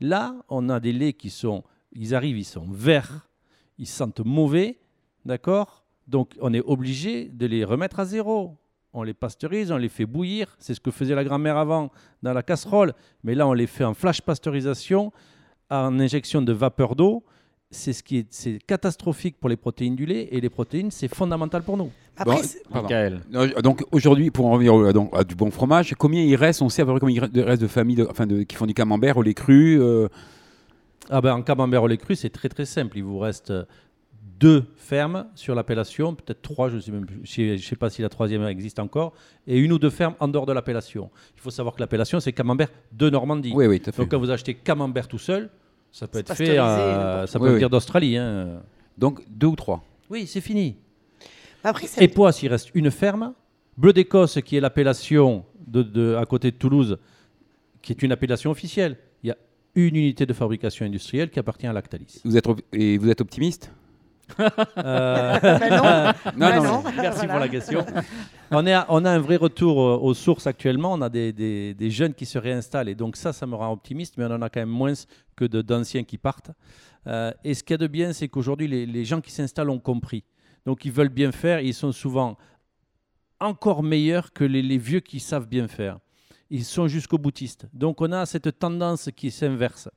Là, 0.00 0.34
on 0.48 0.68
a 0.68 0.80
des 0.80 0.92
laits 0.92 1.16
qui 1.16 1.30
sont, 1.30 1.64
ils 1.92 2.14
arrivent, 2.14 2.38
ils 2.38 2.44
sont 2.44 2.66
verts, 2.68 3.28
ils 3.78 3.86
sentent 3.86 4.24
mauvais, 4.24 4.78
d'accord? 5.24 5.84
Donc 6.06 6.34
on 6.40 6.52
est 6.52 6.60
obligé 6.60 7.26
de 7.28 7.46
les 7.46 7.64
remettre 7.64 8.00
à 8.00 8.04
zéro. 8.04 8.56
On 8.92 9.02
les 9.02 9.14
pasteurise, 9.14 9.72
on 9.72 9.76
les 9.76 9.88
fait 9.88 10.06
bouillir, 10.06 10.54
c'est 10.58 10.74
ce 10.74 10.80
que 10.80 10.92
faisait 10.92 11.16
la 11.16 11.24
grand-mère 11.24 11.56
avant 11.56 11.90
dans 12.22 12.32
la 12.32 12.44
casserole, 12.44 12.94
mais 13.24 13.34
là 13.34 13.48
on 13.48 13.52
les 13.52 13.66
fait 13.66 13.82
en 13.82 13.94
flash 13.94 14.20
pasteurisation, 14.20 15.12
en 15.70 15.98
injection 15.98 16.42
de 16.42 16.52
vapeur 16.52 16.94
d'eau. 16.94 17.24
C'est 17.70 17.92
ce 17.92 18.04
qui 18.04 18.18
est, 18.18 18.66
catastrophique 18.66 19.38
pour 19.40 19.48
les 19.48 19.56
protéines 19.56 19.96
du 19.96 20.06
lait. 20.06 20.28
Et 20.30 20.40
les 20.40 20.50
protéines, 20.50 20.92
c'est 20.92 21.12
fondamental 21.12 21.62
pour 21.62 21.76
nous. 21.76 21.90
Donc 23.62 23.84
aujourd'hui, 23.90 24.30
pour 24.30 24.46
en 24.46 24.52
revenir 24.52 24.74
à 25.12 25.24
du 25.24 25.34
bon 25.34 25.50
fromage, 25.50 25.94
combien 25.98 26.22
il 26.22 26.36
reste 26.36 26.62
On 26.62 26.68
sait 26.68 26.82
à 26.82 26.84
peu 26.84 26.92
près 26.92 27.00
combien 27.00 27.28
il 27.32 27.40
reste 27.42 27.62
de 27.62 27.66
familles 27.66 28.04
enfin 28.08 28.26
de, 28.26 28.42
qui 28.42 28.56
font 28.56 28.66
du 28.66 28.74
camembert 28.74 29.16
au 29.16 29.22
lait 29.22 29.34
cru 29.34 29.80
euh, 29.80 30.08
ah 31.10 31.20
ben, 31.20 31.34
En 31.34 31.42
camembert 31.42 31.82
au 31.82 31.86
lait 31.86 31.96
cru, 31.96 32.14
c'est 32.14 32.30
très 32.30 32.48
très 32.48 32.64
simple. 32.64 32.98
Il 32.98 33.04
vous 33.04 33.18
reste 33.18 33.52
deux 34.38 34.64
fermes 34.76 35.26
sur 35.34 35.54
l'appellation, 35.54 36.14
peut-être 36.14 36.42
trois, 36.42 36.68
je 36.68 36.76
ne 36.76 37.56
sais, 37.58 37.76
pas 37.76 37.90
si 37.90 38.02
la 38.02 38.08
troisième 38.08 38.42
existe 38.44 38.78
encore, 38.78 39.12
et 39.46 39.58
une 39.58 39.72
ou 39.72 39.78
deux 39.78 39.90
fermes 39.90 40.14
en 40.20 40.28
dehors 40.28 40.46
de 40.46 40.52
l'appellation. 40.52 41.10
Il 41.36 41.40
faut 41.40 41.50
savoir 41.50 41.74
que 41.74 41.80
l'appellation, 41.80 42.20
c'est 42.20 42.32
camembert 42.32 42.68
de 42.92 43.10
Normandie. 43.10 43.52
Oui, 43.54 43.66
oui, 43.66 43.80
tout 43.80 43.90
à 43.90 43.92
fait. 43.92 44.02
Donc 44.02 44.10
quand 44.10 44.18
vous 44.18 44.30
achetez 44.30 44.54
camembert 44.54 45.08
tout 45.08 45.18
seul, 45.18 45.50
ça 45.92 46.08
peut 46.08 46.18
être 46.18 46.34
fait, 46.34 46.56
ça 46.56 47.38
peut 47.38 47.50
venir 47.50 47.70
d'Australie. 47.70 48.16
Hein. 48.16 48.60
Donc 48.98 49.22
deux 49.28 49.48
ou 49.48 49.56
trois 49.56 49.82
Oui, 50.10 50.26
c'est 50.26 50.40
fini. 50.40 50.76
Après, 51.64 51.86
et 51.98 52.08
Poisse, 52.08 52.42
il 52.42 52.48
reste 52.48 52.70
une 52.74 52.90
ferme. 52.90 53.34
Bleu 53.76 53.92
d'Écosse, 53.92 54.38
qui 54.44 54.56
est 54.56 54.60
l'appellation 54.60 55.44
de, 55.66 56.14
à 56.14 56.26
côté 56.26 56.50
de 56.50 56.56
Toulouse, 56.56 56.98
qui 57.82 57.92
est 57.92 58.02
une 58.02 58.12
appellation 58.12 58.50
officielle. 58.50 58.96
Il 59.22 59.28
y 59.28 59.30
a 59.32 59.36
une 59.74 59.96
unité 59.96 60.26
de 60.26 60.32
fabrication 60.32 60.86
industrielle 60.86 61.30
qui 61.30 61.38
appartient 61.38 61.66
à 61.66 61.72
Lactalis. 61.72 62.20
Vous 62.24 62.36
êtes, 62.36 62.46
et 62.72 62.98
vous 62.98 63.08
êtes 63.10 63.20
optimiste? 63.20 63.72
Euh, 64.78 65.38
ben 65.40 66.12
non. 66.36 66.62
non, 66.62 66.82
Merci 66.96 67.26
pour 67.26 67.38
la 67.38 67.48
question. 67.48 67.84
On, 68.50 68.66
est 68.66 68.74
on 68.88 69.04
a 69.04 69.10
un 69.10 69.18
vrai 69.18 69.36
retour 69.36 69.80
euh, 69.80 69.98
aux 69.98 70.14
sources 70.14 70.46
actuellement. 70.46 70.92
On 70.92 71.02
a 71.02 71.08
des, 71.08 71.32
des, 71.32 71.90
jeunes 71.90 72.14
qui 72.14 72.26
se 72.26 72.38
réinstallent. 72.38 72.88
Et 72.88 72.94
donc 72.94 73.16
ça, 73.16 73.32
ça 73.32 73.46
me 73.46 73.54
rend 73.54 73.72
optimiste. 73.72 74.16
Mais 74.16 74.24
on 74.24 74.30
en 74.30 74.42
a 74.42 74.48
quand 74.48 74.60
même 74.60 74.68
moins 74.68 74.92
que 75.36 75.44
d'anciens 75.44 76.04
qui 76.04 76.18
partent. 76.18 76.50
Euh, 77.06 77.32
et 77.44 77.54
ce 77.54 77.62
qu'il 77.62 77.74
y 77.74 77.76
a 77.76 77.78
de 77.78 77.86
bien, 77.86 78.12
c'est 78.12 78.28
qu'aujourd'hui, 78.28 78.66
les, 78.66 78.86
les, 78.86 79.04
gens 79.04 79.20
qui 79.20 79.30
s'installent 79.30 79.70
ont 79.70 79.78
compris. 79.78 80.24
Donc 80.66 80.84
ils 80.84 80.92
veulent 80.92 81.08
bien 81.08 81.32
faire. 81.32 81.60
Ils 81.60 81.74
sont 81.74 81.92
souvent 81.92 82.36
encore 83.40 83.82
meilleurs 83.82 84.32
que 84.32 84.44
les, 84.44 84.78
vieux 84.78 85.00
qui 85.00 85.20
savent 85.20 85.48
bien 85.48 85.68
faire. 85.68 85.98
Ils 86.50 86.64
sont 86.64 86.88
jusqu'au 86.88 87.18
boutiste. 87.18 87.66
Donc 87.72 88.00
on 88.00 88.12
a 88.12 88.26
cette 88.26 88.58
tendance 88.58 89.10
qui 89.16 89.30
s'inverse. 89.30 89.88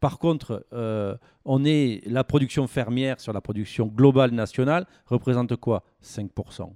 Par 0.00 0.18
contre, 0.18 0.66
euh, 0.72 1.16
on 1.44 1.64
est 1.64 2.02
la 2.06 2.24
production 2.24 2.66
fermière 2.66 3.20
sur 3.20 3.32
la 3.32 3.40
production 3.40 3.86
globale 3.86 4.32
nationale 4.32 4.86
représente 5.06 5.56
quoi? 5.56 5.84
5%. 6.02 6.72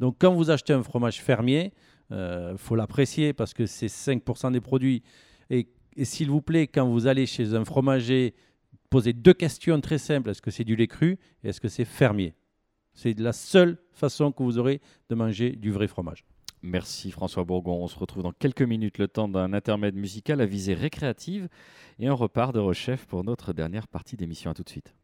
Donc 0.00 0.16
quand 0.18 0.32
vous 0.34 0.50
achetez 0.50 0.72
un 0.72 0.82
fromage 0.82 1.22
fermier, 1.22 1.72
il 2.10 2.16
euh, 2.16 2.56
faut 2.56 2.76
l'apprécier 2.76 3.32
parce 3.32 3.54
que 3.54 3.66
c'est 3.66 3.86
5% 3.86 4.52
des 4.52 4.60
produits. 4.60 5.02
Et, 5.50 5.68
s'il 6.02 6.28
vous 6.28 6.42
plaît, 6.42 6.66
quand 6.66 6.86
vous 6.86 7.06
allez 7.06 7.24
chez 7.24 7.54
un 7.54 7.64
fromager, 7.64 8.34
posez 8.88 9.12
deux 9.12 9.34
questions 9.34 9.80
très 9.80 9.98
simples. 9.98 10.30
Est-ce 10.30 10.42
que 10.42 10.50
c'est 10.50 10.64
du 10.64 10.76
lait 10.76 10.86
cru 10.86 11.18
et 11.42 11.48
est-ce 11.48 11.60
que 11.60 11.68
c'est 11.68 11.84
fermier? 11.84 12.34
C'est 12.94 13.18
la 13.18 13.32
seule 13.32 13.78
façon 13.92 14.32
que 14.32 14.42
vous 14.42 14.58
aurez 14.58 14.80
de 15.10 15.14
manger 15.14 15.50
du 15.50 15.70
vrai 15.70 15.86
fromage. 15.86 16.24
Merci 16.62 17.10
François 17.10 17.44
Bourgon. 17.44 17.82
On 17.82 17.88
se 17.88 17.98
retrouve 17.98 18.22
dans 18.22 18.32
quelques 18.32 18.62
minutes, 18.62 18.98
le 18.98 19.06
temps 19.08 19.28
d'un 19.28 19.52
intermède 19.52 19.94
musical 19.94 20.40
à 20.40 20.46
visée 20.46 20.74
récréative. 20.74 21.48
Et 21.98 22.10
on 22.10 22.16
repart 22.16 22.54
de 22.54 22.58
Rechef 22.58 23.06
pour 23.06 23.22
notre 23.24 23.52
dernière 23.52 23.86
partie 23.86 24.16
d'émission. 24.16 24.50
À 24.50 24.54
tout 24.54 24.64
de 24.64 24.68
suite. 24.70 24.94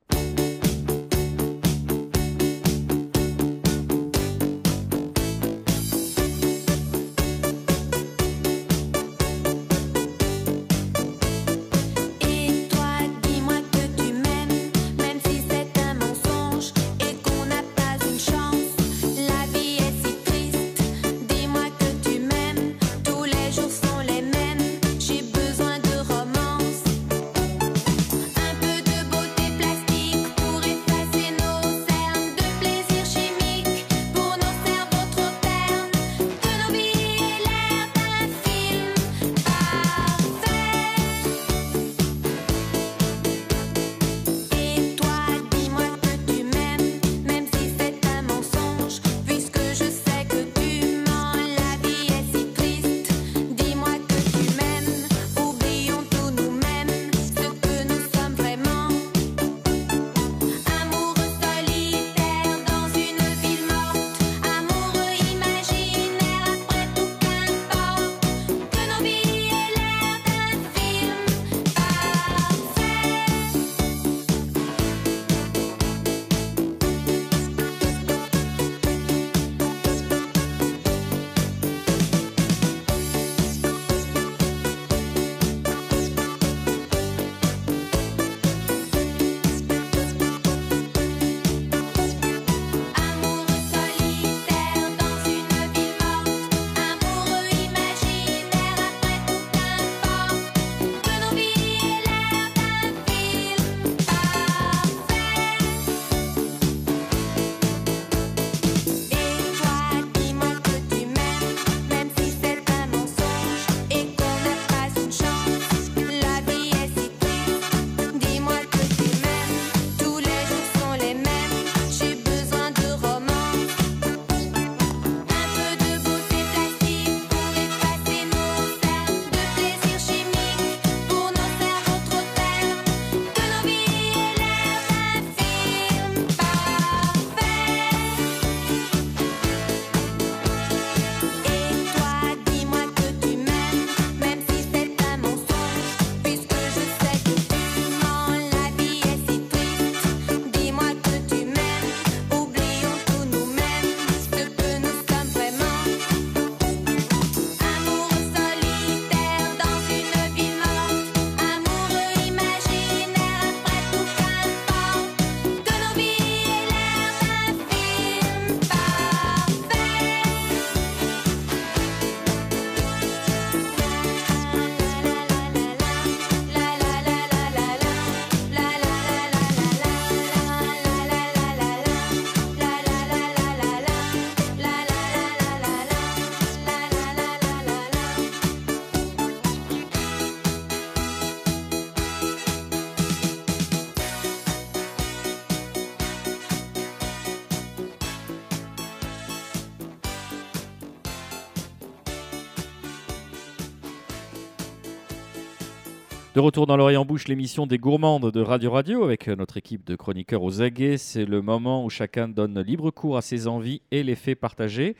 Retour 206.43 206.66
dans 206.66 206.76
l'oreille 206.76 206.97
en 206.97 207.05
bouche, 207.05 207.28
l'émission 207.28 207.66
des 207.66 207.78
gourmandes 207.78 208.30
de 208.30 208.40
Radio 208.40 208.72
Radio 208.72 209.05
avec 209.05 209.28
notre 209.28 209.57
équipe 209.57 209.84
de 209.84 209.95
chroniqueurs 209.95 210.43
aux 210.43 210.61
aguets. 210.61 210.99
C'est 210.99 211.24
le 211.24 211.40
moment 211.40 211.84
où 211.84 211.90
chacun 211.90 212.26
donne 212.26 212.61
libre 212.61 212.90
cours 212.90 213.16
à 213.16 213.22
ses 213.22 213.47
envies 213.47 213.80
et 213.93 214.03
les 214.03 214.16
fait 214.16 214.34
partager. 214.34 214.97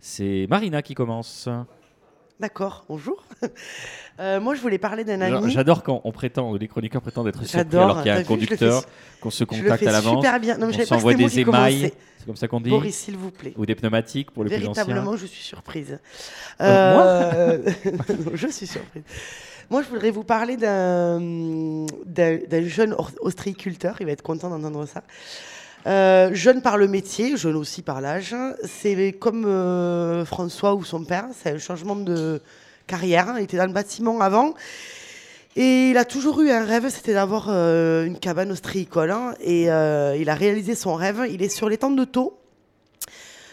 C'est 0.00 0.46
Marina 0.50 0.82
qui 0.82 0.94
commence. 0.94 1.48
D'accord, 2.40 2.84
bonjour. 2.88 3.24
Euh, 4.20 4.40
moi, 4.40 4.54
je 4.54 4.60
voulais 4.60 4.76
parler 4.76 5.04
d'un 5.04 5.22
ami. 5.22 5.50
J'adore 5.50 5.82
quand 5.82 6.02
on 6.04 6.12
prétend, 6.12 6.54
les 6.54 6.68
chroniqueurs 6.68 7.00
prétendent 7.00 7.28
être 7.28 7.44
surpris 7.44 7.78
alors 7.78 8.02
qu'il 8.02 8.08
y 8.08 8.14
a 8.14 8.16
un 8.16 8.24
conducteur, 8.24 8.84
qu'on 9.22 9.30
se 9.30 9.42
contacte 9.42 9.86
à 9.86 9.90
l'avance. 9.90 10.16
super 10.16 10.38
bien. 10.38 10.58
Non, 10.58 10.68
on 10.68 10.84
s'envoie 10.84 11.14
des 11.14 11.40
émails, 11.40 11.92
c'est 12.18 12.26
comme 12.26 12.36
ça 12.36 12.46
qu'on 12.46 12.60
dit. 12.60 12.68
Boris, 12.68 12.94
s'il 12.94 13.16
vous 13.16 13.30
plaît. 13.30 13.54
Ou 13.56 13.64
des 13.64 13.74
pneumatiques 13.74 14.30
pour 14.30 14.44
les 14.44 14.50
plus 14.50 14.66
anciens. 14.66 14.84
Véritablement, 14.84 15.16
je 15.16 15.24
suis 15.24 15.42
surprise. 15.42 15.98
Euh, 16.60 17.58
moi 17.58 18.32
Je 18.34 18.48
suis 18.48 18.66
surprise. 18.66 19.02
Moi, 19.72 19.80
je 19.80 19.88
voudrais 19.88 20.10
vous 20.10 20.22
parler 20.22 20.58
d'un 20.58 21.16
jeune 22.66 22.94
ostréiculteur. 23.22 23.96
Il 24.00 24.04
va 24.04 24.12
être 24.12 24.20
content 24.20 24.50
d'entendre 24.50 24.84
ça. 24.84 25.02
Euh, 25.86 26.28
jeune 26.34 26.60
par 26.60 26.76
le 26.76 26.88
métier, 26.88 27.38
jeune 27.38 27.56
aussi 27.56 27.80
par 27.80 28.02
l'âge. 28.02 28.36
C'est 28.64 29.14
comme 29.18 29.46
euh, 29.46 30.26
François 30.26 30.74
ou 30.74 30.84
son 30.84 31.04
père, 31.04 31.24
c'est 31.32 31.52
un 31.52 31.58
changement 31.58 31.96
de 31.96 32.42
carrière. 32.86 33.32
Il 33.38 33.44
était 33.44 33.56
dans 33.56 33.64
le 33.64 33.72
bâtiment 33.72 34.20
avant. 34.20 34.52
Et 35.56 35.88
il 35.88 35.96
a 35.96 36.04
toujours 36.04 36.42
eu 36.42 36.50
un 36.50 36.66
rêve, 36.66 36.90
c'était 36.90 37.14
d'avoir 37.14 37.46
euh, 37.48 38.04
une 38.04 38.18
cabane 38.18 38.52
ostréicole. 38.52 39.10
Hein. 39.10 39.32
et 39.40 39.68
il 39.68 40.28
a 40.28 40.34
réalisé 40.34 40.74
son 40.74 40.96
rêve. 40.96 41.26
Il 41.30 41.42
est 41.42 41.48
sur 41.48 41.70
l'étang 41.70 41.92
de 41.92 42.04
Taux. 42.04 42.41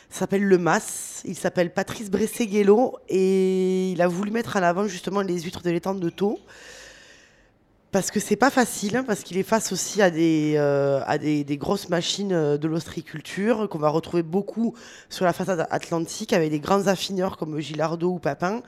S'appelle 0.10 0.44
Le 0.44 0.58
Mas. 0.58 1.22
Il 1.26 1.36
s'appelle 1.36 1.74
Patrice 1.74 2.10
Bresseguello. 2.10 2.98
Et 3.08 3.92
il 3.92 4.02
a 4.02 4.08
voulu 4.08 4.32
mettre 4.32 4.58
en 4.58 4.64
avant 4.64 4.88
justement 4.88 5.22
les 5.22 5.42
huîtres 5.42 5.62
de 5.62 5.70
l'étang 5.70 5.96
de 5.96 6.10
Taux 6.10 6.40
parce 7.92 8.12
que 8.12 8.20
c'est 8.20 8.36
pas 8.36 8.52
facile, 8.52 8.98
hein, 8.98 9.04
parce 9.04 9.22
qu'il 9.22 9.38
est 9.38 9.44
face 9.44 9.72
aussi 9.72 10.02
à 10.02 10.12
des, 10.12 10.54
euh, 10.58 11.02
à 11.08 11.18
des, 11.18 11.44
grosses 11.58 11.90
machines 11.90 12.34
euh, 12.34 12.58
de 12.58 12.68
l'ostriculture 12.68 13.68
qu'on 13.68 13.80
va 13.80 13.90
retrouver 13.90 14.22
beaucoup 14.22 14.76
sur 15.10 15.26
la 15.26 15.34
façade 15.34 15.68
atlantique 15.72 16.32
avec 16.34 16.52
des 16.52 16.60
grands 16.60 16.86
affineurs 16.88 17.38
comme 17.38 17.60
Gilardo 17.60 18.12
ou 18.12 18.20
Papin. 18.20 18.62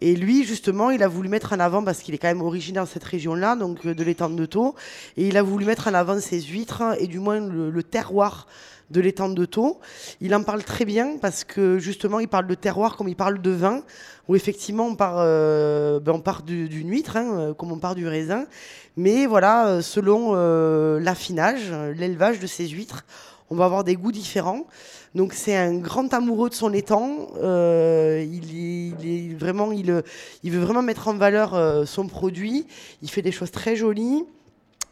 Et 0.00 0.16
lui, 0.16 0.44
justement, 0.44 0.90
il 0.90 1.02
a 1.02 1.08
voulu 1.08 1.28
mettre 1.28 1.52
en 1.52 1.60
avant, 1.60 1.84
parce 1.84 2.00
qu'il 2.00 2.14
est 2.14 2.18
quand 2.18 2.28
même 2.28 2.42
originaire 2.42 2.84
de 2.84 2.88
cette 2.88 3.04
région-là, 3.04 3.54
donc 3.54 3.86
euh, 3.86 3.94
de 3.94 4.02
l'étang 4.02 4.30
de 4.30 4.46
Taux, 4.46 4.74
et 5.16 5.28
il 5.28 5.36
a 5.36 5.42
voulu 5.42 5.64
mettre 5.64 5.86
en 5.86 5.94
avant 5.94 6.18
ses 6.20 6.40
huîtres 6.40 6.82
et 6.98 7.06
du 7.06 7.20
moins 7.20 7.40
le 7.40 7.82
terroir 7.82 8.46
de 8.90 9.00
l'étang 9.00 9.28
de 9.28 9.44
Taux. 9.44 9.80
Il 10.20 10.34
en 10.34 10.42
parle 10.42 10.62
très 10.64 10.84
bien 10.84 11.16
parce 11.20 11.44
que 11.44 11.78
justement, 11.78 12.20
il 12.20 12.28
parle 12.28 12.46
de 12.46 12.54
terroir 12.54 12.96
comme 12.96 13.08
il 13.08 13.16
parle 13.16 13.40
de 13.40 13.50
vin, 13.50 13.82
où 14.28 14.36
effectivement, 14.36 14.86
on 14.86 14.94
part, 14.94 15.16
euh, 15.18 16.00
ben, 16.00 16.12
on 16.12 16.20
part 16.20 16.42
d'une 16.42 16.90
huître, 16.90 17.16
hein, 17.16 17.38
euh, 17.38 17.54
comme 17.54 17.72
on 17.72 17.78
part 17.78 17.94
du 17.94 18.06
raisin. 18.06 18.46
Mais 18.96 19.26
voilà, 19.26 19.68
euh, 19.68 19.82
selon 19.82 20.34
l'affinage, 20.98 21.72
l'élevage 21.96 22.40
de 22.40 22.46
ces 22.46 22.68
huîtres, 22.68 23.04
on 23.50 23.54
va 23.54 23.64
avoir 23.64 23.84
des 23.84 23.94
goûts 23.94 24.12
différents. 24.12 24.66
Donc 25.14 25.32
c'est 25.32 25.56
un 25.56 25.74
grand 25.78 26.12
amoureux 26.12 26.50
de 26.50 26.54
son 26.54 26.72
étang. 26.74 27.28
il, 27.36 28.94
est 29.04 29.34
vraiment, 29.38 29.72
il, 29.72 30.02
il, 30.42 30.50
veut 30.50 30.60
vraiment 30.60 30.82
mettre 30.82 31.08
en 31.08 31.14
valeur 31.14 31.86
son 31.86 32.06
produit. 32.06 32.66
Il 33.02 33.10
fait 33.10 33.22
des 33.22 33.32
choses 33.32 33.50
très 33.50 33.76
jolies. 33.76 34.24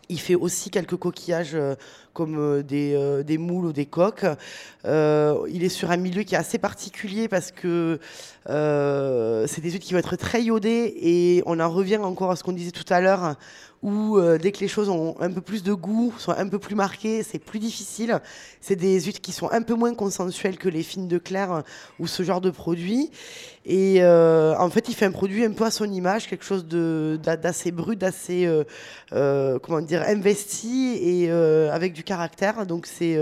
Il 0.08 0.20
fait 0.20 0.34
aussi 0.34 0.70
quelques 0.70 0.96
coquillages 0.96 1.56
comme 2.14 2.38
euh, 2.38 2.62
des, 2.62 2.94
euh, 2.94 3.22
des, 3.22 3.36
moules 3.36 3.66
ou 3.66 3.72
des 3.72 3.84
coques. 3.84 4.24
Euh, 4.86 5.46
il 5.50 5.64
est 5.64 5.68
sur 5.68 5.90
un 5.90 5.98
milieu 5.98 6.22
qui 6.22 6.34
est 6.34 6.38
assez 6.38 6.56
particulier 6.56 7.28
parce 7.28 7.50
que 7.50 7.98
c'est 8.46 9.60
des 9.60 9.70
huîtres 9.70 9.84
qui 9.84 9.92
vont 9.92 9.98
être 9.98 10.16
très 10.16 10.42
iodées 10.42 10.94
et 10.96 11.42
on 11.44 11.60
en 11.60 11.68
revient 11.68 11.98
encore 11.98 12.30
à 12.30 12.36
ce 12.36 12.44
qu'on 12.44 12.52
disait 12.52 12.70
tout 12.70 12.90
à 12.90 13.00
l'heure 13.00 13.36
où 13.84 14.18
dès 14.40 14.50
que 14.50 14.60
les 14.60 14.68
choses 14.68 14.88
ont 14.88 15.14
un 15.20 15.30
peu 15.30 15.42
plus 15.42 15.62
de 15.62 15.74
goût, 15.74 16.12
sont 16.18 16.32
un 16.32 16.48
peu 16.48 16.58
plus 16.58 16.74
marquées, 16.74 17.22
c'est 17.22 17.38
plus 17.38 17.58
difficile. 17.58 18.20
C'est 18.60 18.76
des 18.76 19.00
huîtres 19.02 19.20
qui 19.20 19.32
sont 19.32 19.50
un 19.52 19.62
peu 19.62 19.74
moins 19.74 19.94
consensuelles 19.94 20.56
que 20.56 20.70
les 20.70 20.82
fines 20.82 21.06
de 21.06 21.18
clair 21.18 21.62
ou 22.00 22.06
ce 22.06 22.22
genre 22.22 22.40
de 22.40 22.50
produit. 22.50 23.10
Et 23.66 24.02
euh, 24.02 24.54
en 24.58 24.68
fait, 24.68 24.88
il 24.88 24.94
fait 24.94 25.06
un 25.06 25.10
produit 25.10 25.42
un 25.44 25.52
peu 25.52 25.64
à 25.64 25.70
son 25.70 25.90
image, 25.90 26.28
quelque 26.28 26.44
chose 26.44 26.66
d'assez 26.66 27.70
brut, 27.70 27.98
d'assez 27.98 28.44
euh, 28.44 28.64
euh, 29.12 29.58
comment 29.58 29.80
dire 29.80 30.02
investi 30.06 30.98
et 31.00 31.30
avec 31.30 31.92
du 31.92 32.04
caractère. 32.04 32.66
Donc 32.66 32.86
c'est 32.86 33.18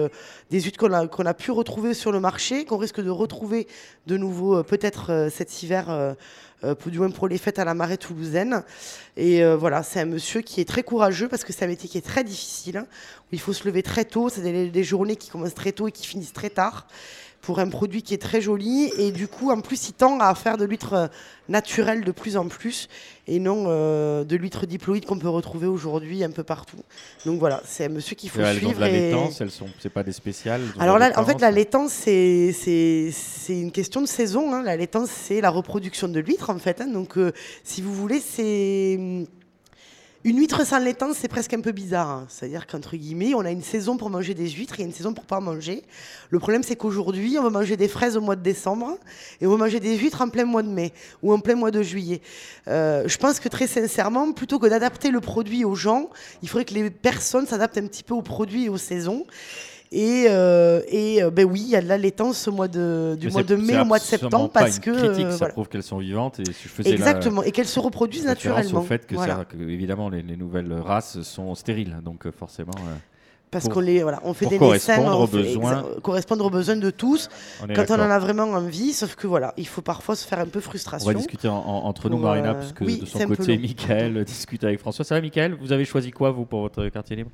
des 0.50 0.60
huîtres 0.60 0.78
qu'on 0.78 0.92
a, 0.92 1.28
a 1.30 1.34
pu 1.34 1.50
retrouver 1.50 1.94
sur 1.94 2.12
le 2.12 2.20
marché, 2.20 2.64
qu'on 2.64 2.78
risque 2.78 3.00
de 3.00 3.10
retrouver 3.10 3.68
de 4.06 4.16
nouveau 4.16 4.62
peut-être 4.64 5.28
cet 5.30 5.62
hiver. 5.62 6.16
Du 6.86 6.98
moins 6.98 7.10
pour 7.10 7.28
les 7.28 7.38
fêtes 7.38 7.58
à 7.58 7.64
la 7.64 7.74
marée 7.74 7.98
toulousaine. 7.98 8.62
Et 9.16 9.44
voilà, 9.54 9.82
c'est 9.82 10.00
un 10.00 10.06
monsieur 10.06 10.40
qui 10.40 10.60
est 10.60 10.68
très 10.68 10.82
courageux 10.82 11.28
parce 11.28 11.44
que 11.44 11.52
c'est 11.52 11.64
un 11.64 11.68
métier 11.68 11.88
qui 11.88 11.98
est 11.98 12.06
très 12.06 12.24
difficile, 12.24 12.76
hein, 12.78 12.86
où 13.24 13.28
il 13.32 13.40
faut 13.40 13.52
se 13.52 13.66
lever 13.66 13.82
très 13.82 14.04
tôt, 14.04 14.28
c'est 14.28 14.42
des, 14.42 14.84
journées 14.84 15.16
qui 15.16 15.30
commencent 15.30 15.54
très 15.54 15.72
tôt 15.72 15.88
et 15.88 15.92
qui 15.92 16.06
finissent 16.06 16.32
très 16.32 16.50
tard 16.50 16.86
pour 17.42 17.58
un 17.58 17.68
produit 17.68 18.02
qui 18.02 18.14
est 18.14 18.22
très 18.22 18.40
joli 18.40 18.90
et 18.96 19.10
du 19.10 19.26
coup 19.28 19.50
en 19.50 19.60
plus 19.60 19.88
il 19.88 19.92
tend 19.92 20.18
à 20.20 20.34
faire 20.34 20.56
de 20.56 20.64
l'huître 20.64 20.92
euh, 20.94 21.06
naturelle 21.48 22.04
de 22.04 22.12
plus 22.12 22.36
en 22.36 22.46
plus 22.46 22.88
et 23.26 23.40
non 23.40 23.64
euh, 23.66 24.22
de 24.24 24.36
l'huître 24.36 24.64
diploïde 24.64 25.04
qu'on 25.04 25.18
peut 25.18 25.28
retrouver 25.28 25.66
aujourd'hui 25.66 26.22
un 26.22 26.30
peu 26.30 26.44
partout. 26.44 26.78
Donc 27.26 27.40
voilà, 27.40 27.60
c'est 27.66 27.86
un 27.86 27.88
monsieur 27.88 28.14
qu'il 28.14 28.30
faut 28.30 28.40
elles 28.40 28.56
suivre. 28.56 28.72
Ont 28.72 28.74
de 28.76 28.80
la 28.80 28.88
laitance, 28.88 29.40
elles 29.40 29.50
sont, 29.50 29.68
c'est 29.80 29.92
pas 29.92 30.04
des 30.04 30.12
spéciales. 30.12 30.62
Alors 30.78 30.98
là, 30.98 31.12
en 31.16 31.24
fait, 31.24 31.40
la 31.40 31.50
laitance 31.50 31.92
c'est 31.92 32.52
c'est 32.52 33.60
une 33.60 33.72
question 33.72 34.00
de 34.00 34.06
saison. 34.06 34.54
Hein. 34.54 34.62
La 34.62 34.76
laitance 34.76 35.10
c'est 35.10 35.40
la 35.40 35.50
reproduction 35.50 36.08
de 36.08 36.20
l'huître 36.20 36.50
en 36.50 36.58
fait. 36.58 36.80
Hein. 36.80 36.86
Donc 36.86 37.18
euh, 37.18 37.32
si 37.64 37.82
vous 37.82 37.92
voulez, 37.92 38.20
c'est 38.20 39.26
une 40.24 40.38
huître 40.38 40.64
sans 40.64 40.78
laitance, 40.78 41.16
c'est 41.20 41.28
presque 41.28 41.52
un 41.52 41.60
peu 41.60 41.72
bizarre. 41.72 42.08
Hein. 42.08 42.26
C'est-à-dire 42.28 42.68
qu'entre 42.68 42.96
guillemets, 42.96 43.34
on 43.34 43.40
a 43.40 43.50
une 43.50 43.62
saison 43.62 43.96
pour 43.96 44.08
manger 44.08 44.34
des 44.34 44.48
huîtres 44.48 44.78
et 44.78 44.84
une 44.84 44.92
saison 44.92 45.14
pour 45.14 45.24
pas 45.24 45.40
manger. 45.40 45.82
Le 46.30 46.38
problème, 46.38 46.62
c'est 46.62 46.76
qu'aujourd'hui, 46.76 47.38
on 47.38 47.42
va 47.42 47.50
manger 47.50 47.76
des 47.76 47.88
fraises 47.88 48.16
au 48.16 48.20
mois 48.20 48.36
de 48.36 48.42
décembre 48.42 48.98
et 49.40 49.46
on 49.46 49.50
va 49.50 49.56
manger 49.56 49.80
des 49.80 49.96
huîtres 49.96 50.22
en 50.22 50.28
plein 50.28 50.44
mois 50.44 50.62
de 50.62 50.68
mai 50.68 50.92
ou 51.22 51.32
en 51.32 51.40
plein 51.40 51.56
mois 51.56 51.72
de 51.72 51.82
juillet. 51.82 52.20
Euh, 52.68 53.02
je 53.08 53.18
pense 53.18 53.40
que 53.40 53.48
très 53.48 53.66
sincèrement, 53.66 54.32
plutôt 54.32 54.60
que 54.60 54.68
d'adapter 54.68 55.10
le 55.10 55.20
produit 55.20 55.64
aux 55.64 55.74
gens, 55.74 56.08
il 56.42 56.48
faudrait 56.48 56.66
que 56.66 56.74
les 56.74 56.90
personnes 56.90 57.46
s'adaptent 57.46 57.78
un 57.78 57.86
petit 57.88 58.04
peu 58.04 58.14
au 58.14 58.22
produit 58.22 58.66
et 58.66 58.68
aux 58.68 58.78
saisons. 58.78 59.26
Et, 59.94 60.24
euh, 60.26 60.80
et 60.88 61.22
euh, 61.22 61.30
ben 61.30 61.44
oui, 61.44 61.60
il 61.66 61.68
y 61.68 61.76
a 61.76 61.82
de 61.82 61.86
la 61.86 61.98
laitance 61.98 62.48
au 62.48 62.52
mois 62.52 62.66
de, 62.66 63.14
du 63.20 63.28
mois 63.28 63.42
de 63.42 63.56
mai 63.56 63.78
au 63.78 63.84
mois 63.84 63.98
de 63.98 64.04
septembre 64.04 64.50
parce 64.50 64.78
que 64.78 64.90
critique, 64.90 65.30
ça 65.32 65.48
prouve 65.48 65.68
qu'elles 65.68 65.82
sont 65.82 65.98
vivantes 65.98 66.40
et 66.40 66.44
je 66.46 66.68
faisais 66.68 66.92
exactement 66.92 67.42
et 67.42 67.52
qu'elles 67.52 67.66
se 67.66 67.78
reproduisent 67.78 68.24
naturellement. 68.24 68.80
Au 68.80 68.84
fait 68.84 69.06
que, 69.06 69.14
évidemment 69.68 70.08
les, 70.08 70.22
nouvelles 70.22 70.72
races 70.72 71.20
sont 71.20 71.54
stériles, 71.54 71.98
donc 72.02 72.26
euh, 72.26 72.32
forcément. 72.32 72.72
parce 73.50 73.68
qu'on 73.68 73.80
les 73.80 74.02
voilà, 74.02 74.20
on 74.24 74.32
fait 74.32 74.46
des 74.46 74.56
aux 74.58 75.26
besoins, 75.26 75.84
correspondre 76.02 76.46
aux 76.46 76.50
besoins 76.50 76.76
de 76.76 76.90
tous 76.90 77.28
quand 77.74 77.90
on 77.90 77.96
en 77.96 78.10
a 78.10 78.18
vraiment 78.18 78.44
envie. 78.44 78.94
Sauf 78.94 79.14
que 79.14 79.26
voilà, 79.26 79.52
il 79.58 79.66
faut 79.66 79.82
parfois 79.82 80.16
se 80.16 80.26
faire 80.26 80.40
un 80.40 80.46
peu 80.46 80.60
frustration. 80.60 81.10
On 81.10 81.12
va 81.12 81.18
discuter 81.18 81.48
entre 81.48 82.08
nous, 82.08 82.16
Marina, 82.16 82.54
parce 82.54 82.72
que 82.72 82.84
de 82.84 83.04
son 83.04 83.26
côté, 83.26 83.58
Michael 83.58 84.24
discute 84.24 84.64
avec 84.64 84.80
François. 84.80 85.04
Ça 85.04 85.16
va, 85.16 85.20
Michael? 85.20 85.54
Vous 85.60 85.70
avez 85.70 85.84
choisi 85.84 86.12
quoi 86.12 86.30
vous 86.30 86.46
pour 86.46 86.62
votre 86.62 86.88
quartier 86.88 87.16
libre? 87.16 87.30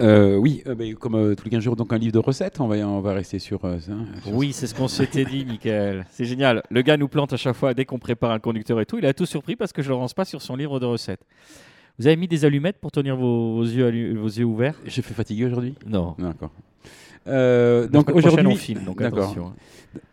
Euh, 0.00 0.36
oui, 0.36 0.62
euh, 0.66 0.74
bah, 0.74 0.84
comme 0.98 1.14
euh, 1.14 1.34
tous 1.34 1.44
les 1.44 1.50
15 1.50 1.62
jours, 1.62 1.76
donc 1.76 1.92
un 1.92 1.98
livre 1.98 2.12
de 2.12 2.18
recettes, 2.18 2.60
on 2.60 2.68
va, 2.68 2.76
on 2.76 3.00
va 3.00 3.12
rester 3.12 3.38
sur 3.38 3.60
ça. 3.60 3.92
oui, 4.32 4.52
c'est 4.52 4.66
ce 4.66 4.74
qu'on 4.74 4.88
s'était 4.88 5.24
dit, 5.24 5.44
Michael. 5.44 6.06
C'est 6.10 6.24
génial. 6.24 6.62
Le 6.70 6.82
gars 6.82 6.96
nous 6.96 7.08
plante 7.08 7.32
à 7.32 7.36
chaque 7.36 7.56
fois 7.56 7.74
dès 7.74 7.84
qu'on 7.84 7.98
prépare 7.98 8.30
un 8.30 8.38
conducteur 8.38 8.80
et 8.80 8.86
tout. 8.86 8.98
Il 8.98 9.06
a 9.06 9.12
tout 9.12 9.26
surpris 9.26 9.56
parce 9.56 9.72
que 9.72 9.82
je 9.82 9.92
ne 9.92 9.96
lance 9.96 10.14
pas 10.14 10.24
sur 10.24 10.42
son 10.42 10.56
livre 10.56 10.80
de 10.80 10.86
recettes. 10.86 11.24
Vous 11.98 12.06
avez 12.06 12.16
mis 12.16 12.28
des 12.28 12.44
allumettes 12.44 12.78
pour 12.78 12.92
tenir 12.92 13.16
vos, 13.16 13.62
yeux, 13.62 14.16
vos 14.16 14.28
yeux 14.28 14.44
ouverts? 14.44 14.74
J'ai 14.86 15.02
fait 15.02 15.12
fatiguer 15.12 15.46
aujourd'hui? 15.46 15.74
Non. 15.86 16.14
D'accord. 16.18 16.50
donc 17.90 18.10
aujourd'hui, 18.14 18.74
donc 18.86 19.02
attention. 19.02 19.52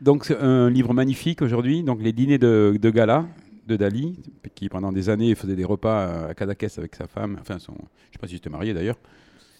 Donc 0.01 0.33
un 0.39 0.69
livre 0.69 0.93
magnifique 0.93 1.41
aujourd'hui. 1.41 1.83
Donc 1.83 2.01
les 2.01 2.11
dîners 2.11 2.39
de, 2.39 2.77
de, 2.81 2.89
gala 2.89 3.25
de 3.67 3.77
Dali, 3.77 4.19
qui 4.55 4.67
pendant 4.67 4.91
des 4.91 5.09
années 5.09 5.33
faisait 5.35 5.55
des 5.55 5.65
repas 5.65 6.27
à 6.29 6.33
Cadaqués 6.33 6.67
avec 6.77 6.95
sa 6.95 7.07
femme. 7.07 7.37
Enfin, 7.39 7.59
son, 7.59 7.73
je 7.73 7.77
ne 7.77 8.13
sais 8.13 8.19
pas 8.19 8.27
si 8.27 8.33
c'était 8.33 8.49
marié 8.49 8.73
d'ailleurs. 8.73 8.97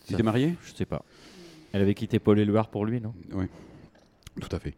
Tu 0.08 0.14
étais 0.14 0.24
marié? 0.24 0.56
Je 0.66 0.74
sais 0.74 0.86
pas. 0.86 1.04
Elle 1.74 1.82
avait 1.82 1.94
quitté 1.94 2.20
Paul 2.20 2.40
Éluard 2.40 2.70
pour 2.70 2.86
lui, 2.86 3.02
non? 3.02 3.14
Oui, 3.34 3.46
tout 4.40 4.56
à 4.56 4.60
fait. 4.60 4.74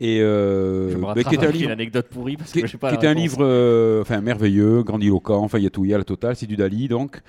Et 0.00 0.18
euh, 0.20 0.94
qui 1.28 1.34
était 1.34 1.46
un 1.46 1.50
livre, 1.50 1.64
une 1.66 1.70
anecdote 1.70 2.08
pourrie 2.08 2.36
parce 2.36 2.52
que 2.52 2.60
je 2.66 2.66
sais 2.66 2.78
pas. 2.78 2.90
Qui 2.90 2.96
était 2.96 3.06
un 3.06 3.14
livre, 3.14 3.38
euh, 3.40 4.02
enfin 4.02 4.20
merveilleux, 4.20 4.82
grandiloquent. 4.82 5.38
Enfin, 5.42 5.58
il 5.58 5.64
y 5.64 5.66
a 5.66 5.70
tout, 5.70 5.84
il 5.84 5.90
y 5.90 5.94
a 5.94 5.98
la 5.98 6.04
totale. 6.04 6.36
C'est 6.36 6.46
du 6.46 6.56
Dali, 6.56 6.88
donc. 6.88 7.20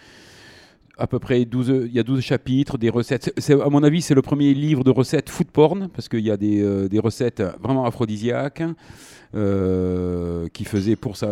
à 0.98 1.08
peu 1.08 1.20
près 1.20 1.44
12, 1.46 1.86
il 1.88 1.94
y 1.94 2.00
a 2.00 2.04
12 2.04 2.22
chapitres, 2.22 2.78
des 2.78 2.90
recettes. 2.90 3.34
C'est, 3.38 3.60
à 3.60 3.70
mon 3.70 3.84
avis, 3.84 4.02
c'est 4.02 4.14
le 4.16 4.22
premier 4.22 4.54
livre 4.54 4.84
de 4.84 4.92
recettes 4.92 5.30
food 5.30 5.48
porn, 5.48 5.90
parce 5.90 6.08
qu'il 6.08 6.22
y 6.22 6.32
a 6.32 6.38
des, 6.38 6.62
euh, 6.62 6.88
des 6.88 7.00
recettes 7.00 7.44
vraiment 7.62 7.86
aphrodisiaques. 7.86 8.64
Euh, 9.36 10.48
qui 10.54 10.64
faisait 10.64 10.96
pour, 10.96 11.18
ça, 11.18 11.28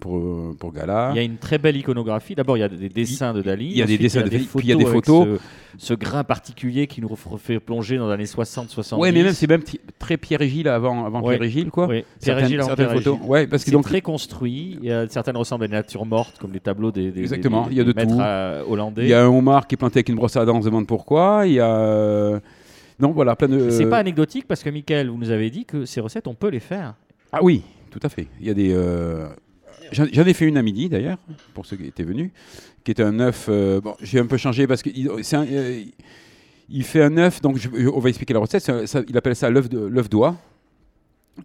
pour, 0.00 0.56
pour 0.56 0.72
Gala. 0.72 1.10
Il 1.12 1.16
y 1.16 1.18
a 1.18 1.22
une 1.22 1.36
très 1.36 1.58
belle 1.58 1.76
iconographie. 1.76 2.34
D'abord, 2.34 2.56
il 2.56 2.60
y 2.60 2.62
a 2.62 2.68
des 2.68 2.88
dessins 2.88 3.34
de 3.34 3.42
Dali. 3.42 3.66
Il 3.66 3.76
y 3.76 3.82
a 3.82 3.84
des 3.84 3.98
dessins 3.98 4.22
de 4.22 4.30
Dali, 4.30 4.48
puis 4.56 4.66
il 4.66 4.70
y 4.70 4.72
a 4.72 4.76
des 4.76 4.86
photos. 4.86 5.38
Ce, 5.76 5.92
grain 5.92 6.24
particulier 6.24 6.86
qui 6.86 7.02
nous 7.02 7.14
fait 7.38 7.60
plonger 7.60 7.98
dans 7.98 8.06
les 8.06 8.14
années 8.14 8.24
60-70. 8.24 8.94
Oui, 8.98 9.12
mais 9.12 9.22
même 9.22 9.32
c'est 9.32 9.46
même 9.46 9.62
très 9.98 10.16
Pierre 10.16 10.40
et 10.40 10.48
Gilles 10.48 10.68
avant, 10.68 11.04
avant 11.04 11.22
Pierre 11.22 11.42
et 11.42 11.50
Gilles, 11.50 11.70
quoi. 11.70 11.88
Oui. 11.88 12.04
Pierre 12.22 12.38
et 12.38 12.46
Gilles 12.46 12.60
avant 12.60 12.74
Pierre 12.74 12.92
photos. 12.92 13.18
Ouais, 13.22 13.46
parce 13.46 13.68
donc... 13.68 13.84
très 13.84 14.00
construit. 14.00 14.78
Il 14.80 14.88
y 14.88 14.92
a 14.92 15.06
certaines 15.08 15.36
ressemblent 15.36 15.64
à 15.64 15.68
des 15.68 15.74
natures 15.74 16.06
mortes, 16.06 16.38
comme 16.38 16.52
les 16.52 16.60
tableaux 16.60 16.90
des, 16.90 17.10
des 17.10 17.20
Exactement. 17.20 17.68
Il 17.70 17.76
y 17.76 17.80
a 17.80 17.84
de 17.84 17.92
tout. 17.92 18.18
Euh, 18.18 18.62
hollandais. 18.66 19.02
Il 19.02 19.08
y 19.08 19.14
a 19.14 19.22
un 19.22 19.28
homard 19.28 19.66
qui 19.66 19.74
est 19.74 19.78
planté 19.78 19.98
avec 19.98 20.08
une 20.08 20.16
brosse 20.16 20.36
à 20.36 20.44
dents, 20.46 20.56
on 20.56 20.62
se 20.62 20.66
demande 20.66 20.86
pourquoi. 20.86 21.42
Il 21.46 21.52
y 21.52 21.60
a. 21.60 21.68
Euh, 21.68 22.40
non, 22.98 23.10
voilà, 23.10 23.34
plein 23.36 23.48
de. 23.48 23.70
C'est 23.70 23.86
pas 23.86 23.98
anecdotique 23.98 24.46
parce 24.46 24.62
que 24.62 24.70
Michael, 24.70 25.08
vous 25.08 25.18
nous 25.18 25.30
avez 25.30 25.50
dit 25.50 25.64
que 25.64 25.84
ces 25.84 26.00
recettes, 26.00 26.28
on 26.28 26.34
peut 26.34 26.48
les 26.48 26.60
faire. 26.60 26.94
Ah 27.32 27.42
oui, 27.42 27.62
tout 27.90 28.00
à 28.02 28.08
fait. 28.08 28.28
Il 28.40 28.46
y 28.46 28.50
a 28.50 28.54
des. 28.54 28.72
Euh... 28.72 29.28
J'en 29.90 30.06
ai 30.06 30.32
fait 30.32 30.46
une 30.46 30.56
à 30.56 30.62
midi 30.62 30.88
d'ailleurs, 30.88 31.18
pour 31.54 31.66
ceux 31.66 31.76
qui 31.76 31.86
étaient 31.86 32.04
venus, 32.04 32.30
qui 32.84 32.90
était 32.90 33.02
un 33.02 33.18
œuf. 33.20 33.46
Euh... 33.48 33.80
Bon, 33.80 33.94
j'ai 34.00 34.18
un 34.18 34.26
peu 34.26 34.36
changé 34.36 34.66
parce 34.66 34.82
qu'il 34.82 35.08
euh... 35.08 35.84
il 36.68 36.84
fait 36.84 37.02
un 37.02 37.16
œuf, 37.16 37.40
donc 37.40 37.58
on 37.92 38.00
va 38.00 38.08
expliquer 38.08 38.34
la 38.34 38.40
recette. 38.40 38.70
Il 39.08 39.16
appelle 39.16 39.36
ça 39.36 39.50
l'œuf 39.50 39.68
d'oie. 40.08 40.36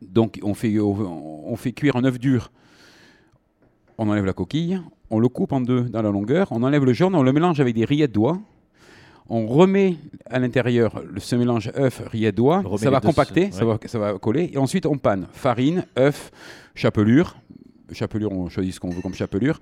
Donc 0.01 0.39
on 0.43 0.53
fait, 0.53 0.77
on 0.79 1.55
fait 1.55 1.71
cuire 1.71 1.95
un 1.95 2.03
œuf 2.03 2.19
dur. 2.19 2.51
On 3.97 4.09
enlève 4.09 4.25
la 4.25 4.33
coquille, 4.33 4.79
on 5.09 5.19
le 5.19 5.29
coupe 5.29 5.53
en 5.53 5.61
deux 5.61 5.81
dans 5.81 6.01
la 6.01 6.11
longueur, 6.11 6.49
on 6.51 6.61
enlève 6.63 6.85
le 6.85 6.93
jaune, 6.93 7.15
on 7.15 7.23
le 7.23 7.33
mélange 7.33 7.59
avec 7.59 7.73
des 7.73 7.85
rillettes 7.85 8.11
d'oie 8.11 8.39
on 9.29 9.47
remet 9.47 9.95
à 10.25 10.39
l'intérieur 10.39 11.01
ce 11.17 11.35
mélange 11.35 11.71
œuf, 11.77 12.01
rillettes 12.07 12.35
d'oie, 12.35 12.63
ça 12.77 12.89
va 12.89 12.99
compacter, 13.01 13.51
ça, 13.51 13.65
va, 13.65 13.77
ça 13.85 13.99
va 13.99 14.17
coller, 14.17 14.49
et 14.53 14.57
ensuite 14.57 14.85
on 14.85 14.97
panne 14.97 15.27
farine, 15.33 15.85
œuf, 15.97 16.31
chapelure, 16.75 17.37
chapelure 17.91 18.31
on 18.31 18.49
choisit 18.49 18.73
ce 18.73 18.79
qu'on 18.79 18.89
veut 18.89 19.01
comme 19.01 19.13
chapelure, 19.13 19.59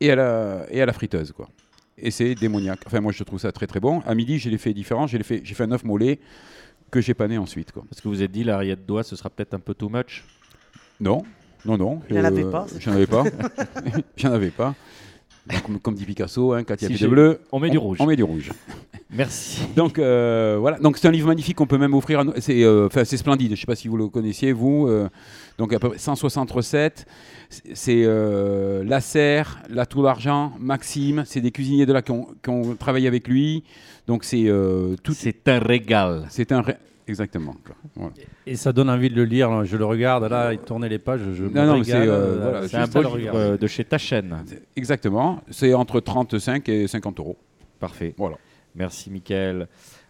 et 0.00 0.10
à 0.10 0.16
la, 0.16 0.66
et 0.70 0.80
à 0.80 0.86
la 0.86 0.92
friteuse 0.92 1.32
quoi. 1.32 1.48
Et 1.98 2.10
c'est 2.10 2.34
démoniaque. 2.34 2.80
Enfin 2.86 3.00
moi 3.00 3.12
je 3.12 3.24
trouve 3.24 3.40
ça 3.40 3.52
très 3.52 3.66
très 3.66 3.80
bon. 3.80 4.00
À 4.00 4.14
midi 4.14 4.38
j'ai 4.38 4.56
fait 4.58 4.74
différent, 4.74 5.06
j'ai 5.06 5.22
fait, 5.22 5.42
fait 5.44 5.64
un 5.64 5.72
œuf 5.72 5.84
mollet 5.84 6.18
que 6.90 7.00
j'ai 7.00 7.14
pané 7.14 7.38
ensuite 7.38 7.72
quoi. 7.72 7.84
Parce 7.88 8.02
que 8.02 8.08
vous 8.08 8.18
avez 8.18 8.28
dit 8.28 8.44
la 8.44 8.58
rillette 8.58 8.84
d'oie 8.84 9.02
ce 9.02 9.16
sera 9.16 9.30
peut-être 9.30 9.54
un 9.54 9.60
peu 9.60 9.72
too 9.72 9.88
much. 9.88 10.24
Non, 11.00 11.22
non 11.64 11.78
non. 11.78 12.00
Il 12.10 12.16
n'y 12.16 12.20
en 12.20 12.24
avait 12.24 12.44
pas. 12.44 12.66
J'en 12.78 12.92
avais 12.92 13.06
pas. 13.06 13.24
J'en 14.16 14.32
avais 14.32 14.50
pas. 14.50 14.74
comme, 15.82 15.94
dit 15.94 16.04
Picasso, 16.04 16.52
hein, 16.52 16.64
quand 16.64 16.80
il 16.82 16.90
y 16.90 16.94
a 16.94 16.98
de 16.98 17.08
bleu, 17.08 17.40
on 17.50 17.60
met 17.60 17.70
du 17.70 17.78
rouge. 17.78 17.98
On 18.00 18.06
met 18.06 18.16
du 18.16 18.24
rouge. 18.24 18.50
Merci. 19.10 19.62
Donc 19.76 19.98
euh, 19.98 20.56
voilà, 20.58 20.78
donc 20.78 20.98
c'est 20.98 21.06
un 21.06 21.12
livre 21.12 21.28
magnifique 21.28 21.56
qu'on 21.56 21.66
peut 21.66 21.78
même 21.78 21.94
offrir. 21.94 22.24
C'est 22.38 22.64
euh, 22.64 22.88
c'est 22.90 23.16
splendide. 23.16 23.48
Je 23.48 23.52
ne 23.52 23.56
sais 23.56 23.66
pas 23.66 23.76
si 23.76 23.86
vous 23.86 23.96
le 23.96 24.08
connaissiez 24.08 24.52
vous. 24.52 24.88
Euh, 24.88 25.08
donc 25.58 25.72
à 25.72 25.78
peu 25.78 25.90
près 25.90 25.98
160 25.98 26.50
recettes. 26.50 27.06
C'est 27.48 28.04
La 28.04 29.00
Serre, 29.00 29.62
La 29.70 29.86
Tour 29.86 30.02
d'Argent, 30.02 30.52
Maxime. 30.58 31.22
C'est 31.24 31.40
des 31.40 31.52
cuisiniers 31.52 31.86
de 31.86 31.92
là 31.92 32.02
qui 32.02 32.10
ont, 32.10 32.26
qui 32.42 32.50
ont 32.50 32.74
travaillé 32.74 33.06
avec 33.06 33.28
lui. 33.28 33.62
Donc 34.08 34.24
c'est 34.24 34.50
tout. 35.04 35.14
C'est 35.14 35.46
un 35.48 35.60
régal. 35.60 36.26
C'est 36.28 36.50
un 36.52 36.64
Exactement. 37.08 37.54
Et 38.48 38.56
ça 38.56 38.72
donne 38.72 38.90
envie 38.90 39.08
de 39.08 39.14
le 39.14 39.24
lire. 39.24 39.64
Je 39.64 39.76
le 39.76 39.84
regarde 39.84 40.24
là, 40.24 40.52
il 40.52 40.58
tournait 40.58 40.88
les 40.88 40.98
pages. 40.98 41.20
Je 41.32 41.44
non, 41.44 41.64
non, 41.64 41.84
c'est 41.84 42.06
voilà, 42.06 42.62
un 42.72 42.86
beau 42.88 43.16
livre 43.16 43.56
de 43.56 43.66
chez 43.68 43.84
ta 43.84 43.98
chaîne. 43.98 44.44
Exactement. 44.74 45.40
C'est 45.52 45.72
entre 45.74 46.00
35 46.00 46.68
et 46.68 46.88
50 46.88 47.20
euros. 47.20 47.36
Parfait. 47.78 48.12
Voilà. 48.16 48.38
Merci, 48.76 49.10
Mickaël. 49.10 49.68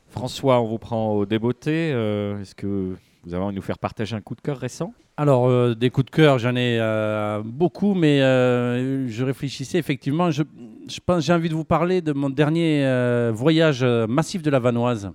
François, 0.08 0.60
on 0.60 0.64
vous 0.64 0.78
prend 0.78 1.12
au 1.12 1.24
débeauté. 1.24 1.92
Euh, 1.92 2.40
est-ce 2.40 2.54
que 2.54 2.96
vous 3.24 3.34
avez 3.34 3.42
envie 3.42 3.54
de 3.54 3.56
nous 3.56 3.62
faire 3.62 3.78
partager 3.78 4.16
un 4.16 4.20
coup 4.20 4.34
de 4.34 4.40
cœur 4.40 4.58
récent? 4.58 4.92
Alors, 5.16 5.46
euh, 5.46 5.74
des 5.74 5.90
coups 5.90 6.06
de 6.06 6.10
cœur, 6.10 6.38
j'en 6.38 6.56
ai 6.56 6.78
euh, 6.80 7.42
beaucoup, 7.44 7.94
mais 7.94 8.18
je 8.18 9.24
réfléchissais 9.24 9.78
effectivement. 9.78 10.30
J'ai 10.30 11.32
envie 11.32 11.48
de 11.48 11.54
vous 11.54 11.64
parler 11.64 12.02
de 12.02 12.12
mon 12.12 12.28
dernier 12.28 13.30
voyage 13.32 13.84
massif 13.84 14.42
de 14.42 14.50
la 14.50 14.58
Vanoise. 14.58 15.10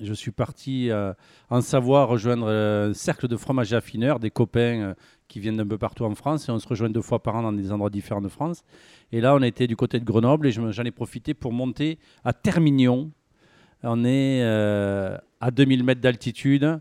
Je 0.00 0.12
suis 0.14 0.30
parti 0.30 0.90
en 1.50 1.60
Savoie 1.60 2.04
rejoindre 2.04 2.48
un 2.48 2.94
cercle 2.94 3.28
de 3.28 3.36
fromagers 3.36 3.76
affineurs, 3.76 4.20
des 4.20 4.30
copains 4.30 4.94
qui 5.28 5.40
viennent 5.40 5.58
d'un 5.58 5.66
peu 5.66 5.78
partout 5.78 6.04
en 6.04 6.14
France, 6.14 6.48
et 6.48 6.52
on 6.52 6.58
se 6.58 6.66
rejoint 6.66 6.88
deux 6.88 7.02
fois 7.02 7.22
par 7.22 7.36
an 7.36 7.42
dans 7.42 7.52
des 7.52 7.70
endroits 7.70 7.90
différents 7.90 8.20
de 8.20 8.28
France. 8.28 8.64
Et 9.12 9.20
là, 9.20 9.34
on 9.34 9.42
était 9.42 9.66
du 9.66 9.76
côté 9.76 10.00
de 10.00 10.04
Grenoble 10.04 10.46
et 10.46 10.52
j'en 10.52 10.84
ai 10.84 10.90
profité 10.90 11.34
pour 11.34 11.52
monter 11.52 11.98
à 12.24 12.32
Termignon. 12.32 13.10
On 13.82 14.04
est 14.04 14.42
euh, 14.42 15.16
à 15.40 15.50
2000 15.50 15.84
mètres 15.84 16.00
d'altitude. 16.00 16.80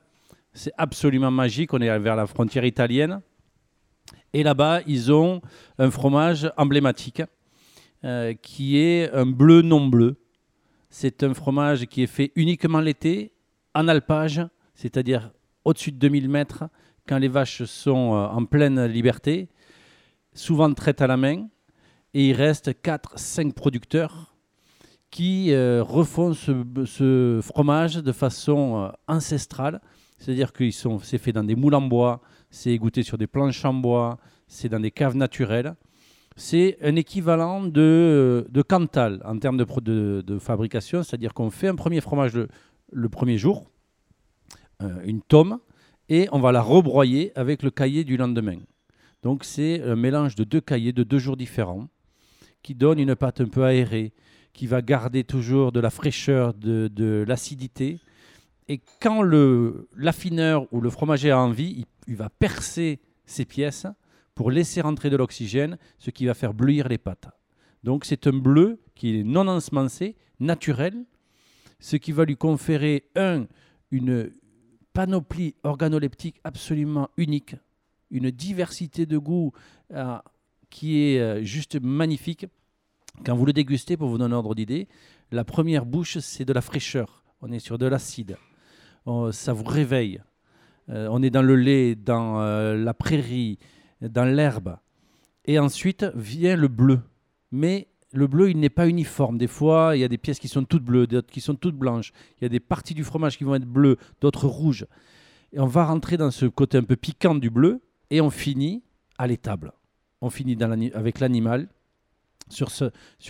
C'est 0.53 0.73
absolument 0.77 1.29
magique. 1.29 1.73
On 1.73 1.79
est 1.79 1.99
vers 1.99 2.15
la 2.15 2.25
frontière 2.25 2.65
italienne. 2.65 3.21
Et 4.33 4.43
là-bas, 4.43 4.81
ils 4.87 5.11
ont 5.11 5.41
un 5.77 5.91
fromage 5.91 6.51
emblématique 6.57 7.21
euh, 8.03 8.33
qui 8.33 8.77
est 8.77 9.11
un 9.13 9.25
bleu 9.25 9.61
non 9.61 9.87
bleu. 9.87 10.17
C'est 10.89 11.23
un 11.23 11.33
fromage 11.33 11.85
qui 11.85 12.03
est 12.03 12.07
fait 12.07 12.31
uniquement 12.35 12.79
l'été, 12.79 13.31
en 13.75 13.87
alpage, 13.87 14.41
c'est-à-dire 14.73 15.31
au-dessus 15.65 15.91
de 15.91 15.97
2000 15.97 16.29
mètres, 16.29 16.63
quand 17.07 17.17
les 17.17 17.27
vaches 17.27 17.63
sont 17.63 18.13
euh, 18.13 18.27
en 18.27 18.45
pleine 18.45 18.85
liberté, 18.85 19.49
souvent 20.33 20.71
traites 20.73 21.01
à 21.01 21.07
la 21.07 21.17
main 21.17 21.47
et 22.13 22.29
il 22.29 22.33
reste 22.33 22.69
4-5 22.69 23.53
producteurs 23.53 24.35
qui 25.09 25.51
euh, 25.51 25.83
refont 25.83 26.33
ce, 26.33 27.39
fromage 27.41 27.95
de 27.95 28.11
façon 28.11 28.83
euh, 28.83 28.89
ancestrale. 29.07 29.81
C'est-à-dire 30.17 30.51
que 30.51 30.69
c'est 30.69 31.17
fait 31.17 31.31
dans 31.31 31.43
des 31.43 31.55
moules 31.55 31.75
en 31.75 31.81
bois, 31.81 32.21
c'est 32.49 32.75
goûté 32.77 33.03
sur 33.03 33.17
des 33.17 33.27
planches 33.27 33.63
en 33.65 33.73
bois, 33.73 34.17
c'est 34.47 34.67
dans 34.67 34.79
des 34.79 34.91
caves 34.91 35.15
naturelles. 35.15 35.75
C'est 36.35 36.77
un 36.81 36.95
équivalent 36.95 37.63
de, 37.63 38.45
Cantal 38.67 39.21
en 39.25 39.37
termes 39.39 39.57
de, 39.57 40.39
fabrication, 40.39 41.03
c'est-à-dire 41.03 41.33
qu'on 41.33 41.49
fait 41.49 41.67
un 41.67 41.75
premier 41.75 42.01
fromage 42.01 42.33
le, 42.91 43.09
premier 43.09 43.37
jour, 43.37 43.69
une 45.03 45.21
tome, 45.21 45.59
et 46.09 46.27
on 46.31 46.39
va 46.39 46.51
la 46.51 46.61
rebroyer 46.61 47.31
avec 47.35 47.63
le 47.63 47.71
cahier 47.71 48.03
du 48.03 48.17
lendemain. 48.17 48.59
Donc 49.23 49.43
c'est 49.43 49.81
un 49.83 49.95
mélange 49.95 50.35
de 50.35 50.43
deux 50.43 50.61
cahiers 50.61 50.93
de 50.93 51.03
deux 51.03 51.19
jours 51.19 51.37
différents 51.37 51.87
qui 52.61 52.75
donne 52.75 52.99
une 52.99 53.15
pâte 53.15 53.41
un 53.41 53.47
peu 53.47 53.63
aérée, 53.63 54.13
qui 54.53 54.67
va 54.67 54.81
garder 54.81 55.23
toujours 55.23 55.71
de 55.71 55.79
la 55.79 55.89
fraîcheur, 55.89 56.53
de, 56.53 57.23
l'acidité. 57.27 57.99
Et 58.67 58.81
quand 58.99 59.21
l'affineur 59.95 60.67
ou 60.73 60.81
le 60.81 60.89
fromager 60.89 61.31
a 61.31 61.39
envie, 61.39 61.85
il, 62.07 62.15
va 62.15 62.29
percer 62.29 62.99
ces 63.25 63.45
pièces 63.45 63.87
pour 64.35 64.51
laisser 64.51 64.81
rentrer 64.81 65.09
de 65.09 65.15
l'oxygène, 65.15 65.77
ce 65.99 66.09
qui 66.09 66.25
va 66.25 66.33
faire 66.33 66.53
bleuir 66.53 66.87
les 66.87 66.97
pâtes. 66.97 67.29
Donc 67.83 68.05
c'est 68.05 68.27
un 68.27 68.33
bleu 68.33 68.79
qui 68.95 69.19
est 69.19 69.23
non 69.23 69.47
ensemencé, 69.47 70.15
naturel, 70.39 71.05
ce 71.79 71.95
qui 71.95 72.11
va 72.11 72.25
lui 72.25 72.35
conférer, 72.35 73.05
un, 73.15 73.45
une 73.91 74.31
panoplie 74.97 75.53
organoleptique 75.61 76.41
absolument 76.43 77.11
unique, 77.17 77.55
une 78.09 78.31
diversité 78.31 79.05
de 79.05 79.19
goûts 79.19 79.51
euh, 79.93 80.17
qui 80.71 81.03
est 81.03 81.19
euh, 81.19 81.43
juste 81.43 81.79
magnifique. 81.79 82.47
Quand 83.23 83.35
vous 83.35 83.45
le 83.45 83.53
dégustez, 83.53 83.95
pour 83.95 84.09
vous 84.09 84.17
donner 84.17 84.33
un 84.33 84.37
ordre 84.37 84.55
d'idée, 84.55 84.87
la 85.31 85.43
première 85.43 85.85
bouche, 85.85 86.17
c'est 86.17 86.45
de 86.45 86.51
la 86.51 86.61
fraîcheur. 86.61 87.23
On 87.43 87.51
est 87.51 87.59
sur 87.59 87.77
de 87.77 87.85
l'acide. 87.85 88.37
ça 89.33 89.53
vous 89.53 89.65
réveille. 89.65 90.19
Euh, 90.89 91.07
on 91.11 91.21
est 91.21 91.29
dans 91.29 91.43
le 91.43 91.55
lait, 91.55 91.93
dans 91.93 92.41
euh, 92.41 92.75
la 92.75 92.95
prairie, 92.95 93.59
dans 94.01 94.25
l'herbe. 94.25 94.77
Et 95.45 95.59
ensuite 95.59 96.07
vient 96.15 96.55
le 96.55 96.69
bleu. 96.69 97.01
Mais 97.51 97.87
le 98.13 98.27
bleu, 98.27 98.49
il 98.49 98.59
n'est 98.59 98.69
pas 98.69 98.87
uniforme. 98.87 99.37
Des 99.37 99.47
fois, 99.47 99.95
il 99.95 99.99
y 99.99 100.03
a 100.03 100.07
des 100.07 100.17
pièces 100.17 100.39
qui 100.39 100.47
sont 100.47 100.63
toutes 100.63 100.83
bleues, 100.83 101.07
d'autres 101.07 101.31
qui 101.31 101.41
sont 101.41 101.55
toutes 101.55 101.75
blanches. 101.75 102.13
Il 102.39 102.43
y 102.43 102.45
a 102.45 102.49
des 102.49 102.59
parties 102.59 102.93
du 102.93 103.03
fromage 103.03 103.37
qui 103.37 103.43
vont 103.43 103.55
être 103.55 103.65
bleues, 103.65 103.97
d'autres 104.21 104.47
rouges. 104.47 104.85
Et 105.53 105.59
on 105.59 105.67
va 105.67 105.85
rentrer 105.85 106.17
dans 106.17 106.31
ce 106.31 106.45
côté 106.45 106.77
un 106.77 106.83
peu 106.83 106.95
piquant 106.95 107.35
du 107.35 107.49
bleu 107.49 107.81
et 108.09 108.21
on 108.21 108.29
finit 108.29 108.83
à 109.17 109.27
l'étable 109.27 109.73
on 110.21 110.29
finit 110.29 110.57
avec 110.93 111.19
l'animal, 111.19 111.67
sur, 112.49 112.69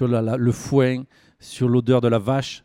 le 0.01 0.51
foin, 0.51 1.03
sur 1.39 1.67
l'odeur 1.67 2.01
de 2.01 2.07
la 2.07 2.19
vache. 2.19 2.63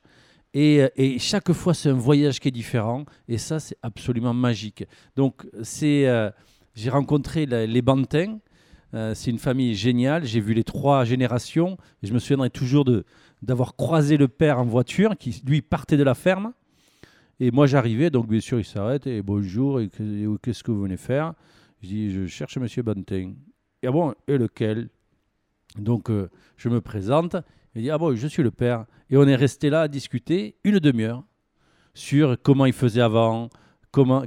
Et, 0.55 1.19
chaque 1.19 1.53
fois, 1.53 1.75
c'est 1.75 1.89
un 1.89 1.95
voyage 1.95 2.39
qui 2.39 2.49
est 2.49 2.53
différent. 2.53 3.05
Et 3.27 3.39
ça, 3.39 3.59
c'est 3.59 3.77
absolument 3.83 4.35
magique. 4.35 4.85
Donc, 5.17 5.47
c'est, 5.63 6.07
euh, 6.07 6.31
j'ai 6.75 6.91
rencontré 6.91 7.47
les 7.47 7.83
Bantins. 7.83 8.39
Euh, 8.95 9.15
c'est 9.15 9.31
une 9.31 9.39
famille 9.39 9.75
géniale. 9.75 10.25
J'ai 10.25 10.41
vu 10.41 10.55
les 10.55 10.65
trois 10.65 11.05
générations. 11.05 11.77
Et 12.03 12.07
je 12.07 12.13
me 12.13 12.19
souviendrai 12.19 12.51
toujours 12.51 12.85
d'avoir 13.43 13.77
croisé 13.77 14.17
le 14.17 14.29
père 14.29 14.59
en 14.59 14.65
voiture, 14.65 15.17
qui 15.17 15.43
lui 15.47 15.63
partait 15.63 15.97
de 15.97 16.03
la 16.03 16.15
ferme. 16.15 16.53
Et 17.41 17.51
moi, 17.51 17.67
j'arrivais. 17.67 18.11
Donc, 18.11 18.29
bien 18.29 18.41
sûr, 18.41 18.59
il 18.59 18.65
s'arrête. 18.65 19.07
Et 19.07 19.23
bonjour. 19.23 19.81
Et 19.81 19.89
qu'est-ce 20.43 20.63
que 20.63 20.71
vous 20.71 20.83
venez 20.83 20.97
faire? 20.97 21.35
Je 21.83 21.89
dis 21.89 22.11
Je 22.11 22.27
cherche 22.27 22.57
Monsieur 22.59 22.83
Bantin. 22.83 23.33
Et 23.83 23.89
bon, 23.89 24.15
et 24.29 24.39
lequel? 24.39 24.89
Donc, 25.79 26.11
euh, 26.11 26.29
je 26.57 26.69
me 26.69 26.81
présente. 26.81 27.37
Il 27.75 27.83
dit 27.83 27.91
Ah 27.91 27.99
bon, 27.99 28.15
je 28.15 28.27
suis 28.27 28.43
le 28.43 28.51
père. 28.51 28.87
Et 29.11 29.17
on 29.17 29.27
est 29.27 29.37
resté 29.37 29.71
là 29.71 29.83
à 29.83 29.89
discuter 29.89 30.57
une 30.65 30.79
demi-heure 30.79 31.25
sur 31.95 32.37
comment 32.43 32.67
il 32.67 32.73
faisait 32.73 33.01
avant, 33.01 33.51
comment, 33.91 34.25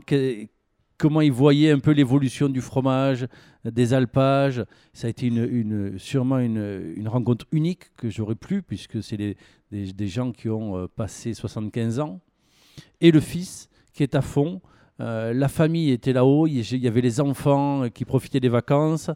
comment 0.97 1.21
il 1.21 1.31
voyait 1.31 1.71
un 1.71 1.79
peu 1.79 1.91
l'évolution 1.91 2.49
du 2.49 2.61
fromage, 2.61 3.27
des 3.63 3.93
alpages. 3.93 4.63
Ça 4.93 5.07
a 5.07 5.09
été 5.09 5.27
une, 5.27 5.97
sûrement 5.97 6.39
une, 6.39 7.07
rencontre 7.07 7.45
unique 7.51 7.95
que 7.97 8.09
j'aurais 8.09 8.35
plu, 8.35 8.61
puisque 8.61 9.01
c'est 9.03 9.17
des, 9.17 9.37
des, 9.71 10.07
gens 10.07 10.31
qui 10.31 10.49
ont 10.49 10.77
euh, 10.77 10.87
passé 10.87 11.33
75 11.33 11.99
ans. 11.99 12.19
Et 13.01 13.11
le 13.11 13.19
fils 13.19 13.69
qui 13.93 14.03
est 14.03 14.15
à 14.15 14.21
fond. 14.21 14.61
Euh, 15.01 15.33
la 15.33 15.49
famille 15.49 15.91
était 15.91 16.13
là-haut, 16.13 16.47
il 16.47 16.61
y 16.61 16.87
avait 16.87 17.01
les 17.01 17.19
enfants 17.19 17.89
qui 17.89 18.05
profitaient 18.05 18.39
des 18.39 18.49
vacances. 18.49 19.09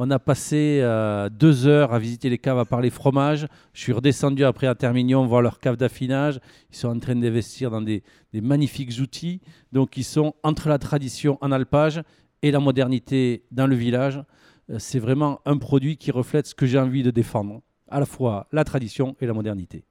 On 0.00 0.10
a 0.12 0.20
passé 0.20 0.78
euh, 0.80 1.28
deux 1.28 1.66
heures 1.66 1.92
à 1.92 1.98
visiter 1.98 2.30
les 2.30 2.38
caves 2.38 2.58
à 2.60 2.64
parler 2.64 2.88
fromage. 2.88 3.48
Je 3.72 3.80
suis 3.80 3.92
redescendu 3.92 4.44
après 4.44 4.68
à 4.68 4.76
Termignon 4.76 5.26
voir 5.26 5.42
leur 5.42 5.58
cave 5.58 5.76
d'affinage. 5.76 6.38
Ils 6.70 6.76
sont 6.76 6.88
en 6.88 6.98
train 7.00 7.16
d'investir 7.16 7.72
dans 7.72 7.82
des, 7.82 8.04
magnifiques 8.32 9.00
outils. 9.00 9.40
Donc 9.72 9.96
ils 9.96 10.04
sont 10.04 10.34
entre 10.44 10.68
la 10.68 10.78
tradition 10.78 11.36
en 11.40 11.50
alpage 11.50 12.00
et 12.42 12.52
la 12.52 12.60
modernité 12.60 13.42
dans 13.50 13.66
le 13.66 13.74
village. 13.74 14.22
Euh, 14.70 14.78
c'est 14.78 15.00
vraiment 15.00 15.40
un 15.44 15.58
produit 15.58 15.96
qui 15.96 16.12
reflète 16.12 16.46
ce 16.46 16.54
que 16.54 16.64
j'ai 16.64 16.78
envie 16.78 17.02
de 17.02 17.10
défendre, 17.10 17.60
à 17.88 17.98
la 17.98 18.06
fois 18.06 18.46
la 18.52 18.62
tradition 18.62 19.16
et 19.20 19.26
la 19.26 19.32
modernité. 19.32 19.84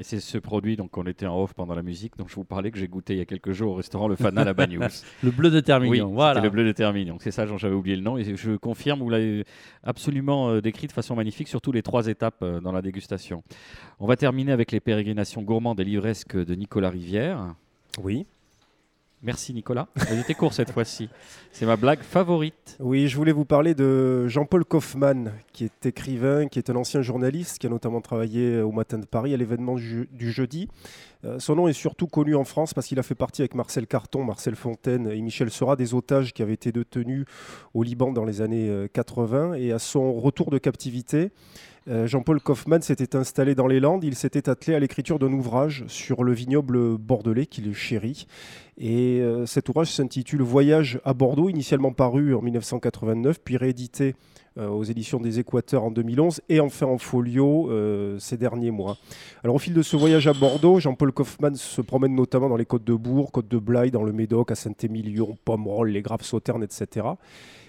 Et 0.00 0.02
c'est 0.02 0.18
ce 0.18 0.38
produit, 0.38 0.76
donc 0.76 0.96
on 0.98 1.06
était 1.06 1.26
en 1.26 1.40
off 1.40 1.54
pendant 1.54 1.74
la 1.74 1.82
musique, 1.82 2.16
donc 2.16 2.28
je 2.28 2.34
vous 2.34 2.44
parlais 2.44 2.72
que 2.72 2.78
j'ai 2.78 2.88
goûté 2.88 3.14
il 3.14 3.18
y 3.18 3.22
a 3.22 3.26
quelques 3.26 3.52
jours 3.52 3.72
au 3.72 3.74
restaurant 3.76 4.08
Le 4.08 4.16
Fana 4.16 4.42
la 4.42 4.52
Bagnous. 4.52 5.04
le 5.22 5.30
bleu 5.30 5.50
de 5.50 5.60
Termignon, 5.60 6.06
oui, 6.08 6.14
voilà. 6.14 6.40
le 6.40 6.50
bleu 6.50 6.64
de 6.64 6.72
Termignon, 6.72 7.16
c'est 7.20 7.30
ça 7.30 7.46
dont 7.46 7.58
j'avais 7.58 7.76
oublié 7.76 7.94
le 7.94 8.02
nom. 8.02 8.18
Et 8.18 8.34
je 8.34 8.56
confirme, 8.56 8.98
vous 8.98 9.08
l'avez 9.10 9.44
absolument 9.84 10.50
euh, 10.50 10.60
décrit 10.60 10.88
de 10.88 10.92
façon 10.92 11.14
magnifique, 11.14 11.46
surtout 11.46 11.70
les 11.70 11.82
trois 11.82 12.08
étapes 12.08 12.42
euh, 12.42 12.60
dans 12.60 12.72
la 12.72 12.82
dégustation. 12.82 13.44
On 14.00 14.08
va 14.08 14.16
terminer 14.16 14.50
avec 14.50 14.72
les 14.72 14.80
pérégrinations 14.80 15.42
gourmandes 15.42 15.78
et 15.78 15.84
livresques 15.84 16.36
de 16.36 16.54
Nicolas 16.56 16.90
Rivière. 16.90 17.54
Oui. 18.02 18.26
Merci 19.24 19.54
Nicolas. 19.54 19.88
Elle 20.10 20.18
était 20.18 20.34
court 20.34 20.52
cette 20.52 20.70
fois-ci. 20.70 21.08
C'est 21.50 21.64
ma 21.64 21.76
blague 21.76 22.02
favorite. 22.02 22.76
Oui, 22.78 23.08
je 23.08 23.16
voulais 23.16 23.32
vous 23.32 23.46
parler 23.46 23.74
de 23.74 24.28
Jean-Paul 24.28 24.66
Kaufmann, 24.66 25.32
qui 25.54 25.64
est 25.64 25.86
écrivain, 25.86 26.46
qui 26.46 26.58
est 26.58 26.68
un 26.68 26.76
ancien 26.76 27.00
journaliste, 27.00 27.58
qui 27.58 27.66
a 27.66 27.70
notamment 27.70 28.02
travaillé 28.02 28.60
au 28.60 28.70
Matin 28.70 28.98
de 28.98 29.06
Paris 29.06 29.32
à 29.32 29.38
l'événement 29.38 29.76
du 29.76 30.30
jeudi. 30.30 30.68
Euh, 31.24 31.38
son 31.38 31.56
nom 31.56 31.68
est 31.68 31.72
surtout 31.72 32.06
connu 32.06 32.34
en 32.34 32.44
France 32.44 32.74
parce 32.74 32.86
qu'il 32.86 32.98
a 32.98 33.02
fait 33.02 33.14
partie 33.14 33.40
avec 33.40 33.54
Marcel 33.54 33.86
Carton, 33.86 34.24
Marcel 34.24 34.56
Fontaine 34.56 35.10
et 35.10 35.20
Michel 35.22 35.50
Seurat 35.50 35.76
des 35.76 35.94
otages 35.94 36.34
qui 36.34 36.42
avaient 36.42 36.52
été 36.52 36.70
détenus 36.70 37.24
au 37.72 37.82
Liban 37.82 38.12
dans 38.12 38.24
les 38.24 38.42
années 38.42 38.88
80. 38.92 39.52
Euh, 39.52 39.54
et 39.54 39.72
à 39.72 39.78
son 39.78 40.12
retour 40.12 40.50
de 40.50 40.58
captivité, 40.58 41.30
euh, 41.86 42.06
Jean-Paul 42.06 42.40
Kaufmann 42.40 42.80
s'était 42.80 43.14
installé 43.14 43.54
dans 43.54 43.66
les 43.66 43.78
Landes. 43.78 44.04
Il 44.04 44.14
s'était 44.14 44.48
attelé 44.48 44.74
à 44.74 44.80
l'écriture 44.80 45.18
d'un 45.18 45.32
ouvrage 45.32 45.84
sur 45.86 46.24
le 46.24 46.32
vignoble 46.32 46.96
bordelais 46.96 47.46
qu'il 47.46 47.74
chérit. 47.74 48.26
Et 48.78 49.20
euh, 49.20 49.44
cet 49.44 49.68
ouvrage 49.68 49.92
s'intitule 49.92 50.42
Voyage 50.42 50.98
à 51.04 51.12
Bordeaux, 51.12 51.50
initialement 51.50 51.92
paru 51.92 52.34
en 52.34 52.40
1989, 52.40 53.38
puis 53.44 53.58
réédité 53.58 54.16
euh, 54.56 54.68
aux 54.68 54.82
éditions 54.82 55.20
des 55.20 55.40
Équateurs 55.40 55.84
en 55.84 55.90
2011 55.90 56.40
et 56.48 56.60
enfin 56.60 56.86
en 56.86 56.96
folio 56.96 57.70
ces 58.18 58.38
derniers 58.38 58.70
mois. 58.70 58.96
Alors 59.42 59.56
au 59.56 59.58
fil 59.58 59.74
de 59.74 59.82
ce 59.82 59.96
voyage 59.96 60.26
à 60.26 60.32
Bordeaux, 60.32 60.80
Jean-Paul 60.80 61.12
Kaufmann 61.12 61.54
se 61.54 61.82
promène 61.82 62.14
notamment 62.14 62.48
dans 62.48 62.56
les 62.56 62.64
côtes 62.64 62.84
de 62.84 62.94
Bourg, 62.94 63.30
côtes 63.30 63.48
de 63.48 63.58
Blaye, 63.58 63.90
dans 63.90 64.04
le 64.04 64.12
Médoc, 64.12 64.50
à 64.50 64.54
Saint-Émilion, 64.54 65.36
Pomerol, 65.44 65.90
les 65.90 66.02
Graves 66.02 66.22
Sauternes, 66.22 66.62
etc. 66.62 67.06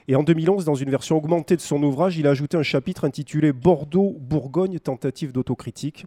Et 0.07 0.15
en 0.15 0.21
2011, 0.21 0.65
dans 0.65 0.75
une 0.75 0.91
version 0.91 1.17
augmentée 1.17 1.55
de 1.55 1.61
son 1.61 1.81
ouvrage, 1.81 2.17
il 2.17 2.27
a 2.27 2.29
ajouté 2.29 2.57
un 2.57 2.63
chapitre 2.63 3.05
intitulé 3.05 3.51
Bordeaux-Bourgogne, 3.51 4.77
tentative 4.77 5.31
d'autocritique. 5.31 6.05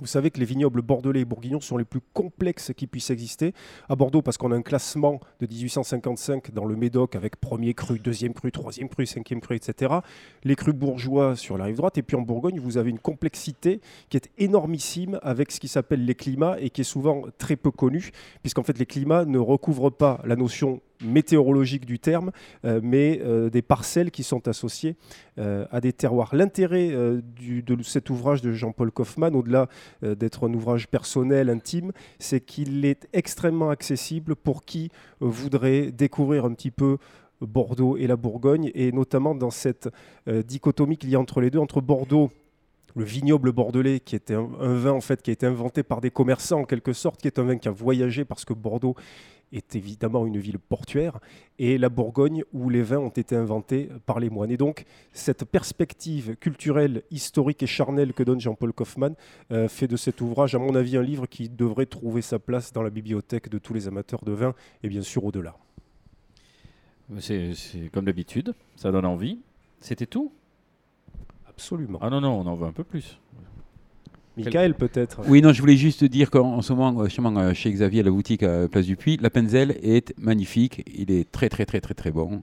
Vous 0.00 0.06
savez 0.06 0.30
que 0.30 0.40
les 0.40 0.46
vignobles 0.46 0.82
bordelais 0.82 1.20
et 1.20 1.24
bourguignons 1.24 1.60
sont 1.60 1.76
les 1.76 1.84
plus 1.84 2.00
complexes 2.12 2.72
qui 2.74 2.88
puissent 2.88 3.10
exister. 3.10 3.52
À 3.88 3.94
Bordeaux, 3.94 4.22
parce 4.22 4.36
qu'on 4.36 4.50
a 4.50 4.56
un 4.56 4.62
classement 4.62 5.20
de 5.38 5.46
1855 5.46 6.52
dans 6.52 6.64
le 6.64 6.74
Médoc 6.74 7.14
avec 7.14 7.36
premier 7.36 7.74
cru, 7.74 8.00
deuxième 8.00 8.32
cru, 8.32 8.50
troisième 8.50 8.88
cru, 8.88 9.06
cinquième 9.06 9.40
cru, 9.40 9.54
etc. 9.54 9.94
Les 10.42 10.56
crus 10.56 10.74
bourgeois 10.74 11.36
sur 11.36 11.56
la 11.56 11.66
rive 11.66 11.76
droite. 11.76 11.98
Et 11.98 12.02
puis 12.02 12.16
en 12.16 12.22
Bourgogne, 12.22 12.58
vous 12.58 12.78
avez 12.78 12.90
une 12.90 12.98
complexité 12.98 13.80
qui 14.08 14.16
est 14.16 14.30
énormissime 14.38 15.20
avec 15.22 15.52
ce 15.52 15.60
qui 15.60 15.68
s'appelle 15.68 16.04
les 16.04 16.14
climats 16.16 16.56
et 16.58 16.70
qui 16.70 16.80
est 16.80 16.84
souvent 16.84 17.22
très 17.38 17.56
peu 17.56 17.70
connue, 17.70 18.10
puisqu'en 18.42 18.64
fait 18.64 18.78
les 18.78 18.86
climats 18.86 19.24
ne 19.24 19.38
recouvrent 19.38 19.90
pas 19.90 20.20
la 20.24 20.34
notion 20.34 20.80
météorologique 21.02 21.86
du 21.86 21.98
terme, 21.98 22.30
euh, 22.64 22.80
mais 22.82 23.20
euh, 23.22 23.50
des 23.50 23.62
parcelles 23.62 24.10
qui 24.10 24.22
sont 24.22 24.48
associées 24.48 24.96
euh, 25.38 25.66
à 25.70 25.80
des 25.80 25.92
terroirs. 25.92 26.34
L'intérêt 26.34 26.90
de 26.90 27.82
cet 27.82 28.10
ouvrage 28.10 28.42
de 28.42 28.52
Jean-Paul 28.52 28.90
Kaufmann, 28.90 29.34
au-delà 29.34 29.68
d'être 30.02 30.48
un 30.48 30.52
ouvrage 30.52 30.88
personnel, 30.88 31.48
intime, 31.48 31.92
c'est 32.18 32.40
qu'il 32.40 32.84
est 32.84 33.08
extrêmement 33.12 33.70
accessible 33.70 34.36
pour 34.36 34.64
qui 34.64 34.90
voudrait 35.20 35.90
découvrir 35.90 36.44
un 36.44 36.52
petit 36.52 36.70
peu 36.70 36.98
Bordeaux 37.40 37.96
et 37.96 38.06
la 38.06 38.16
Bourgogne, 38.16 38.70
et 38.74 38.92
notamment 38.92 39.34
dans 39.34 39.50
cette 39.50 39.88
dichotomie 40.26 40.96
qu'il 40.96 41.10
y 41.10 41.16
a 41.16 41.20
entre 41.20 41.40
les 41.40 41.50
deux, 41.50 41.58
entre 41.58 41.80
Bordeaux 41.80 42.30
le 42.94 43.04
vignoble 43.04 43.52
bordelais, 43.52 44.00
qui 44.00 44.16
était 44.16 44.34
un, 44.34 44.46
vin 44.46 44.92
en 44.92 45.00
fait 45.00 45.22
qui 45.22 45.30
a 45.30 45.32
été 45.32 45.46
inventé 45.46 45.82
par 45.82 46.00
des 46.00 46.10
commerçants 46.10 46.60
en 46.60 46.64
quelque 46.64 46.92
sorte, 46.92 47.20
qui 47.20 47.26
est 47.26 47.38
un 47.38 47.44
vin 47.44 47.56
qui 47.56 47.68
a 47.68 47.72
voyagé 47.72 48.24
parce 48.24 48.44
que 48.44 48.52
Bordeaux 48.52 48.94
est 49.52 49.74
évidemment 49.74 50.26
une 50.26 50.38
ville 50.38 50.58
portuaire, 50.58 51.18
et 51.58 51.76
la 51.76 51.88
Bourgogne 51.88 52.44
où 52.52 52.68
les 52.68 52.82
vins 52.82 52.98
ont 52.98 53.08
été 53.08 53.34
inventés 53.34 53.88
par 54.06 54.20
les 54.20 54.30
moines. 54.30 54.50
Et 54.50 54.56
donc 54.56 54.84
cette 55.12 55.44
perspective 55.44 56.36
culturelle, 56.36 57.02
historique 57.10 57.62
et 57.62 57.66
charnelle 57.66 58.12
que 58.12 58.22
donne 58.22 58.40
Jean-Paul 58.40 58.72
Kaufmann 58.72 59.14
euh, 59.50 59.68
fait 59.68 59.88
de 59.88 59.96
cet 59.96 60.20
ouvrage, 60.20 60.54
à 60.54 60.58
mon 60.58 60.74
avis, 60.74 60.96
un 60.96 61.02
livre 61.02 61.26
qui 61.26 61.48
devrait 61.48 61.86
trouver 61.86 62.22
sa 62.22 62.38
place 62.38 62.72
dans 62.72 62.82
la 62.82 62.90
bibliothèque 62.90 63.48
de 63.48 63.58
tous 63.58 63.74
les 63.74 63.88
amateurs 63.88 64.24
de 64.24 64.32
vin, 64.32 64.54
et 64.82 64.88
bien 64.88 65.02
sûr 65.02 65.24
au-delà. 65.24 65.56
C'est 67.18 67.54
comme 67.92 68.04
d'habitude, 68.04 68.54
ça 68.76 68.92
donne 68.92 69.04
envie. 69.04 69.40
C'était 69.80 70.06
tout 70.06 70.30
Absolument. 71.60 71.98
Ah 72.00 72.08
non, 72.08 72.22
non, 72.22 72.40
on 72.40 72.46
en 72.46 72.56
veut 72.56 72.66
un 72.66 72.72
peu 72.72 72.84
plus. 72.84 73.18
Michael 74.38 74.74
peut-être. 74.74 75.20
Oui, 75.28 75.42
non, 75.42 75.52
je 75.52 75.60
voulais 75.60 75.76
juste 75.76 76.04
dire 76.04 76.30
qu'en 76.30 76.62
ce 76.62 76.72
moment, 76.72 77.02
euh, 77.02 77.52
chez 77.52 77.70
Xavier 77.70 78.00
à 78.00 78.04
la 78.04 78.10
boutique 78.10 78.42
à 78.42 78.66
Place 78.66 78.86
du 78.86 78.96
Puy, 78.96 79.18
la 79.20 79.28
Penzel 79.28 79.76
est 79.82 80.18
magnifique. 80.18 80.82
Il 80.96 81.10
est 81.10 81.30
très, 81.30 81.50
très, 81.50 81.66
très, 81.66 81.82
très, 81.82 81.92
très 81.92 82.10
bon. 82.10 82.42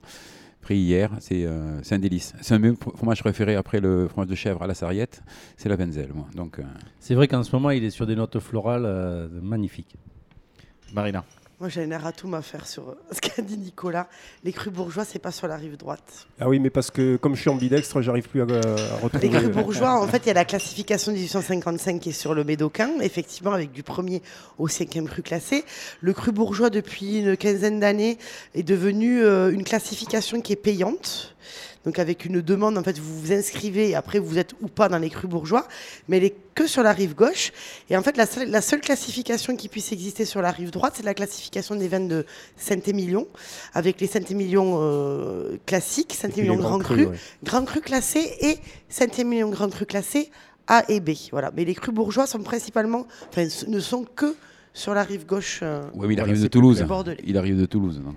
Pris 0.61 0.78
hier, 0.78 1.09
c'est 1.20 1.45
euh, 1.45 1.82
un 1.89 1.97
délice. 1.99 2.36
C'est 2.41 2.53
un 2.53 2.76
fromage 2.76 3.22
préféré 3.22 3.55
après 3.55 3.80
le 3.80 4.07
fromage 4.07 4.30
de 4.30 4.36
chèvre 4.36 4.61
à 4.61 4.68
la 4.68 4.76
sarriette, 4.76 5.24
c'est 5.55 5.68
la 5.68 5.78
Penzel. 5.78 6.09
Moi. 6.13 6.28
Donc, 6.36 6.59
euh, 6.59 6.63
C'est 6.99 7.15
vrai 7.15 7.28
qu'en 7.28 7.41
ce 7.41 7.55
moment, 7.55 7.72
il 7.72 7.84
est 7.84 7.89
sur 7.89 8.05
des 8.05 8.15
notes 8.15 8.38
florales 8.38 9.30
magnifiques. 9.41 9.95
Marina. 10.93 11.26
Moi, 11.60 11.70
j'ai 11.70 11.82
un 11.82 11.89
erratum 11.89 12.36
à 12.36 12.43
faire 12.43 12.68
sur 12.68 12.95
ce 13.12 13.20
qu'a 13.20 13.41
dit 13.41 13.58
Nicolas. 13.58 14.08
Les 14.43 14.53
crus 14.53 14.72
bourgeois, 14.72 15.05
c'est 15.05 15.18
pas 15.18 15.32
sur 15.32 15.47
la 15.47 15.55
rive 15.55 15.76
droite. 15.76 16.28
Ah 16.39 16.47
oui, 16.47 16.60
mais 16.60 16.70
parce 16.70 16.91
que 16.91 17.16
comme 17.16 17.36
je 17.36 17.41
suis 17.41 17.49
ambidextre, 17.49 17.99
j'arrive 18.01 18.30
plus 18.30 18.41
à, 18.41 18.45
retrouver. 19.01 19.28
Les 19.28 19.30
crus 19.30 19.49
bourgeois, 19.49 19.99
en 19.99 20.08
fait, 20.08 20.20
il 20.20 20.28
y 20.28 20.32
a 20.32 20.36
la 20.36 20.45
classification 20.45 21.12
1855 21.12 21.99
qui 21.99 22.10
est 22.10 22.12
sur 22.12 22.36
le 22.36 22.43
Médocain, 22.43 22.91
effectivement, 23.01 23.53
avec 23.53 23.72
du 23.72 23.82
premier 23.82 24.22
au 24.60 24.68
cinquième 24.68 25.08
cru 25.08 25.24
classé. 25.24 25.66
Le 26.01 26.14
cru 26.14 26.32
bourgeois, 26.32 26.70
depuis 26.70 27.20
une 27.20 27.36
quinzaine 27.36 27.80
d'années, 27.80 28.20
est 28.53 28.62
devenu 28.62 29.24
euh, 29.24 29.51
une 29.51 29.64
classification 29.64 30.41
qui 30.41 30.53
est 30.53 30.58
payante 30.58 31.36
donc 31.86 32.00
avec 32.00 32.26
une 32.26 32.42
demande, 32.42 32.78
en 32.78 32.84
fait, 32.84 33.00
vous 33.00 33.20
vous 33.20 33.32
inscrivez 33.32 33.90
et 33.90 33.96
après 33.96 34.20
vous 34.20 34.38
êtes 34.38 34.54
ou 34.62 34.68
pas 34.68 34.90
dans 34.90 34.98
les 34.98 35.10
crus 35.10 35.30
bourgeois, 35.30 35.68
mais 36.08 36.18
elle 36.18 36.26
est 36.26 36.36
que 36.56 36.68
sur 36.68 36.84
la 36.84 36.92
rive 36.92 37.16
gauche. 37.16 37.52
Et 37.90 37.98
en 37.98 38.04
fait, 38.04 38.18
la 38.18 38.62
seule, 38.62 38.82
classification 38.82 39.56
qui 39.56 39.70
puisse 39.70 39.92
exister 39.92 40.26
sur 40.26 40.42
la 40.42 40.52
rive 40.52 40.72
droite, 40.72 40.94
c'est 40.98 41.06
la 41.06 41.14
classification 41.14 41.76
des 41.76 41.88
vins 41.88 42.00
de 42.00 42.26
Saint-Émilion, 42.56 43.28
avec 43.74 44.02
les 44.02 44.08
Saint-Émilion 44.08 44.80
euh, 44.82 45.58
classiques, 45.66 46.14
Saint-Émilion 46.14 46.56
Grand 46.56 46.80
Cru, 46.80 47.08
Grand 47.44 47.66
Cru 47.66 47.82
classé 47.82 48.36
et 48.42 48.58
Saint-Émilion 48.90 49.50
Grand 49.50 49.70
Cru 49.70 49.86
classé 49.86 50.32
A 50.68 50.84
et 50.90 51.00
B. 51.00 51.12
Voilà. 51.32 51.52
Mais 51.56 51.66
les 51.66 51.76
crus 51.76 51.94
bourgeois 51.94 52.28
sont 52.28 52.40
principalement, 52.40 53.08
enfin, 53.30 53.48
ne 53.68 53.80
sont 53.80 54.04
que 54.04 54.36
sur 54.78 54.94
la 54.94 55.04
rive 55.04 55.26
gauche. 55.26 55.62
Euh, 55.64 55.82
oui, 55.96 56.14
il 56.14 56.20
arrive 56.20 56.42
de 56.42 56.48
Toulouse. 56.48 56.86
Il 57.26 57.38
arrive 57.38 57.60
de 57.60 57.66
Toulouse. 57.66 58.00
Donc 58.00 58.16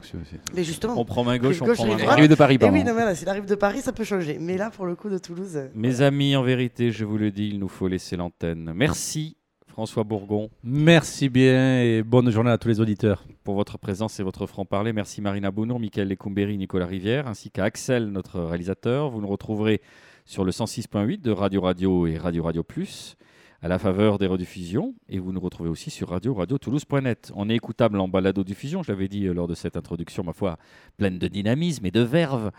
mais 0.54 0.62
justement. 0.62 0.94
On 0.98 1.04
prend 1.04 1.24
main 1.24 1.38
gauche, 1.38 1.60
on 1.62 1.64
prend 1.72 1.86
main 1.86 1.92
droite. 1.92 2.02
Il 2.04 2.08
arrive 2.08 2.28
de 2.28 2.34
Paris, 2.34 2.54
eh 2.56 2.58
pardon. 2.58 2.74
oui, 2.76 2.84
non, 2.84 3.14
s'il 3.14 3.28
arrive 3.28 3.46
de 3.46 3.54
Paris, 3.54 3.80
ça 3.80 3.92
peut 3.92 4.04
changer. 4.04 4.38
Mais 4.38 4.58
là, 4.58 4.70
pour 4.70 4.86
le 4.86 4.94
coup, 4.94 5.08
de 5.08 5.18
Toulouse. 5.18 5.56
Euh, 5.56 5.68
Mes 5.74 6.02
amis, 6.02 6.36
en 6.36 6.42
vérité, 6.42 6.90
je 6.92 7.04
vous 7.04 7.16
le 7.16 7.30
dis, 7.30 7.48
il 7.48 7.58
nous 7.58 7.68
faut 7.68 7.88
laisser 7.88 8.16
l'antenne. 8.16 8.72
Merci. 8.74 9.36
François 9.68 10.04
Bourgon. 10.04 10.50
Merci 10.62 11.28
bien 11.30 11.80
et 11.80 12.02
bonne 12.02 12.28
journée 12.30 12.50
à 12.50 12.58
tous 12.58 12.68
les 12.68 12.80
auditeurs. 12.80 13.24
Pour 13.44 13.54
votre 13.54 13.78
présence 13.78 14.20
et 14.20 14.22
votre 14.22 14.46
franc-parler, 14.46 14.92
merci 14.92 15.22
Marina 15.22 15.50
Bounour, 15.50 15.80
Michael 15.80 16.08
Lecumberi, 16.08 16.58
Nicolas 16.58 16.86
Rivière, 16.86 17.28
ainsi 17.28 17.50
qu'à 17.50 17.64
Axel, 17.64 18.08
notre 18.08 18.40
réalisateur. 18.40 19.08
Vous 19.10 19.20
nous 19.22 19.28
retrouverez 19.28 19.80
sur 20.26 20.44
le 20.44 20.50
106.8 20.50 21.22
de 21.22 21.30
Radio 21.30 21.62
Radio 21.62 22.06
et 22.06 22.18
Radio 22.18 22.42
Radio 22.42 22.62
Plus 22.62 23.16
à 23.62 23.68
la 23.68 23.78
faveur 23.78 24.18
des 24.18 24.26
rediffusions. 24.26 24.94
Et 25.08 25.18
vous 25.18 25.32
nous 25.32 25.40
retrouvez 25.40 25.70
aussi 25.70 25.90
sur 25.90 26.10
radio 26.10 26.34
radio 26.34 26.58
toulouse.net. 26.58 27.32
On 27.34 27.48
est 27.48 27.56
écoutable 27.56 28.00
en 28.00 28.08
balado-diffusion, 28.08 28.82
je 28.82 28.92
l'avais 28.92 29.08
dit 29.08 29.24
lors 29.26 29.48
de 29.48 29.54
cette 29.54 29.76
introduction, 29.76 30.24
ma 30.24 30.32
foi, 30.32 30.58
pleine 30.96 31.18
de 31.18 31.28
dynamisme 31.28 31.86
et 31.86 31.90
de 31.90 32.00
verve. 32.00 32.50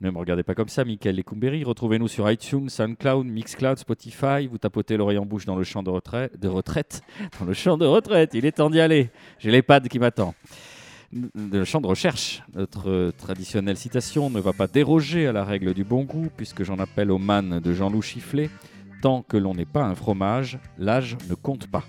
Ne 0.00 0.10
me 0.10 0.18
regardez 0.18 0.42
pas 0.42 0.54
comme 0.54 0.68
ça, 0.68 0.84
Michael 0.84 1.16
Lecumberi. 1.16 1.64
Retrouvez-nous 1.64 2.08
sur 2.08 2.30
iTunes, 2.30 2.68
SoundCloud, 2.68 3.26
Mixcloud, 3.26 3.78
Spotify. 3.78 4.48
Vous 4.50 4.58
tapotez 4.58 4.96
l'oreille 4.96 5.18
en 5.18 5.24
bouche 5.24 5.46
dans 5.46 5.56
le 5.56 5.62
champ 5.62 5.82
de 5.82 5.90
retraite. 5.90 6.38
De 6.38 6.48
retraite 6.48 7.02
dans 7.40 7.46
le 7.46 7.54
champ 7.54 7.78
de 7.78 7.86
retraite, 7.86 8.32
il 8.34 8.44
est 8.44 8.52
temps 8.52 8.70
d'y 8.70 8.80
aller. 8.80 9.10
J'ai 9.38 9.50
l'EHPAD 9.50 9.88
qui 9.88 9.98
m'attend 9.98 10.34
le 11.34 11.64
champ 11.64 11.80
de 11.80 11.86
recherche. 11.86 12.42
Notre 12.54 13.12
traditionnelle 13.16 13.76
citation 13.76 14.30
ne 14.30 14.40
va 14.40 14.52
pas 14.52 14.66
déroger 14.66 15.28
à 15.28 15.32
la 15.32 15.44
règle 15.44 15.72
du 15.72 15.84
bon 15.84 16.02
goût, 16.02 16.28
puisque 16.36 16.64
j'en 16.64 16.78
appelle 16.78 17.12
au 17.12 17.18
man 17.18 17.60
de 17.60 17.72
Jean-Loup 17.72 18.02
Chifflet. 18.02 18.50
Tant 19.02 19.22
que 19.22 19.36
l'on 19.36 19.54
n'est 19.54 19.64
pas 19.64 19.84
un 19.84 19.94
fromage, 19.94 20.58
l'âge 20.78 21.16
ne 21.28 21.34
compte 21.34 21.66
pas. 21.66 21.84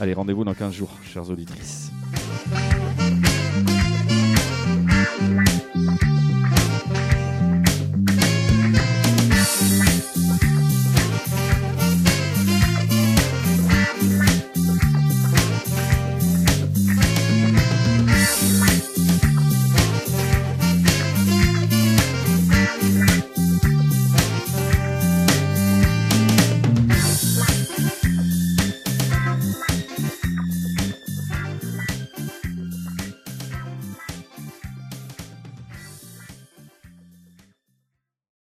Allez, 0.00 0.14
rendez-vous 0.14 0.44
dans 0.44 0.54
15 0.54 0.72
jours, 0.72 0.90
chères 1.02 1.28
auditrices. 1.28 1.90